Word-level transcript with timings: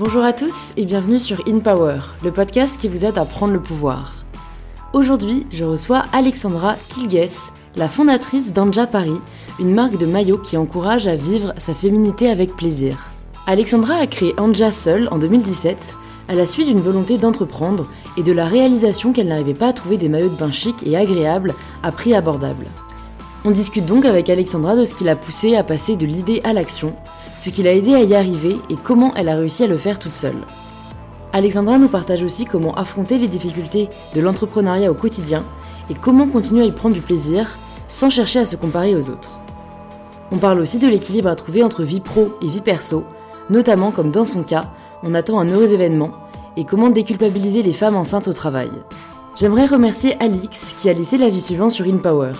Bonjour 0.00 0.24
à 0.24 0.32
tous 0.32 0.72
et 0.78 0.86
bienvenue 0.86 1.18
sur 1.18 1.46
In 1.46 1.58
Power, 1.58 2.00
le 2.24 2.32
podcast 2.32 2.74
qui 2.78 2.88
vous 2.88 3.04
aide 3.04 3.18
à 3.18 3.26
prendre 3.26 3.52
le 3.52 3.60
pouvoir. 3.60 4.24
Aujourd'hui, 4.94 5.46
je 5.52 5.62
reçois 5.62 6.04
Alexandra 6.14 6.76
Tilges, 6.88 7.52
la 7.76 7.86
fondatrice 7.86 8.54
d'Anja 8.54 8.86
Paris, 8.86 9.20
une 9.58 9.74
marque 9.74 9.98
de 9.98 10.06
maillots 10.06 10.38
qui 10.38 10.56
encourage 10.56 11.06
à 11.06 11.16
vivre 11.16 11.52
sa 11.58 11.74
féminité 11.74 12.30
avec 12.30 12.56
plaisir. 12.56 13.10
Alexandra 13.46 13.96
a 13.96 14.06
créé 14.06 14.32
Anja 14.38 14.70
seule 14.70 15.06
en 15.10 15.18
2017 15.18 15.98
à 16.28 16.34
la 16.34 16.46
suite 16.46 16.68
d'une 16.68 16.80
volonté 16.80 17.18
d'entreprendre 17.18 17.84
et 18.16 18.22
de 18.22 18.32
la 18.32 18.46
réalisation 18.46 19.12
qu'elle 19.12 19.28
n'arrivait 19.28 19.52
pas 19.52 19.68
à 19.68 19.74
trouver 19.74 19.98
des 19.98 20.08
maillots 20.08 20.30
de 20.30 20.36
bain 20.36 20.50
chics 20.50 20.82
et 20.86 20.96
agréables 20.96 21.52
à 21.82 21.92
prix 21.92 22.14
abordable. 22.14 22.68
On 23.44 23.50
discute 23.50 23.84
donc 23.84 24.06
avec 24.06 24.30
Alexandra 24.30 24.76
de 24.76 24.86
ce 24.86 24.94
qui 24.94 25.04
l'a 25.04 25.16
poussée 25.16 25.56
à 25.56 25.62
passer 25.62 25.96
de 25.96 26.06
l'idée 26.06 26.40
à 26.44 26.54
l'action, 26.54 26.96
ce 27.40 27.48
qui 27.48 27.62
l'a 27.62 27.72
aidé 27.72 27.94
à 27.94 28.02
y 28.02 28.14
arriver 28.14 28.58
et 28.68 28.74
comment 28.74 29.14
elle 29.16 29.30
a 29.30 29.36
réussi 29.36 29.64
à 29.64 29.66
le 29.66 29.78
faire 29.78 29.98
toute 29.98 30.12
seule. 30.12 30.44
Alexandra 31.32 31.78
nous 31.78 31.88
partage 31.88 32.22
aussi 32.22 32.44
comment 32.44 32.74
affronter 32.74 33.16
les 33.16 33.28
difficultés 33.28 33.88
de 34.14 34.20
l'entrepreneuriat 34.20 34.90
au 34.90 34.94
quotidien 34.94 35.42
et 35.88 35.94
comment 35.94 36.28
continuer 36.28 36.64
à 36.64 36.66
y 36.66 36.70
prendre 36.70 36.94
du 36.94 37.00
plaisir 37.00 37.56
sans 37.88 38.10
chercher 38.10 38.40
à 38.40 38.44
se 38.44 38.56
comparer 38.56 38.94
aux 38.94 39.08
autres. 39.08 39.30
On 40.30 40.36
parle 40.36 40.60
aussi 40.60 40.78
de 40.78 40.86
l'équilibre 40.86 41.30
à 41.30 41.34
trouver 41.34 41.62
entre 41.62 41.82
vie 41.82 42.00
pro 42.00 42.28
et 42.42 42.46
vie 42.46 42.60
perso, 42.60 43.04
notamment 43.48 43.90
comme 43.90 44.10
dans 44.10 44.26
son 44.26 44.42
cas, 44.42 44.70
on 45.02 45.14
attend 45.14 45.40
un 45.40 45.48
heureux 45.48 45.72
événement 45.72 46.10
et 46.58 46.64
comment 46.64 46.90
déculpabiliser 46.90 47.62
les 47.62 47.72
femmes 47.72 47.96
enceintes 47.96 48.28
au 48.28 48.34
travail. 48.34 48.70
J'aimerais 49.34 49.64
remercier 49.64 50.14
Alix 50.20 50.74
qui 50.78 50.90
a 50.90 50.92
laissé 50.92 51.16
la 51.16 51.30
vie 51.30 51.40
suivante 51.40 51.70
sur 51.70 51.86
InPower. 51.86 52.32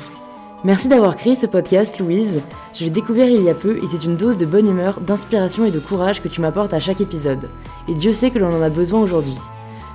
Merci 0.62 0.88
d'avoir 0.88 1.16
créé 1.16 1.34
ce 1.34 1.46
podcast, 1.46 1.98
Louise. 1.98 2.42
Je 2.74 2.84
l'ai 2.84 2.90
découvert 2.90 3.28
il 3.28 3.42
y 3.42 3.48
a 3.48 3.54
peu 3.54 3.78
et 3.82 3.86
c'est 3.90 4.04
une 4.04 4.16
dose 4.16 4.36
de 4.36 4.44
bonne 4.44 4.68
humeur, 4.68 5.00
d'inspiration 5.00 5.64
et 5.64 5.70
de 5.70 5.78
courage 5.78 6.20
que 6.22 6.28
tu 6.28 6.42
m'apportes 6.42 6.74
à 6.74 6.78
chaque 6.78 7.00
épisode. 7.00 7.48
Et 7.88 7.94
Dieu 7.94 8.12
sait 8.12 8.30
que 8.30 8.38
l'on 8.38 8.54
en 8.54 8.60
a 8.60 8.68
besoin 8.68 9.00
aujourd'hui. 9.00 9.38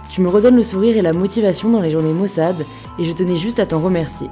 Tu 0.09 0.21
me 0.21 0.27
redonnes 0.27 0.55
le 0.55 0.63
sourire 0.63 0.97
et 0.97 1.03
la 1.03 1.13
motivation 1.13 1.69
dans 1.69 1.81
les 1.81 1.91
journées 1.91 2.13
maussades 2.13 2.65
et 2.97 3.03
je 3.03 3.11
tenais 3.11 3.37
juste 3.37 3.59
à 3.59 3.67
t'en 3.67 3.79
remercier. 3.79 4.31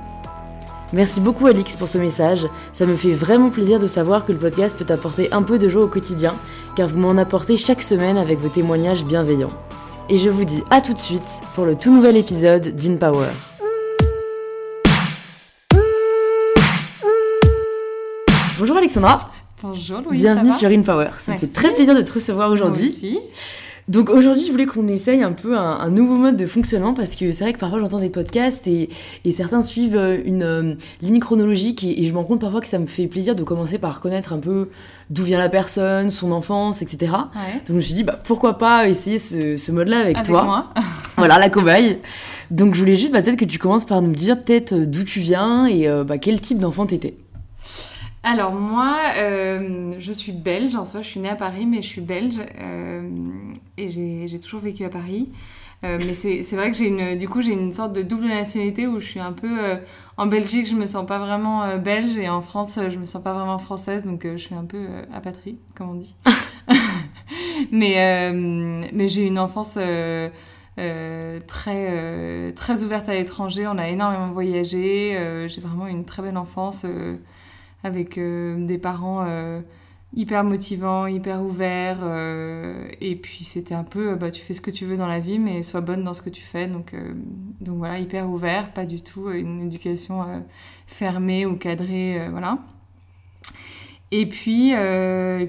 Merci 0.92 1.22
beaucoup 1.22 1.46
Alix 1.46 1.76
pour 1.76 1.88
ce 1.88 2.00
message, 2.00 2.48
ça 2.72 2.88
me 2.88 2.96
fait 2.96 3.14
vraiment 3.14 3.52
plaisir 3.52 3.80
de 3.80 3.88
savoir 3.88 4.26
que 4.26 4.32
le 4.32 4.40
podcast 4.40 4.76
peut 4.76 4.92
apporter 4.92 5.32
un 5.34 5.44
peu 5.44 5.60
de 5.60 5.70
joie 5.70 5.84
au 5.84 5.88
quotidien, 5.88 6.34
car 6.76 6.90
vous 6.90 7.00
m'en 7.00 7.18
apportez 7.18 7.58
chaque 7.58 7.84
semaine 7.84 8.18
avec 8.18 8.40
vos 8.40 8.50
témoignages 8.50 9.06
bienveillants. 9.06 9.48
Et 10.10 10.18
je 10.18 10.30
vous 10.30 10.46
dis 10.46 10.64
à 10.72 10.82
tout 10.82 10.94
de 10.94 11.00
suite 11.00 11.42
pour 11.54 11.66
le 11.66 11.76
tout 11.76 11.94
nouvel 11.94 12.18
épisode 12.18 12.76
d'InPower. 12.76 13.53
Bonjour 18.60 18.78
Alexandra. 18.78 19.32
Bonjour 19.62 20.02
Louise. 20.02 20.22
Bienvenue 20.22 20.52
sur 20.52 20.70
InPower. 20.70 21.10
Ça 21.18 21.34
me 21.34 21.38
fait 21.38 21.52
très 21.52 21.74
plaisir 21.74 21.96
de 21.96 22.02
te 22.02 22.14
recevoir 22.14 22.52
aujourd'hui. 22.52 23.20
Donc 23.90 24.10
aujourd'hui, 24.10 24.46
je 24.46 24.52
voulais 24.52 24.66
qu'on 24.66 24.88
essaye 24.88 25.24
un 25.24 25.34
peu 25.34 25.58
un, 25.58 25.90
nouveau 25.90 26.16
mode 26.16 26.38
de 26.38 26.46
fonctionnement 26.46 26.94
parce 26.94 27.16
que 27.16 27.32
c'est 27.32 27.44
vrai 27.44 27.54
que 27.54 27.60
parfois 27.60 27.80
j'entends 27.80 28.00
des 28.00 28.10
podcasts 28.10 28.68
et, 28.68 28.90
certains 29.32 29.62
suivent 29.62 29.98
euh, 29.98 30.18
une 30.24 30.44
euh, 30.44 30.76
ligne 31.02 31.20
chronologique 31.20 31.84
et, 31.84 32.06
je 32.06 32.14
me 32.14 32.18
rends 32.18 32.24
compte 32.24 32.40
parfois 32.40 32.62
que 32.62 32.68
ça 32.68 32.80
me 32.80 32.86
fait 32.86 33.08
plaisir 33.08 33.36
de 33.36 33.44
commencer 33.44 33.80
par 33.80 34.00
connaître 34.00 34.32
un 34.32 34.38
peu 34.38 34.70
d'où 35.10 35.24
vient 35.24 35.38
la 35.40 35.50
personne, 35.50 36.12
son 36.12 36.32
enfance, 36.32 36.82
etc. 36.82 37.12
Donc 37.12 37.68
je 37.68 37.74
me 37.74 37.82
suis 37.82 37.94
dit, 37.94 38.04
bah, 38.04 38.18
pourquoi 38.24 38.58
pas 38.58 38.88
essayer 38.88 39.18
ce, 39.18 39.72
mode-là 39.72 40.00
avec, 40.00 40.24
toi 40.24 40.44
moi. 40.44 40.70
Voilà, 41.18 41.38
la 41.38 41.50
cobaye. 41.50 42.00
Donc 42.52 42.76
je 42.76 42.80
voulais 42.80 42.96
juste 42.96 43.12
bah, 43.12 43.22
peut-être 43.22 43.38
que 43.38 43.46
tu 43.46 43.60
commences 43.60 43.86
par 43.86 44.02
nous 44.02 44.14
dire 44.14 44.42
peut-être 44.42 44.74
euh, 44.74 44.86
d'où 44.86 45.04
tu 45.04 45.20
viens 45.20 45.66
et 45.66 45.90
bah, 46.06 46.18
quel 46.18 46.40
type 46.40 46.60
d'enfant 46.60 46.86
t'étais. 46.86 47.16
Alors 48.26 48.54
moi, 48.54 49.00
euh, 49.18 49.92
je 50.00 50.14
suis 50.14 50.32
belge, 50.32 50.78
en 50.78 50.86
soi 50.86 51.02
je 51.02 51.08
suis 51.08 51.20
née 51.20 51.28
à 51.28 51.36
Paris, 51.36 51.66
mais 51.66 51.82
je 51.82 51.88
suis 51.88 52.00
belge 52.02 52.40
euh, 52.58 53.10
et 53.78 53.90
j'ai 53.90 54.40
toujours 54.40 54.62
vécu 54.62 54.86
à 54.86 54.90
Paris. 54.90 55.30
Euh, 55.84 56.00
mais 56.00 56.14
c'est 56.14 56.56
vrai 56.56 56.72
que 56.72 56.78
j'ai 56.78 56.88
une, 56.88 57.18
du 57.18 57.28
coup 57.28 57.42
j'ai 57.42 57.52
une 57.52 57.74
sorte 57.74 57.92
de 57.92 58.02
double 58.02 58.28
nationalité 58.28 58.88
où 58.88 59.02
je 59.02 59.06
suis 59.06 59.20
un 59.20 59.34
peu 59.34 59.78
en 60.16 60.28
Belgique, 60.28 60.66
je 60.66 60.76
me 60.76 60.86
sens 60.86 61.06
pas 61.06 61.20
vraiment 61.20 61.78
belge 61.78 62.16
et 62.18 62.30
en 62.30 62.40
France, 62.40 62.80
je 62.90 62.98
me 62.98 63.04
sens 63.04 63.22
pas 63.22 63.34
vraiment 63.34 63.60
française, 63.60 64.04
donc 64.04 64.26
je 64.26 64.38
suis 64.38 64.56
un 64.56 64.64
peu 64.64 64.88
apatrie, 65.14 65.58
comme 65.76 65.90
on 65.90 65.96
dit. 65.96 66.16
mais 67.74 68.32
mais 68.94 69.10
j'ai 69.10 69.28
une 69.28 69.38
enfance 69.38 69.78
très 71.48 72.54
très 72.56 72.84
ouverte 72.84 73.10
à 73.10 73.16
l'étranger. 73.16 73.68
On 73.68 73.78
a 73.78 73.90
énormément 73.90 74.32
voyagé. 74.32 75.46
j'ai 75.50 75.60
vraiment 75.60 75.88
une 75.88 76.06
très 76.06 76.22
belle 76.22 76.38
enfance 76.38 76.86
avec 77.84 78.18
euh, 78.18 78.66
des 78.66 78.78
parents 78.78 79.26
euh, 79.28 79.62
hyper 80.16 80.44
motivants, 80.44 81.08
hyper 81.08 81.42
ouverts. 81.44 82.00
Euh, 82.02 82.88
et 83.02 83.16
puis 83.16 83.44
c'était 83.44 83.76
un 83.76 83.84
peu, 83.84 84.16
bah, 84.16 84.32
tu 84.32 84.42
fais 84.42 84.54
ce 84.54 84.62
que 84.62 84.72
tu 84.72 84.86
veux 84.86 84.98
dans 84.98 85.08
la 85.08 85.20
vie, 85.20 85.40
mais 85.40 85.64
sois 85.64 85.82
bonne 85.82 86.04
dans 86.04 86.14
ce 86.14 86.22
que 86.22 86.30
tu 86.30 86.42
fais. 86.42 86.68
Donc, 86.68 86.96
donc 87.62 87.78
voilà, 87.78 88.00
hyper 88.00 88.30
ouvert, 88.30 88.72
pas 88.74 88.86
du 88.86 89.02
tout 89.02 89.30
une 89.30 89.64
éducation 89.64 90.44
fermée 90.88 91.46
ou 91.46 91.56
cadrée, 91.56 92.30
voilà. 92.30 92.60
Et 94.12 94.28
puis, 94.28 94.74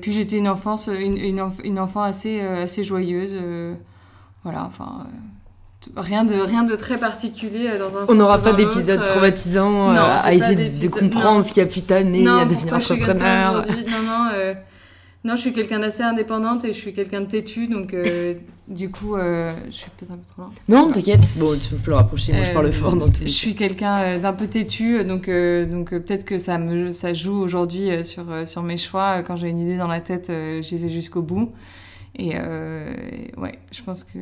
puis 0.01 0.13
j'étais 0.13 0.39
une 0.39 0.49
enfance, 0.49 0.89
une, 0.89 1.19
une, 1.19 1.79
enfant 1.79 2.03
assez, 2.03 2.41
assez 2.41 2.83
joyeuse. 2.83 3.37
voilà, 4.43 4.65
enfin 4.65 5.07
rien 5.97 6.25
de 6.25 6.35
rien 6.35 6.65
de 6.65 6.75
très 6.77 6.99
particulier 6.99 7.69
euh, 7.69 7.79
dans 7.79 7.97
un 7.97 8.05
on 8.09 8.15
n'aura 8.15 8.41
pas 8.41 8.53
d'épisode 8.53 9.01
euh, 9.01 9.07
traumatisant 9.07 9.91
euh, 9.91 9.97
à 9.99 10.35
essayer 10.35 10.69
de 10.69 10.89
comprendre 10.89 11.45
ce 11.45 11.53
qui 11.53 11.61
a 11.61 11.67
pu 11.67 11.83
t'amener 11.83 12.27
à 12.29 12.45
devenir 12.45 12.75
entrepreneur. 12.75 13.65
non 13.67 14.03
non 14.03 14.55
non 15.25 15.37
je 15.37 15.41
suis 15.41 15.53
quelqu'un 15.55 15.79
d'assez 15.79 16.03
indépendante 16.03 16.67
et 16.67 16.73
je 16.73 16.79
suis 16.79 16.93
quelqu'un 16.93 17.23
de 17.23 17.27
têtu 17.27 17.67
donc 17.67 17.95
du 18.69 18.91
coup 18.91 19.17
je 19.17 19.53
suis 19.71 19.91
peut-être 19.97 20.13
un 20.13 20.17
peu 20.17 20.27
trop 20.27 20.43
loin. 20.43 20.53
Non 20.69 20.93
t'inquiète. 20.93 21.35
Bon 21.37 21.59
tu 21.59 21.75
peux 21.75 21.91
le 21.91 21.97
rapprocher 21.97 22.33
moi 22.33 22.45
je 22.45 22.53
parle 22.53 22.73
fort 22.73 22.97
dans 22.97 23.09
tout 23.09 23.21
je 23.23 23.29
suis 23.29 23.55
quelqu'un 23.55 24.19
d'un 24.19 24.33
peu 24.33 24.47
têtu 24.47 25.03
donc 25.05 25.31
donc 25.71 25.91
peut-être 25.91 26.25
que 26.25 26.39
ça 26.39 26.59
me 26.59 26.93
ça 26.93 27.15
joue 27.15 27.37
aujourd'hui 27.37 28.05
sur 28.05 28.25
sur 28.47 28.63
mes 28.63 28.79
choix. 28.79 29.23
Quand 29.23 29.37
j'ai 29.37 29.49
une 29.49 29.61
idée 29.61 29.77
dans 29.77 29.89
la 29.89 30.01
tête 30.01 30.31
j'y 30.61 30.79
vais 30.79 30.89
jusqu'au 30.89 31.23
bout 31.23 31.53
et 32.17 32.33
euh, 32.35 32.93
ouais, 33.37 33.59
je 33.73 33.83
pense 33.83 34.05
que. 34.05 34.19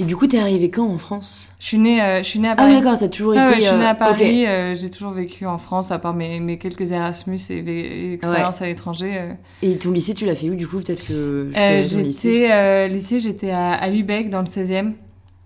Et 0.00 0.04
du 0.04 0.16
coup, 0.16 0.26
t'es 0.26 0.40
arrivée 0.40 0.70
quand 0.70 0.88
en 0.88 0.98
France? 0.98 1.54
Je 1.60 1.66
suis 1.66 1.78
née, 1.78 2.02
euh, 2.02 2.18
je 2.18 2.28
suis 2.28 2.40
née 2.40 2.48
à 2.48 2.56
Paris. 2.56 2.72
Ah 2.74 2.80
d'accord, 2.80 2.98
t'as 2.98 3.08
toujours 3.08 3.34
été. 3.34 3.42
Ouais, 3.42 3.54
je 3.54 3.60
suis 3.60 3.76
née 3.76 3.84
à 3.84 3.92
euh, 3.92 3.94
Paris. 3.94 4.46
Euh, 4.46 4.74
j'ai 4.74 4.90
toujours 4.90 5.12
vécu 5.12 5.46
en 5.46 5.58
France, 5.58 5.92
à 5.92 6.00
part 6.00 6.14
mes, 6.14 6.40
mes 6.40 6.58
quelques 6.58 6.90
Erasmus 6.90 7.38
et 7.50 7.62
les 7.62 8.14
expériences 8.14 8.60
à 8.60 8.66
l'étranger. 8.66 9.34
Et 9.62 9.78
ton 9.78 9.92
lycée, 9.92 10.14
tu 10.14 10.26
l'as 10.26 10.34
fait 10.34 10.50
où 10.50 10.56
du 10.56 10.66
coup? 10.66 10.78
Peut-être 10.78 11.06
que. 11.06 11.50
j'étais 11.54 12.02
lycée, 12.02 12.88
lycée 12.88 13.20
j'étais 13.20 13.50
à, 13.50 13.72
à 13.72 13.88
Lubeck 13.88 14.30
dans 14.30 14.40
le 14.40 14.46
16e. 14.46 14.94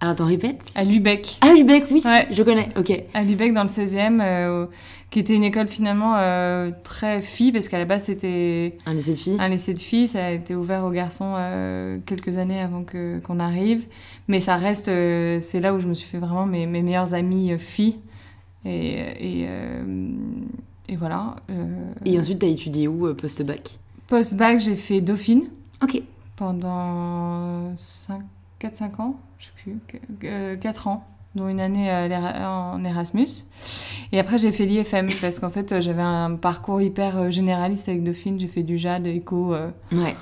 Alors 0.00 0.16
t'en 0.16 0.26
répètes 0.26 0.64
À 0.74 0.82
Lubeck. 0.82 1.38
À 1.42 1.52
Lubeck, 1.52 1.84
oui, 1.90 2.02
je 2.30 2.42
connais. 2.42 2.70
Ok. 2.76 2.90
À 3.12 3.22
Lubeck 3.22 3.52
dans 3.52 3.64
le 3.64 3.68
16e 3.68 4.68
qui 5.12 5.18
était 5.18 5.34
une 5.36 5.44
école 5.44 5.68
finalement 5.68 6.16
euh, 6.16 6.70
très 6.84 7.20
fille, 7.20 7.52
parce 7.52 7.68
qu'à 7.68 7.78
la 7.78 7.84
base 7.84 8.04
c'était 8.04 8.78
un 8.86 8.94
lycée 8.94 9.10
de 9.10 9.16
filles. 9.18 9.36
Un 9.38 9.48
lycée 9.50 9.74
de 9.74 9.78
filles, 9.78 10.08
ça 10.08 10.24
a 10.24 10.30
été 10.30 10.54
ouvert 10.54 10.84
aux 10.86 10.90
garçons 10.90 11.34
euh, 11.36 11.98
quelques 12.06 12.38
années 12.38 12.58
avant 12.58 12.82
que 12.82 13.20
qu'on 13.20 13.38
arrive, 13.38 13.86
mais 14.26 14.40
ça 14.40 14.56
reste, 14.56 14.88
euh, 14.88 15.38
c'est 15.40 15.60
là 15.60 15.74
où 15.74 15.78
je 15.78 15.86
me 15.86 15.92
suis 15.92 16.08
fait 16.08 16.16
vraiment 16.16 16.46
mes, 16.46 16.66
mes 16.66 16.80
meilleures 16.80 17.12
amies 17.12 17.58
filles, 17.58 18.00
et 18.64 19.42
et, 19.42 19.48
et 20.88 20.96
voilà. 20.96 21.36
et 22.06 22.18
ensuite 22.18 22.38
tu 22.38 22.46
as 22.46 22.48
étudié 22.48 22.88
où 22.88 23.14
post-bac? 23.14 23.78
Post-bac 24.08 24.60
j'ai 24.60 24.76
fait 24.76 25.02
Dauphine. 25.02 25.44
Ok. 25.82 26.02
Pendant 26.36 27.74
4-5 27.74 28.98
ans, 28.98 29.16
je 29.38 29.44
sais 29.44 29.52
plus, 29.62 30.58
4 30.58 30.88
ans 30.88 31.06
dont 31.34 31.48
une 31.48 31.60
année 31.60 31.90
en 32.44 32.84
Erasmus. 32.84 33.46
Et 34.12 34.18
après, 34.18 34.38
j'ai 34.38 34.52
fait 34.52 34.66
l'IFM 34.66 35.08
parce 35.20 35.40
qu'en 35.40 35.50
fait, 35.50 35.80
j'avais 35.80 36.02
un 36.02 36.36
parcours 36.36 36.80
hyper 36.80 37.18
euh, 37.18 37.30
généraliste 37.30 37.88
avec 37.88 38.02
Dauphine. 38.02 38.38
J'ai 38.38 38.48
fait 38.48 38.62
du 38.62 38.76
JAD, 38.76 39.06
éco. 39.06 39.54
Euh, 39.54 39.68
ouais. 39.92 40.14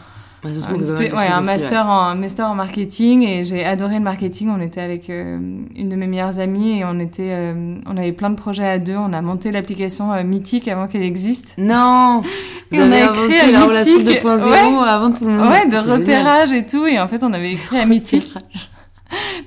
Ouais, 0.42 1.26
un, 1.26 1.42
master 1.42 1.86
en, 1.86 2.14
master 2.16 2.48
en 2.48 2.54
marketing 2.54 3.24
et 3.24 3.44
j'ai 3.44 3.62
adoré 3.62 3.96
le 3.96 4.00
marketing. 4.00 4.48
On 4.48 4.62
était 4.62 4.80
avec 4.80 5.10
euh, 5.10 5.38
une 5.76 5.90
de 5.90 5.96
mes 5.96 6.06
meilleures 6.06 6.38
amies 6.38 6.78
et 6.78 6.84
on, 6.86 6.98
était, 6.98 7.54
on 7.84 7.94
avait 7.98 8.12
plein 8.12 8.30
de 8.30 8.36
projets 8.36 8.66
à 8.66 8.78
deux. 8.78 8.96
On 8.96 9.12
a 9.12 9.20
monté 9.20 9.52
l'application 9.52 10.24
Mythique 10.24 10.66
avant 10.66 10.86
qu'elle 10.86 11.02
existe. 11.02 11.56
Non 11.58 12.22
Et 12.72 12.80
on 12.80 12.90
a 12.90 13.00
écrit 13.00 13.52
la 13.52 13.64
relation 13.66 13.98
2.0 13.98 14.82
avant 14.82 15.12
tout 15.12 15.26
le 15.26 15.32
monde. 15.32 15.46
Ouais, 15.46 15.66
de 15.66 15.76
repérage 15.76 16.54
et 16.54 16.64
tout. 16.64 16.86
Et 16.86 16.98
en 16.98 17.06
fait, 17.06 17.22
on 17.22 17.34
avait 17.34 17.52
écrit 17.52 17.78
à 17.78 17.84
Mythique. 17.84 18.32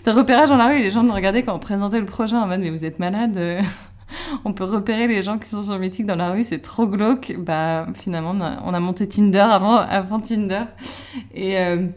De 0.06 0.12
repérage 0.12 0.50
dans 0.50 0.58
la 0.58 0.68
rue 0.68 0.80
les 0.80 0.90
gens 0.90 1.04
nous 1.04 1.14
regardaient 1.14 1.44
quand 1.44 1.56
on 1.56 1.60
présentait 1.60 2.00
le 2.00 2.06
projet 2.06 2.36
en 2.36 2.48
mode 2.48 2.60
mais 2.60 2.70
vous 2.70 2.86
êtes 2.86 3.00
malade 3.00 3.38
on 4.46 4.54
peut 4.54 4.64
repérer 4.64 5.08
les 5.08 5.22
gens 5.22 5.38
qui 5.38 5.50
sont 5.50 5.64
sur 5.64 5.78
Mythique 5.80 6.06
dans 6.06 6.16
la 6.16 6.32
rue, 6.32 6.44
c'est 6.44 6.60
trop 6.60 6.88
glauque. 6.88 7.36
Bah, 7.38 7.88
finalement, 7.96 8.36
on 8.66 8.74
a, 8.74 8.80
monté 8.80 9.08
Tinder 9.08 9.40
avant, 9.40 9.76
avant 9.76 10.20
Tinder. 10.20 10.64
Et 11.34 11.58
euh, 11.58 11.88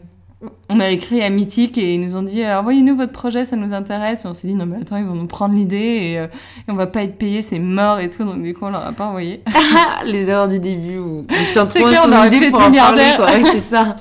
on 0.69 0.79
a 0.79 0.89
écrit 0.89 1.23
à 1.23 1.29
Mythique 1.29 1.77
et 1.77 1.95
ils 1.95 2.01
nous 2.01 2.15
ont 2.15 2.21
dit 2.21 2.43
euh, 2.43 2.59
envoyez-nous 2.59 2.95
votre 2.95 3.11
projet, 3.11 3.45
ça 3.45 3.55
nous 3.55 3.73
intéresse. 3.73 4.25
Et 4.25 4.27
on 4.27 4.33
s'est 4.33 4.47
dit 4.47 4.53
non, 4.53 4.65
mais 4.65 4.77
attends, 4.81 4.97
ils 4.97 5.05
vont 5.05 5.15
nous 5.15 5.27
prendre 5.27 5.55
l'idée 5.55 5.77
et, 5.77 6.19
euh, 6.19 6.27
et, 6.67 6.71
on 6.71 6.75
va 6.75 6.87
pas 6.87 7.03
être 7.03 7.17
payé, 7.17 7.41
c'est 7.41 7.59
mort 7.59 7.99
et 7.99 8.09
tout. 8.09 8.23
Donc, 8.23 8.41
du 8.41 8.53
coup, 8.53 8.65
on 8.65 8.69
leur 8.69 8.85
a 8.85 8.93
pas 8.93 9.07
envoyé. 9.07 9.41
les 10.05 10.29
erreurs 10.29 10.47
du 10.47 10.59
début 10.59 10.97
où 10.97 11.25
c'est 11.53 11.83
clair, 11.83 12.03
on 12.05 12.11
aurait 12.11 12.31
fait 12.31 12.49
pour 12.49 12.61
en 12.61 12.71
parler, 12.71 13.43
c'est 13.51 13.59
ça. 13.59 13.95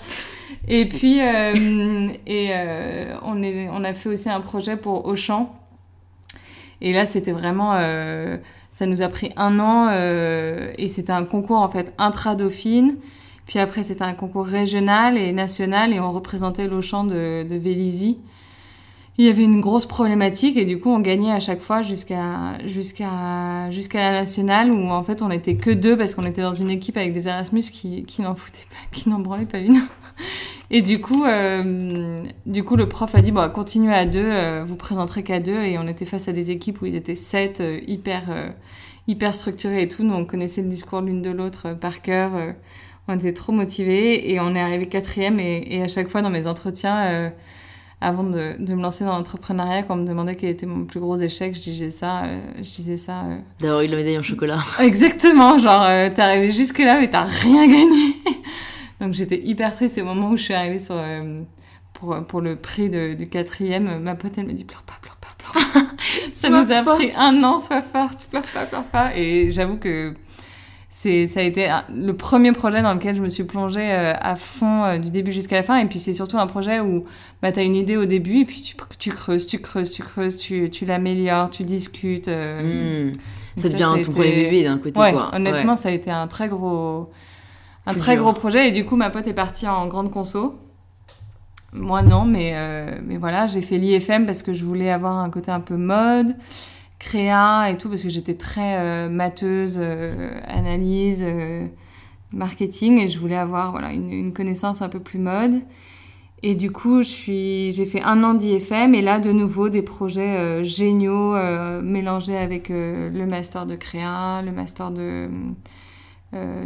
Et 0.69 0.87
puis, 0.89 1.21
euh, 1.21 2.09
et, 2.27 2.49
euh, 2.51 3.17
on, 3.23 3.85
a 3.85 3.95
fait 3.95 4.09
aussi 4.09 4.29
un 4.29 4.41
projet 4.41 4.77
pour 4.77 5.07
Auchan. 5.07 5.55
Et 6.81 6.93
là, 6.93 7.07
c'était 7.07 7.33
vraiment. 7.33 7.75
euh, 7.77 8.37
ça 8.73 8.85
nous 8.85 9.01
a 9.01 9.09
pris 9.09 9.33
un 9.37 9.59
an 9.59 9.91
et 10.77 10.89
c'était 10.89 11.13
un 11.13 11.25
concours 11.25 11.57
en 11.57 11.69
fait 11.69 11.95
intra-dauphine. 11.97 12.97
Puis 13.47 13.59
après, 13.59 13.83
c'était 13.83 14.03
un 14.03 14.13
concours 14.13 14.45
régional 14.45 15.17
et 15.17 15.33
national 15.33 15.95
et 15.95 16.01
on 16.01 16.13
représentait 16.13 16.67
l'Auchan 16.67 17.05
de, 17.05 17.49
de 17.49 17.57
Vélizy. 17.57 18.19
Il 19.17 19.25
y 19.25 19.31
avait 19.31 19.45
une 19.45 19.63
grosse 19.63 19.87
problématique 19.87 20.59
et 20.59 20.67
du 20.67 20.79
coup, 20.79 20.91
on 20.91 21.01
gagnait 21.01 21.33
à 21.33 21.41
chaque 21.41 21.63
fois 21.63 21.81
jusqu'à 21.81 22.59
jusqu'à 22.67 23.71
jusqu'à 23.71 23.99
la 23.99 24.21
nationale 24.21 24.71
où 24.71 24.91
en 24.91 25.03
fait, 25.03 25.23
on 25.23 25.31
était 25.31 25.55
que 25.55 25.71
deux 25.71 25.97
parce 25.97 26.15
qu'on 26.15 26.27
était 26.27 26.43
dans 26.43 26.55
une 26.55 26.69
équipe 26.69 26.99
avec 26.99 27.15
des 27.15 27.29
Erasmus 27.29 27.63
qui, 27.63 28.05
qui 28.05 28.21
n'en 28.21 29.19
branlaient 29.21 29.47
pas 29.47 29.59
une. 29.59 29.81
Et 30.71 30.83
du 30.83 31.01
coup, 31.01 31.25
euh, 31.25 32.25
du 32.45 32.65
coup, 32.65 32.77
le 32.77 32.89
prof 32.89 33.15
a 33.15 33.23
dit 33.23 33.31
bon, 33.31 33.49
continuez 33.51 33.95
à 33.95 34.05
deux, 34.05 34.25
euh, 34.25 34.65
vous 34.67 34.77
présenterez 34.77 35.23
qu'à 35.23 35.39
deux. 35.39 35.63
Et 35.63 35.79
on 35.79 35.87
était 35.87 36.07
face 36.07 36.29
à 36.29 36.33
des 36.33 36.51
équipes 36.51 36.83
où 36.83 36.87
ils 36.87 36.97
étaient 36.97 37.15
sept, 37.15 37.61
euh, 37.61 37.81
hyper 37.87 38.25
euh, 38.31 38.49
hyper 39.07 39.33
structurés 39.35 39.83
et 39.83 39.89
tout. 39.89 40.03
Nous, 40.03 40.15
on 40.15 40.25
connaissait 40.25 40.63
le 40.63 40.69
discours 40.69 41.01
l'une 41.01 41.23
de 41.23 41.31
l'autre 41.31 41.75
par 41.75 42.03
cœur. 42.03 42.33
on 43.07 43.15
était 43.15 43.33
trop 43.33 43.53
motivés 43.53 44.33
et 44.33 44.41
on 44.41 44.57
est 44.57 44.61
arrivé 44.61 44.89
quatrième. 44.89 45.39
Et, 45.39 45.65
et 45.77 45.83
à 45.83 45.89
chaque 45.89 46.09
fois 46.09 46.23
dans 46.23 46.31
mes 46.31 46.49
entretiens, 46.49 47.33
avant 48.01 48.25
de, 48.25 48.57
de 48.59 48.75
me 48.75 48.83
lancer 48.83 49.05
dans 49.05 49.13
l'entrepreneuriat, 49.13 49.85
quand 49.85 49.95
on 49.95 49.99
me 49.99 50.07
demandait 50.07 50.35
quel 50.35 50.51
était 50.51 50.67
mon 50.67 50.87
plus 50.87 50.99
gros 50.99 51.15
échec, 51.17 51.55
je 51.55 51.61
disais 51.61 51.91
ça. 51.91 52.25
je 52.57 52.63
disais 52.63 52.97
ça. 52.97 53.27
D'avoir 53.61 53.83
eu 53.83 53.87
la 53.87 53.95
médaille 53.95 54.19
en 54.19 54.25
chocolat. 54.25 54.59
Exactement, 54.81 55.57
genre 55.57 55.87
t'es 56.13 56.21
arrivé 56.21 56.51
jusque 56.51 56.81
là 56.81 56.99
mais 56.99 57.09
t'as 57.09 57.27
rien 57.27 57.69
gagné. 57.69 58.17
Donc 59.01 59.13
j'étais 59.13 59.39
hyper 59.43 59.75
triste. 59.75 59.99
Et 59.99 60.03
au 60.03 60.07
moment 60.07 60.31
où 60.31 60.37
je 60.37 60.43
suis 60.45 60.55
arrivée 60.55 60.79
sur, 60.79 60.97
euh, 60.99 61.43
pour, 61.93 62.17
pour 62.27 62.41
le 62.41 62.57
prix 62.57 62.89
de- 62.89 63.15
du 63.15 63.29
quatrième, 63.29 64.01
ma 64.03 64.15
pote 64.15 64.33
elle 64.37 64.47
me 64.47 64.53
dit 64.53 64.65
pleure 64.65 64.83
pas, 64.83 64.95
pleure 65.03 65.17
pas, 65.17 65.29
pleure 65.39 65.53
pas. 65.73 65.81
Ça 66.33 66.49
nous 66.51 66.71
a 66.73 66.83
forte. 66.83 66.97
pris 66.99 67.13
un 67.17 67.43
an, 67.45 67.59
sois 67.59 67.83
forte, 67.83 68.27
pleure 68.31 68.45
pas, 68.53 68.65
pleure 68.67 68.85
pas. 68.85 69.17
Et 69.17 69.51
j'avoue 69.51 69.77
que 69.77 70.15
c'est 70.89 71.27
ça 71.27 71.41
a 71.41 71.43
été 71.43 71.69
un- 71.69 71.85
le 71.95 72.15
premier 72.15 72.53
projet 72.53 72.81
dans 72.83 72.95
lequel 72.95 73.17
je 73.17 73.21
me 73.23 73.29
suis 73.29 73.45
plongée 73.45 73.91
euh, 73.93 74.15
à 74.19 74.37
fond 74.37 74.85
euh, 74.85 74.99
du 74.99 75.11
début 75.11 75.33
jusqu'à 75.33 75.57
la 75.57 75.63
fin. 75.63 75.79
Et 75.79 75.85
puis 75.87 75.99
c'est 75.99 76.15
surtout 76.15 76.39
un 76.39 76.47
projet 76.47 76.81
où 76.81 77.05
bah, 77.43 77.53
tu 77.53 77.61
as 77.61 77.65
une 77.65 77.75
idée 77.75 77.97
au 77.99 78.07
début 78.07 78.39
et 78.41 78.45
puis 78.47 78.63
tu, 78.63 78.77
tu 78.99 79.11
creuses, 79.11 79.47
tu 79.47 79.59
creuses, 79.59 79.91
tu 79.91 80.03
creuses, 80.03 80.39
tu, 80.39 80.71
tu 80.71 80.87
l'améliores, 80.87 81.51
tu 81.51 81.65
discutes. 81.65 82.29
euh, 82.29 83.11
Hmm. 83.11 83.13
Ça 83.59 83.71
devient 83.71 83.85
ça 83.85 83.93
a 83.93 84.05
ton 84.05 84.13
premier 84.13 84.33
bébé 84.45 84.65
d'un 84.65 84.77
côté, 84.77 85.01
Ouais, 85.01 85.13
quoi. 85.13 85.31
honnêtement, 85.35 85.73
Ouais. 85.73 85.79
ça 85.79 85.89
a 85.89 85.93
été 85.93 86.11
un 86.11 86.27
très 86.27 86.47
gros, 86.49 87.11
un 87.87 87.95
très 87.95 88.15
dur. 88.15 88.25
gros 88.25 88.33
projet. 88.33 88.69
Et 88.69 88.73
du 88.73 88.85
coup, 88.85 88.97
ma 88.97 89.11
pote 89.11 89.27
est 89.27 89.35
partie 89.35 89.67
en 89.67 89.87
grande 89.87 90.11
conso. 90.11 90.59
Moi, 91.73 92.03
non, 92.03 92.25
mais, 92.25 92.53
euh, 92.55 92.99
mais 93.05 93.17
voilà, 93.17 93.47
j'ai 93.47 93.61
fait 93.61 93.79
l'IFM 93.79 94.27
parce 94.27 94.43
que 94.43 94.53
je 94.53 94.65
voulais 94.65 94.91
avoir 94.91 95.19
un 95.19 95.31
côté 95.31 95.51
un 95.51 95.61
peu 95.61 95.77
mode, 95.77 96.35
créa 96.99 97.71
et 97.71 97.77
tout, 97.77 97.89
parce 97.89 98.03
que 98.03 98.09
j'étais 98.09 98.35
très 98.35 98.79
euh, 98.79 99.09
matheuse, 99.11 99.77
euh, 99.79 100.41
analyse, 100.47 101.23
euh, 101.27 101.67
marketing, 102.33 102.99
et 102.99 103.09
je 103.09 103.19
voulais 103.19 103.37
avoir 103.37 103.73
voilà, 103.73 103.93
une, 103.93 104.11
une 104.11 104.33
connaissance 104.33 104.81
un 104.81 104.89
peu 104.89 105.01
plus 105.01 105.19
mode. 105.19 105.61
Et 106.43 106.55
du 106.55 106.71
coup, 106.71 107.03
j'ai 107.03 107.87
fait 107.87 108.03
un 108.03 108.23
an 108.23 108.35
d'IFM 108.35 108.95
et 108.95 109.03
là, 109.03 109.19
de 109.19 109.33
nouveau, 109.33 109.69
des 109.69 109.83
projets 109.83 110.63
géniaux 110.63 111.35
mélangés 111.83 112.37
avec 112.37 112.69
le 112.69 113.25
master 113.25 113.65
de 113.67 113.75
créa, 113.75 114.43
le 114.43 114.53
master 114.53 114.91
de, 114.91 115.29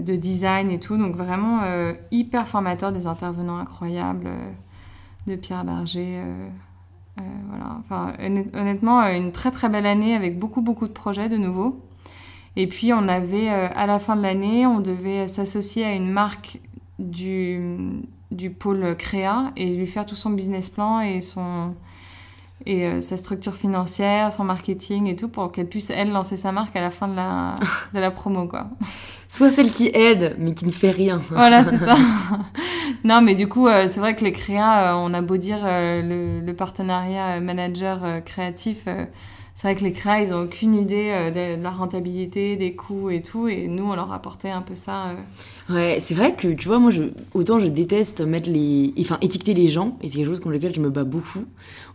de 0.01 0.17
design 0.17 0.71
et 0.71 0.79
tout. 0.79 0.97
Donc 0.97 1.15
vraiment 1.15 1.63
euh, 1.63 1.95
hyper 2.11 2.47
formateur, 2.47 2.93
des 2.93 3.07
intervenants 3.07 3.59
incroyables, 3.59 4.27
euh, 4.27 4.51
de 5.27 5.37
Pierre 5.37 5.65
euh, 5.67 6.49
euh, 7.19 7.23
voilà. 7.49 7.77
Enfin, 7.79 8.13
honn- 8.19 8.51
honnêtement, 8.55 9.03
euh, 9.03 9.17
une 9.17 9.33
très 9.33 9.51
très 9.51 9.69
belle 9.69 9.87
année 9.87 10.15
avec 10.15 10.39
beaucoup 10.39 10.63
beaucoup 10.63 10.89
de 10.89 10.93
projets 10.93 11.29
de 11.29 11.37
nouveau. 11.37 11.81
Et 12.57 12.67
puis 12.67 12.93
on 12.93 13.07
avait, 13.09 13.51
euh, 13.51 13.69
à 13.75 13.87
la 13.87 13.99
fin 13.99 14.17
de 14.17 14.23
l'année, 14.23 14.67
on 14.67 14.81
devait 14.81 15.29
s'associer 15.29 15.85
à 15.85 15.95
une 15.95 16.11
marque 16.11 16.59
du, 16.99 17.61
du 18.31 18.51
pôle 18.51 18.97
créa 18.97 19.53
et 19.57 19.75
lui 19.77 19.87
faire 19.87 20.05
tout 20.05 20.17
son 20.17 20.31
business 20.31 20.69
plan 20.69 21.01
et 21.01 21.21
son 21.21 21.75
et 22.67 22.87
euh, 22.87 23.01
sa 23.01 23.17
structure 23.17 23.55
financière, 23.55 24.33
son 24.33 24.45
marketing 24.45 25.07
et 25.07 25.17
tout 25.17 25.29
pour 25.29 25.51
qu'elle 25.51 25.67
puisse 25.67 25.91
elle 25.91 26.11
lancer 26.11 26.37
sa 26.37 26.53
marque 26.53 26.77
à 26.77 26.81
la 26.81 26.91
fin 26.91 27.09
de 27.09 27.17
la 27.17 27.57
de 27.95 27.99
la 27.99 28.11
promo 28.11 28.47
quoi. 28.47 28.67
Soit 29.29 29.51
celle 29.51 29.71
qui 29.71 29.89
aide, 29.95 30.35
mais 30.39 30.55
qui 30.55 30.67
ne 30.67 30.73
fait 30.73 30.91
rien. 30.91 31.23
Voilà, 31.31 31.65
c'est 31.65 31.79
ça. 31.87 31.97
non, 33.05 33.21
mais 33.21 33.37
du 33.37 33.49
coup, 33.49 33.69
euh, 33.69 33.87
c'est 33.89 34.01
vrai 34.01 34.17
que 34.17 34.25
les 34.25 34.33
créas, 34.33 34.93
euh, 34.93 34.99
on 34.99 35.15
a 35.15 35.23
beau 35.23 35.37
dire 35.37 35.61
le, 35.63 36.41
le 36.41 36.55
partenariat 36.55 37.41
manager 37.41 38.25
créatif, 38.25 38.89
c'est 39.55 39.69
vrai 39.69 39.77
que 39.77 39.85
les 39.85 39.93
créas, 39.93 40.21
ils 40.21 40.35
ont 40.35 40.43
aucune 40.43 40.75
idée 40.75 41.31
de, 41.31 41.57
de 41.57 41.63
la 41.63 41.71
rentabilité, 41.71 42.57
des 42.57 42.75
coûts 42.75 43.11
et 43.11 43.23
tout, 43.23 43.47
et 43.47 43.69
nous, 43.69 43.85
on 43.85 43.95
leur 43.95 44.13
apportait 44.13 44.51
un 44.51 44.63
peu 44.63 44.75
ça. 44.75 45.13
Ouais, 45.71 45.99
c'est 46.01 46.15
vrai 46.15 46.35
que 46.35 46.49
tu 46.49 46.67
vois, 46.69 46.79
moi, 46.79 46.91
je, 46.91 47.03
autant 47.35 47.61
je 47.61 47.69
déteste 47.69 48.21
mettre 48.23 48.51
les, 48.51 48.93
enfin, 49.01 49.19
étiqueter 49.21 49.55
les 49.55 49.69
gens, 49.69 49.97
et 50.03 50.09
c'est 50.09 50.17
quelque 50.19 50.29
chose 50.29 50.41
contre 50.41 50.55
lequel 50.55 50.75
je 50.75 50.81
me 50.81 50.91
bats 50.91 51.05
beaucoup. 51.05 51.45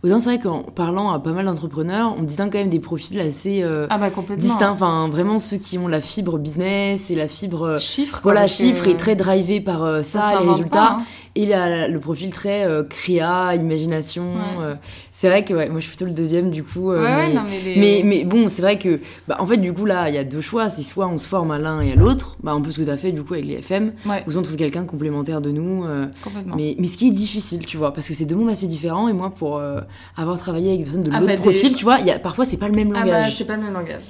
Autant 0.02 0.18
c'est 0.20 0.30
vrai 0.30 0.38
qu'en 0.38 0.62
parlant 0.62 1.10
à 1.10 1.18
pas 1.18 1.32
mal 1.32 1.44
d'entrepreneurs, 1.46 2.14
on 2.18 2.22
distingue 2.22 2.50
quand 2.52 2.58
même 2.58 2.68
des 2.68 2.78
profils 2.80 3.20
assez 3.20 3.62
euh, 3.62 3.86
Ah 3.90 3.98
bah 3.98 4.10
complètement. 4.10 4.42
distincts. 4.42 4.70
Enfin, 4.70 5.08
vraiment 5.10 5.38
ceux 5.38 5.56
qui 5.58 5.78
ont 5.78 5.88
la 5.88 6.00
fibre 6.00 6.38
business 6.38 7.10
et 7.10 7.16
la 7.16 7.28
fibre, 7.28 7.62
euh, 7.64 7.78
Chiffres. 7.78 8.20
quoi, 8.22 8.32
voilà, 8.32 8.48
chiffre 8.48 8.86
et 8.88 8.96
très 8.96 9.16
drivé 9.16 9.60
par 9.60 9.84
euh, 9.84 10.02
ça, 10.02 10.30
les 10.30 10.36
s'invente 10.38 10.56
résultats. 10.56 10.76
pas, 10.78 10.90
hein. 11.00 11.02
Et 11.38 11.44
la- 11.44 11.68
la- 11.68 11.88
le 11.88 12.00
profil 12.00 12.32
très 12.32 12.64
euh, 12.64 12.82
créa, 12.82 13.54
imagination. 13.56 14.34
Ouais. 14.36 14.64
euh, 14.64 14.74
c'est 15.12 15.28
vrai 15.28 15.44
que 15.44 15.52
ouais, 15.52 15.68
moi 15.68 15.80
je 15.80 15.86
suis 15.86 15.90
plutôt 15.96 16.06
le 16.06 16.12
deuxième 16.16 16.50
du 16.50 16.62
coup. 16.64 16.90
Ouais, 16.92 16.98
ouais, 16.98 17.26
mais, 17.28 17.34
non, 17.34 17.42
mais, 17.46 17.60
les- 17.74 17.76
mais, 17.78 18.02
mais 18.04 18.24
bon, 18.24 18.48
c'est 18.48 18.62
vrai 18.62 18.78
que, 18.78 19.00
bah, 19.28 19.36
en 19.38 19.46
fait, 19.46 19.58
du 19.58 19.72
coup, 19.74 19.84
là, 19.84 20.08
il 20.08 20.14
y 20.14 20.18
a 20.18 20.24
deux 20.24 20.40
choix. 20.40 20.70
C'est 20.70 20.82
soit 20.82 21.06
on 21.08 21.18
se 21.18 21.28
forme 21.28 21.50
à 21.50 21.58
l'un 21.58 21.82
et 21.82 21.92
à 21.92 21.94
l'autre, 21.94 22.38
bah, 22.42 22.52
un 22.52 22.60
peu 22.62 22.70
ce 22.70 22.78
que 22.78 22.84
tu 22.84 22.90
as 22.90 22.96
fait 22.96 23.12
du 23.12 23.22
coup 23.22 23.34
avec 23.34 23.44
les 23.44 23.60
FM, 23.66 23.92
Ouais, 24.06 24.24
ou 24.26 24.30
soit 24.30 24.40
on 24.40 24.44
trouve 24.44 24.56
quelqu'un 24.56 24.84
complémentaire 24.84 25.40
de 25.40 25.50
nous. 25.50 25.84
euh, 25.84 26.06
complètement. 26.22 26.56
mais, 26.56 26.76
mais 26.78 26.86
ce 26.86 26.96
qui 26.96 27.08
est 27.08 27.12
difficile, 27.12 27.66
tu 27.66 27.76
vois, 27.76 27.92
parce 27.92 28.08
que 28.08 28.14
c'est 28.14 28.24
deux 28.24 28.36
mondes 28.36 28.50
assez 28.50 28.66
différents. 28.66 29.08
Et 29.08 29.12
moi, 29.12 29.30
pour 29.30 29.58
euh, 29.58 29.80
avoir 30.16 30.38
travaillé 30.38 30.68
avec 30.68 30.78
des 30.80 30.84
personnes 30.84 31.02
de 31.04 31.10
Ah, 31.12 31.20
l'autre 31.20 31.26
bah, 31.32 31.36
des- 31.36 31.42
profil, 31.42 31.74
tu 31.74 31.84
vois, 31.84 31.98
il 32.00 32.06
y 32.06 32.10
a, 32.10 32.18
parfois 32.18 32.44
c'est 32.44 32.56
pas 32.56 32.68
le 32.68 32.74
même 32.74 32.92
Ah 32.96 33.00
bah, 33.04 33.06
langage. 33.12 33.36
c'est 33.36 33.44
pas 33.46 33.56
le 33.56 33.62
même 33.64 33.72
langage. 33.74 34.04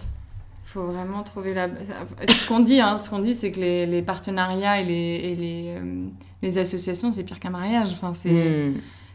faut 0.64 0.84
vraiment 0.84 1.22
trouver 1.22 1.54
la. 1.54 1.68
Ce 2.28 2.46
qu'on 2.46 2.60
dit, 2.60 2.80
hein, 2.80 2.98
ce 2.98 3.08
qu'on 3.10 3.18
dit, 3.20 3.34
c'est 3.34 3.50
que 3.50 3.60
les, 3.60 3.86
les 3.86 4.02
partenariats 4.02 4.80
et 4.80 4.84
les, 4.84 4.94
et 5.24 5.34
les, 5.36 5.64
euh, 5.76 5.80
les 6.42 6.58
associations, 6.58 7.10
c'est 7.12 7.22
pire 7.24 7.40
qu'un 7.40 7.50
mariage. 7.50 7.88
Enfin, 7.92 8.12
c'est. 8.14 8.30
Hmm. 8.30 8.74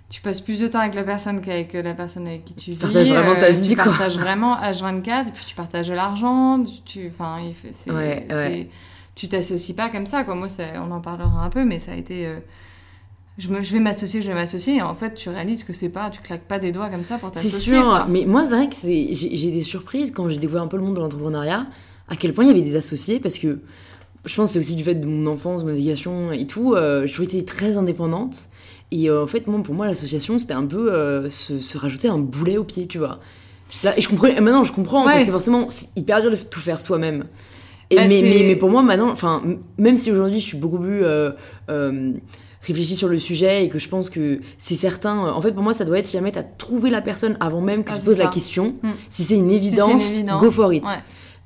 Tu 0.10 0.20
passes 0.20 0.42
plus 0.42 0.60
de 0.60 0.68
temps 0.68 0.80
avec 0.80 0.94
la 0.96 1.04
personne 1.04 1.40
qu'avec 1.40 1.72
la 1.72 1.94
personne 1.94 2.28
avec 2.28 2.44
qui 2.44 2.54
tu 2.54 2.72
vis. 2.72 2.78
partages 2.78 3.08
vraiment 3.08 3.36
ta 3.36 3.52
vie, 3.52 3.70
Tu 3.70 3.76
quoi. 3.76 3.86
partages 3.86 4.18
vraiment 4.18 4.58
H24 4.58 5.28
et 5.30 5.32
puis 5.32 5.46
tu 5.48 5.56
partages 5.56 5.90
l'argent. 5.90 6.66
Tu, 6.86 7.10
enfin, 7.14 7.38
c'est, 7.72 7.92
Ouais, 7.92 8.26
c'est- 8.28 8.36
ouais. 8.36 8.70
Tu 9.22 9.30
t'associes 9.30 9.76
pas 9.76 9.90
comme 9.90 10.06
ça. 10.08 10.24
Quoi. 10.24 10.34
Moi, 10.36 10.50
ça- 10.50 10.64
on 10.86 10.92
en 10.92 11.00
parlera 11.00 11.44
un 11.46 11.50
peu, 11.50 11.64
mais 11.64 11.78
ça 11.80 11.92
a 11.92 11.96
été. 11.96 12.26
euh, 12.26 12.40
je, 13.38 13.50
me- 13.50 13.62
je 13.62 13.72
vais 13.74 13.80
m'associer, 13.80 14.22
je 14.22 14.28
vais 14.28 14.34
m'associer. 14.34 14.78
Et 14.78 14.82
en 14.82 14.96
fait, 14.96 15.14
tu 15.14 15.30
réalises 15.30 15.64
que 15.64 15.74
c'est 15.74 15.90
pas, 15.90 16.10
tu 16.10 16.22
claques 16.22 16.48
pas 16.48 16.60
des 16.60 16.72
doigts 16.72 16.90
comme 16.90 17.04
ça 17.04 17.18
pour 17.18 17.30
C'est 17.34 17.44
t'associer. 17.44 17.74
sûr, 17.76 17.84
quoi. 17.84 18.08
mais 18.10 18.26
moi 18.26 18.46
c'est 18.46 18.56
vrai 18.56 18.68
que 18.70 18.76
c'est- 18.76 19.10
j'ai 19.14 19.52
des 19.52 19.64
surprises 19.64 20.12
quand 20.12 20.28
j'ai 20.30 20.38
découvert 20.38 20.64
un 20.64 20.68
peu 20.68 20.78
le 20.78 20.84
monde 20.84 20.96
de 20.96 21.00
l'entrepreneuriat, 21.00 21.68
à 22.10 22.16
quel 22.16 22.34
point 22.34 22.44
il 22.44 22.48
y 22.48 22.52
avait 22.52 22.62
des 22.62 22.76
associés, 22.76 23.20
parce 23.20 23.38
que 23.38 23.60
je 24.26 24.36
pense 24.36 24.50
que 24.50 24.54
c'est 24.54 24.60
aussi 24.60 24.76
du 24.76 24.84
fait 24.84 24.96
de 24.96 25.06
mon 25.08 25.32
enfance, 25.32 25.64
mon 25.64 25.70
éducation 25.70 26.32
et 26.32 26.46
tout, 26.48 26.74
euh, 26.74 27.08
j'ai 27.08 27.24
été 27.24 27.46
très 27.46 27.78
indépendante. 27.78 28.36
Et 28.92 29.10
euh, 29.10 29.24
en 29.24 29.28
fait, 29.28 29.48
moi, 29.48 29.64
pour 29.64 29.74
moi, 29.74 29.88
l'association, 29.88 30.38
c'était 30.38 30.54
un 30.54 30.66
peu 30.66 30.92
euh, 30.94 31.30
se, 31.30 31.60
se 31.62 31.78
rajouter 31.78 32.10
un 32.10 32.20
boulet 32.20 32.58
au 32.58 32.64
pied, 32.66 32.88
tu 32.88 32.98
vois. 32.98 33.20
Là- 33.84 33.98
et 33.98 34.02
je 34.02 34.10
comprends, 34.10 34.28
maintenant 34.42 34.66
je 34.66 34.74
comprends, 34.74 35.06
Ouais. 35.06 35.14
parce 35.14 35.24
que 35.24 35.32
forcément, 35.32 35.70
c'est 35.70 35.88
hyper 35.96 36.22
dur 36.22 36.32
de 36.32 36.36
tout 36.36 36.60
faire 36.60 36.82
soi-même. 36.82 37.26
Et 37.92 37.96
Bah, 37.98 38.04
mais, 38.08 38.22
mais, 38.24 38.44
mais 38.48 38.56
pour 38.56 38.70
moi, 38.70 38.82
maintenant, 38.84 39.10
enfin, 39.12 39.44
même 39.78 39.98
si 39.98 40.12
aujourd'hui 40.12 40.40
je 40.40 40.46
suis 40.46 40.58
beaucoup 40.58 40.80
plus 40.80 41.04
euh, 41.04 41.32
euh, 41.70 42.14
réfléchie 42.62 42.96
sur 42.96 43.08
le 43.08 43.20
sujet 43.20 43.66
et 43.66 43.70
que 43.70 43.80
je 43.80 43.88
pense 43.90 44.10
que 44.10 44.40
c'est 44.58 44.76
certain, 44.76 45.26
euh, 45.26 45.32
en 45.32 45.42
fait, 45.42 45.52
pour 45.52 45.62
moi, 45.64 45.74
ça 45.74 45.84
doit 45.86 46.00
être 46.00 46.08
si 46.08 46.14
jamais 46.18 46.32
t'as 46.32 46.44
trouvé 46.44 46.90
la 46.90 47.02
personne 47.02 47.36
avant 47.40 47.62
même 47.62 47.84
que 47.84 47.92
Ah, 47.94 47.98
tu 48.00 48.06
poses 48.06 48.18
la 48.18 48.28
question, 48.28 48.76
Mm. 48.82 48.90
si 49.10 49.24
c'est 49.24 49.36
une 49.36 49.50
Si 49.50 49.56
évidence, 49.56 49.92
une 49.92 50.14
évidence, 50.16 50.42
go 50.42 50.52
for 50.52 50.74
it. 50.74 50.84
ouais. 50.84 50.90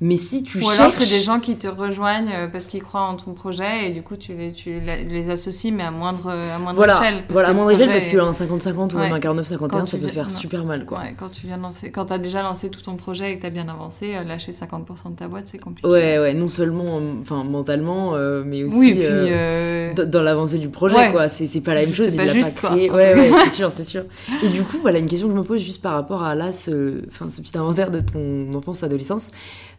Mais 0.02 0.18
si 0.18 0.44
tu 0.44 0.60
Ou 0.62 0.70
alors 0.70 0.92
c'est 0.92 1.08
des 1.10 1.22
gens 1.22 1.40
qui 1.40 1.56
te 1.56 1.68
rejoignent 1.70 2.30
euh, 2.34 2.48
parce 2.50 2.66
qu'ils 2.66 2.84
croient 2.84 3.04
en 3.08 3.16
ton 3.16 3.32
projet 3.34 3.88
et 3.88 3.94
du 3.94 4.02
coup 4.04 4.18
tu 4.18 4.34
les, 4.34 4.52
tu 4.52 4.82
les 4.82 5.30
associes 5.30 5.72
mais 5.72 5.84
à 5.84 5.92
moindre, 5.92 6.30
à 6.32 6.60
moindre 6.60 6.76
Voilà, 6.76 6.98
échelle. 7.00 7.20
parce 7.22 7.32
voilà 7.32 7.48
à 7.48 7.54
moindre 7.54 7.72
échelle, 7.72 7.88
parce 7.88 8.06
qu'un 8.08 8.32
50-50 8.32 8.94
ou 8.94 8.98
même 8.98 9.12
Ouais. 9.14 9.18
un 9.18 9.20
49-51, 9.34 9.68
Quand 9.70 9.86
ça 9.86 9.96
tu 9.98 10.04
peut 10.04 10.10
faire 10.10 10.26
non. 10.26 10.30
super 10.30 10.66
mal, 10.66 10.86
quoi. 10.86 11.00
Ouais, 11.00 11.16
quand 11.18 11.30
tu 11.30 11.48
viens 11.48 11.56
lancer, 11.56 11.92
quand 11.92 12.06
t'as 12.06 12.18
déjà 12.18 12.42
lancé 12.44 12.70
tout 12.70 12.82
ton 12.82 12.98
projet 12.98 13.32
et 13.32 13.38
que 13.38 13.44
t'as 13.44 13.50
bien 13.50 13.70
avancé, 13.70 14.16
euh, 14.16 14.26
lâcher 14.26 14.52
50% 14.52 15.12
de 15.12 15.16
ta 15.16 15.30
boîte 15.30 15.46
c'est 15.48 15.60
compliqué. 15.60 15.88
Ouais, 15.88 16.20
ouais, 16.20 16.34
non 16.34 16.50
seulement 16.50 16.98
euh, 17.00 17.14
enfin, 17.22 17.46
mentalement, 17.46 18.16
euh, 18.16 18.44
mais 18.46 18.66
aussi 18.66 18.78
oui, 18.78 18.92
puis 18.96 19.06
euh, 19.06 19.94
euh, 19.98 20.06
dans, 20.06 20.22
l'avancée 20.24 20.58
du 20.58 20.68
projet, 20.68 20.98
Ouais. 20.98 21.12
quoi. 21.14 21.30
C'est 21.30 21.62
pas 21.62 21.74
la 21.74 21.86
même 21.86 21.94
chose, 21.94 22.14
il 22.14 22.18
pas 22.18 22.26
l'a 22.26 22.34
juste, 22.34 22.56
pas 22.60 22.68
quoi. 22.68 22.70
créé. 22.76 22.92
Ouais, 22.92 23.14
ouais, 23.16 23.32
c'est 23.46 23.50
sûr, 23.50 23.72
c'est 23.72 23.84
sûr. 23.86 24.04
Et 24.44 24.50
du 24.50 24.64
coup, 24.64 24.78
voilà, 24.82 25.00
une 25.00 25.08
question 25.08 25.28
que 25.30 25.34
je 25.34 25.40
me 25.40 25.44
pose 25.46 25.62
juste 25.62 25.82
par 25.82 25.94
rapport 25.94 26.22
à 26.24 26.36
là, 26.36 26.52
ce, 26.52 27.02
enfin, 27.08 27.30
ce 27.30 27.40
petit 27.42 27.58
inventaire 27.58 27.92
de 27.92 28.02
ton 28.02 28.50
enfance-adolescence. 28.58 29.32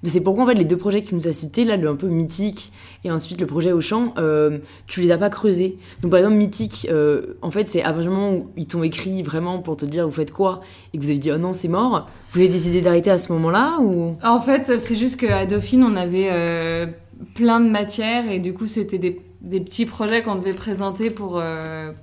Mais 0.07 0.13
c'est 0.13 0.21
pourquoi 0.21 0.45
en 0.45 0.47
fait 0.47 0.55
les 0.55 0.65
deux 0.65 0.77
projets 0.77 1.03
que 1.03 1.09
tu 1.09 1.17
nous 1.17 1.27
as 1.27 1.33
cités, 1.33 1.65
là 1.65 1.77
le 1.77 1.89
un 1.89 1.97
peu 1.97 2.07
mythique 2.07 2.73
et 3.03 3.11
ensuite 3.11 3.41
le 3.41 3.47
projet 3.47 3.73
Auchan, 3.73 4.15
euh, 4.19 4.61
tu 4.87 5.01
les 5.01 5.11
as 5.11 5.19
pas 5.19 5.31
creusés. 5.31 5.79
Donc 6.01 6.13
par 6.13 6.21
exemple 6.21 6.37
mythique, 6.37 6.87
euh, 6.93 7.35
en 7.43 7.51
fait 7.51 7.67
c'est 7.67 7.83
à 7.83 7.93
partir 7.93 8.03
du 8.03 8.09
moment 8.11 8.33
où 8.35 8.51
ils 8.57 8.69
t'ont 8.69 8.85
écrit 8.85 9.25
vraiment 9.25 9.59
pour 9.59 9.77
te 9.77 9.85
dire 9.85 10.07
vous 10.07 10.15
faites 10.15 10.31
quoi 10.31 10.61
et 10.95 10.99
que 10.99 11.03
vous 11.03 11.11
avez 11.11 11.19
dit 11.19 11.33
oh 11.33 11.39
non 11.39 11.53
c'est 11.53 11.67
mort, 11.67 12.09
vous 12.31 12.39
avez 12.39 12.49
décidé 12.49 12.83
d'arrêter 12.83 13.11
à 13.11 13.19
ce 13.19 13.33
moment-là 13.33 13.81
ou? 13.81 14.17
En 14.23 14.41
fait 14.41 14.79
c'est 14.79 14.95
juste 14.95 15.19
qu'à 15.19 15.45
Dauphine 15.45 15.83
on 15.83 15.97
avait 15.97 16.29
euh, 16.31 16.87
plein 17.35 17.59
de 17.59 17.69
matières 17.69 18.31
et 18.31 18.39
du 18.39 18.55
coup 18.55 18.69
c'était 18.69 18.99
des, 18.99 19.21
petits 19.59 19.87
projets 19.87 20.23
qu'on 20.23 20.37
devait 20.37 20.55
présenter 20.55 21.11
pour, 21.11 21.43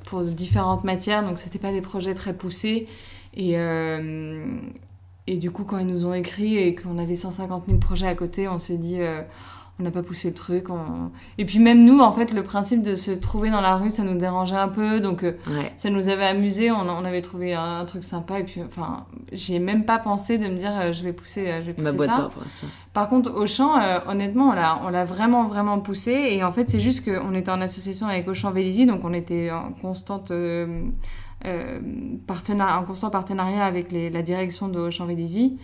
pour 0.06 0.22
différentes 0.24 0.84
matières. 0.84 1.24
Donc 1.24 1.40
c'était 1.40 1.60
pas 1.60 1.72
des 1.72 1.82
projets 1.82 2.16
très 2.16 2.34
poussés. 2.34 2.88
Et 3.36 3.58
et 5.28 5.38
du 5.38 5.52
coup, 5.52 5.64
quand 5.64 5.78
ils 5.80 5.88
nous 5.88 6.06
ont 6.06 6.14
écrit 6.14 6.58
et 6.58 6.76
qu'on 6.76 6.98
avait 6.98 7.16
150 7.16 7.66
000 7.68 7.78
projets 7.80 8.08
à 8.08 8.16
côté, 8.16 8.48
on 8.48 8.60
s'est 8.60 8.78
dit, 8.78 9.00
euh, 9.02 9.22
on 9.80 9.84
n'a 9.84 9.90
pas 9.92 10.04
poussé 10.04 10.28
le 10.28 10.34
truc. 10.36 10.70
on- 10.70 11.10
Et 11.40 11.46
puis 11.46 11.58
même 11.60 11.84
nous, 11.84 12.00
en 12.00 12.12
fait, 12.12 12.32
le 12.34 12.44
principe 12.44 12.84
de 12.84 12.94
se 12.96 13.10
trouver 13.10 13.50
dans 13.50 13.62
la 13.62 13.76
rue, 13.76 13.90
ça 13.90 14.04
nous 14.04 14.16
dérangeait 14.18 14.56
un 14.56 14.68
peu. 14.68 15.00
Donc 15.00 15.24
euh, 15.24 15.32
Ouais. 15.48 15.72
ça 15.78 15.90
nous 15.90 16.10
avait 16.10 16.26
amusé, 16.26 16.70
on, 16.72 16.76
on 16.82 17.06
avait 17.06 17.22
trouvé 17.24 17.54
un, 17.56 17.80
un 17.80 17.86
truc 17.86 18.04
sympa. 18.04 18.40
Et 18.40 18.44
puis, 18.44 18.62
enfin, 18.62 19.06
j'y 19.32 19.56
ai 19.56 19.60
même 19.60 19.86
pas 19.86 19.98
pensé 19.98 20.38
de 20.38 20.48
me 20.48 20.58
dire, 20.58 20.72
euh, 20.80 20.92
je 20.94 21.04
vais 21.04 21.14
pousser, 21.14 21.46
je 21.66 21.72
vais 21.72 21.76
Ma 21.82 21.86
pousser 21.92 21.98
boîte 21.98 22.10
ça. 22.10 22.30
ça. 22.62 22.68
Par 22.94 23.10
contre, 23.10 23.34
Auchan, 23.36 23.72
honnêtement, 24.08 24.50
on 24.50 24.54
l'a, 24.54 24.80
on 24.84 24.90
l'a 24.90 25.06
vraiment, 25.06 25.46
vraiment 25.48 25.80
poussé. 25.80 26.12
Et 26.12 26.44
en 26.44 26.52
fait, 26.52 26.70
c'est 26.70 26.80
juste 26.82 27.04
qu'on 27.04 27.34
était 27.34 27.50
en 27.50 27.62
association 27.62 28.06
avec 28.08 28.28
Auchan 28.28 28.52
Vélizy, 28.52 28.86
donc 28.86 29.04
on 29.04 29.14
était 29.14 29.50
en 29.50 29.72
constante. 29.72 30.32
Euh, 31.46 31.80
en 32.60 32.84
constant 32.84 33.10
partenariat 33.10 33.66
avec 33.66 33.92
la 33.92 34.22
direction 34.22 34.68
de 34.68 34.80
Auchan 34.80 35.06
Vélizy. 35.06 35.58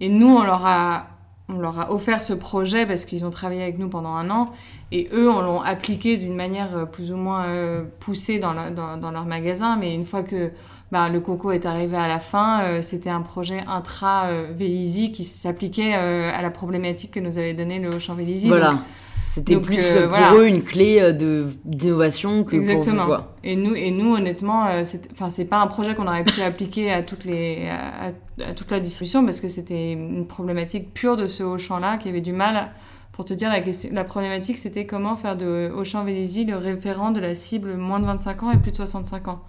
Et 0.00 0.08
nous, 0.08 0.28
on 0.28 0.42
leur 0.42 0.66
a, 0.66 1.06
on 1.48 1.58
leur 1.58 1.78
a 1.78 1.92
offert 1.92 2.20
ce 2.20 2.32
projet 2.32 2.86
parce 2.86 3.04
qu'ils 3.04 3.24
ont 3.24 3.30
travaillé 3.30 3.62
avec 3.62 3.78
nous 3.78 3.88
pendant 3.88 4.14
un 4.14 4.30
an. 4.30 4.52
Et 4.90 5.08
eux, 5.12 5.30
on 5.30 5.40
l'ont 5.40 5.62
appliqué 5.62 6.16
d'une 6.16 6.34
manière 6.34 6.76
euh, 6.76 6.84
plus 6.84 7.12
ou 7.12 7.16
moins 7.16 7.44
euh, 7.46 7.84
poussée 8.00 8.38
dans, 8.38 8.54
dans, 8.70 8.96
dans 8.96 9.10
leur 9.10 9.24
magasin. 9.24 9.76
Mais 9.76 9.94
une 9.94 10.04
fois 10.04 10.22
que 10.22 10.50
bah, 10.92 11.08
le 11.08 11.20
coco 11.20 11.50
est 11.52 11.64
arrivé 11.64 11.96
à 11.96 12.06
la 12.06 12.20
fin, 12.20 12.62
euh, 12.64 12.82
c'était 12.82 13.08
un 13.08 13.22
projet 13.22 13.64
intra-Vélizy 13.66 15.10
qui 15.10 15.24
s'appliquait 15.24 15.94
euh, 15.94 16.30
à 16.32 16.42
la 16.42 16.50
problématique 16.50 17.12
que 17.12 17.20
nous 17.20 17.38
avait 17.38 17.54
donnée 17.54 17.78
le 17.78 17.88
Auchan 17.94 18.14
Vélizy. 18.14 18.48
Voilà. 18.48 18.84
C'était 19.24 19.56
plus 19.56 19.96
euh, 19.96 20.02
pour 20.02 20.18
voilà. 20.18 20.34
eux 20.34 20.46
une 20.46 20.62
clé 20.62 21.12
d'innovation 21.14 22.44
que 22.44 22.56
Exactement. 22.56 22.96
pour 22.96 23.02
vous 23.04 23.08
quoi. 23.08 23.34
Et 23.42 23.56
nous, 23.56 23.74
et 23.74 23.90
nous 23.90 24.14
honnêtement, 24.14 24.66
enfin, 25.12 25.30
c'est 25.30 25.46
pas 25.46 25.62
un 25.62 25.66
projet 25.66 25.94
qu'on 25.94 26.06
aurait 26.06 26.24
pu 26.24 26.42
appliquer 26.46 26.92
à, 26.92 27.02
toutes 27.02 27.24
les, 27.24 27.68
à, 27.70 28.08
à- 28.08 28.50
à 28.50 28.52
toute 28.52 28.70
la 28.70 28.78
distribution 28.78 29.24
parce 29.24 29.40
que 29.40 29.48
c'était 29.48 29.92
une 29.92 30.26
problématique 30.26 30.92
pure 30.92 31.16
de 31.16 31.26
ce 31.26 31.42
Auchan-là 31.42 31.96
qui 31.96 32.10
avait 32.10 32.20
du 32.20 32.32
mal. 32.34 32.70
Pour 33.12 33.24
te 33.24 33.32
dire, 33.32 33.48
la, 33.50 33.60
question, 33.60 33.90
la 33.92 34.04
problématique, 34.04 34.58
c'était 34.58 34.84
comment 34.86 35.16
faire 35.16 35.36
de 35.36 35.70
Auchan 35.74 36.04
Vélizy 36.04 36.44
le 36.44 36.56
référent 36.56 37.10
de 37.12 37.20
la 37.20 37.34
cible 37.34 37.76
moins 37.76 38.00
de 38.00 38.06
25 38.06 38.42
ans 38.42 38.50
et 38.50 38.56
plus 38.58 38.70
de 38.72 38.76
65 38.76 39.28
ans. 39.28 39.42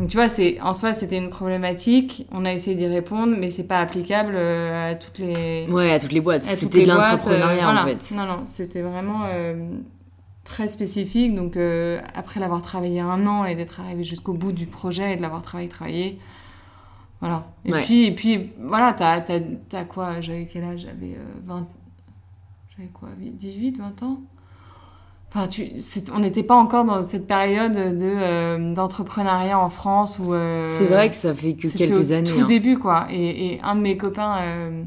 Donc 0.00 0.08
tu 0.08 0.16
vois, 0.16 0.30
c'est 0.30 0.58
en 0.62 0.72
soi, 0.72 0.94
c'était 0.94 1.18
une 1.18 1.28
problématique. 1.28 2.26
On 2.32 2.46
a 2.46 2.54
essayé 2.54 2.74
d'y 2.74 2.86
répondre, 2.86 3.36
mais 3.38 3.50
c'est 3.50 3.66
pas 3.66 3.80
applicable 3.80 4.32
euh, 4.34 4.92
à 4.92 4.94
toutes 4.94 5.18
les, 5.18 5.66
Ouais, 5.68 5.92
à 5.92 5.98
toutes 5.98 6.12
les 6.12 6.22
boîtes. 6.22 6.42
C'était 6.42 6.84
de 6.84 6.88
l'entrepreneuriat 6.88 7.68
euh, 7.68 7.82
en 7.82 7.84
fait. 7.84 8.14
Non, 8.16 8.24
non, 8.24 8.46
c'était 8.46 8.80
vraiment 8.80 9.24
euh, 9.26 9.62
très 10.42 10.68
spécifique. 10.68 11.34
Donc, 11.34 11.58
euh, 11.58 12.00
après 12.14 12.40
l'avoir 12.40 12.62
travaillé 12.62 13.00
un 13.00 13.26
an 13.26 13.44
et 13.44 13.54
d'être 13.54 13.78
arrivé 13.78 14.02
jusqu'au 14.02 14.32
bout 14.32 14.52
du 14.52 14.64
projet 14.64 15.12
et 15.12 15.16
de 15.16 15.22
l'avoir 15.22 15.42
travaillé, 15.42 15.68
travaillé, 15.68 16.18
voilà. 17.20 17.46
Et 17.66 17.72
Ouais. 17.72 17.82
puis, 17.82 18.06
et 18.06 18.14
puis, 18.14 18.52
voilà, 18.58 18.94
t'as, 18.94 19.84
quoi? 19.84 20.22
J'avais 20.22 20.48
quel 20.50 20.64
âge? 20.64 20.80
J'avais 20.80 21.12
euh, 21.12 21.24
20... 21.44 21.68
J'avais 22.74 22.88
quoi? 22.88 23.10
18, 23.18 23.76
20 23.76 24.02
ans? 24.02 24.20
Enfin, 25.32 25.46
tu, 25.46 25.70
c'est- 25.76 26.10
on 26.10 26.18
n'était 26.18 26.42
pas 26.42 26.56
encore 26.56 26.84
dans 26.84 27.02
cette 27.02 27.26
période 27.26 27.72
de, 27.72 27.98
euh, 28.02 28.74
d'entrepreneuriat 28.74 29.58
en 29.58 29.68
France 29.68 30.18
où... 30.18 30.34
euh, 30.34 30.64
C'est 30.66 30.86
vrai 30.86 31.08
que 31.08 31.14
ça 31.16 31.32
fait 31.34 31.54
que 31.54 31.68
quelques 31.68 32.08
au 32.10 32.12
années. 32.12 32.28
tout 32.28 32.40
hein. 32.40 32.46
début, 32.46 32.78
quoi. 32.78 33.06
Et, 33.10 33.54
et 33.54 33.60
un 33.62 33.76
de 33.76 33.80
mes 33.80 33.96
copains 33.96 34.38
euh, 34.40 34.82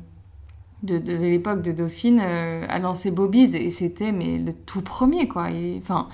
de, 0.84 0.98
de 0.98 1.14
l'époque 1.16 1.62
de 1.62 1.72
Dauphine 1.72 2.20
a 2.20 2.78
lancé 2.80 3.10
Bobby's 3.10 3.56
et 3.56 3.70
c'était 3.70 4.12
mais 4.12 4.38
le 4.38 4.52
tout 4.52 4.82
premier, 4.82 5.30
quoi. 5.30 5.48
Enfin, 5.78 6.10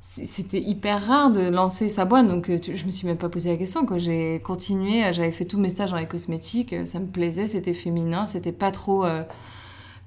c'était 0.00 0.60
hyper 0.60 1.06
rare 1.06 1.30
de 1.30 1.42
lancer 1.42 1.90
sa 1.90 2.06
boîte, 2.06 2.26
donc 2.28 2.50
tu- 2.62 2.76
je 2.76 2.86
me 2.86 2.90
suis 2.90 3.06
même 3.06 3.18
pas 3.18 3.28
posé 3.28 3.50
la 3.50 3.56
question, 3.58 3.84
quoi. 3.84 3.98
J'ai 3.98 4.40
continué, 4.42 5.02
j'avais 5.12 5.32
fait 5.32 5.44
tous 5.44 5.58
mes 5.58 5.68
stages 5.68 5.90
dans 5.90 5.98
les 5.98 6.06
cosmétiques, 6.06 6.74
ça 6.86 6.98
me 6.98 7.06
plaisait, 7.06 7.46
c'était 7.46 7.74
féminin, 7.74 8.24
c'était 8.24 8.52
pas 8.52 8.70
trop... 8.70 9.04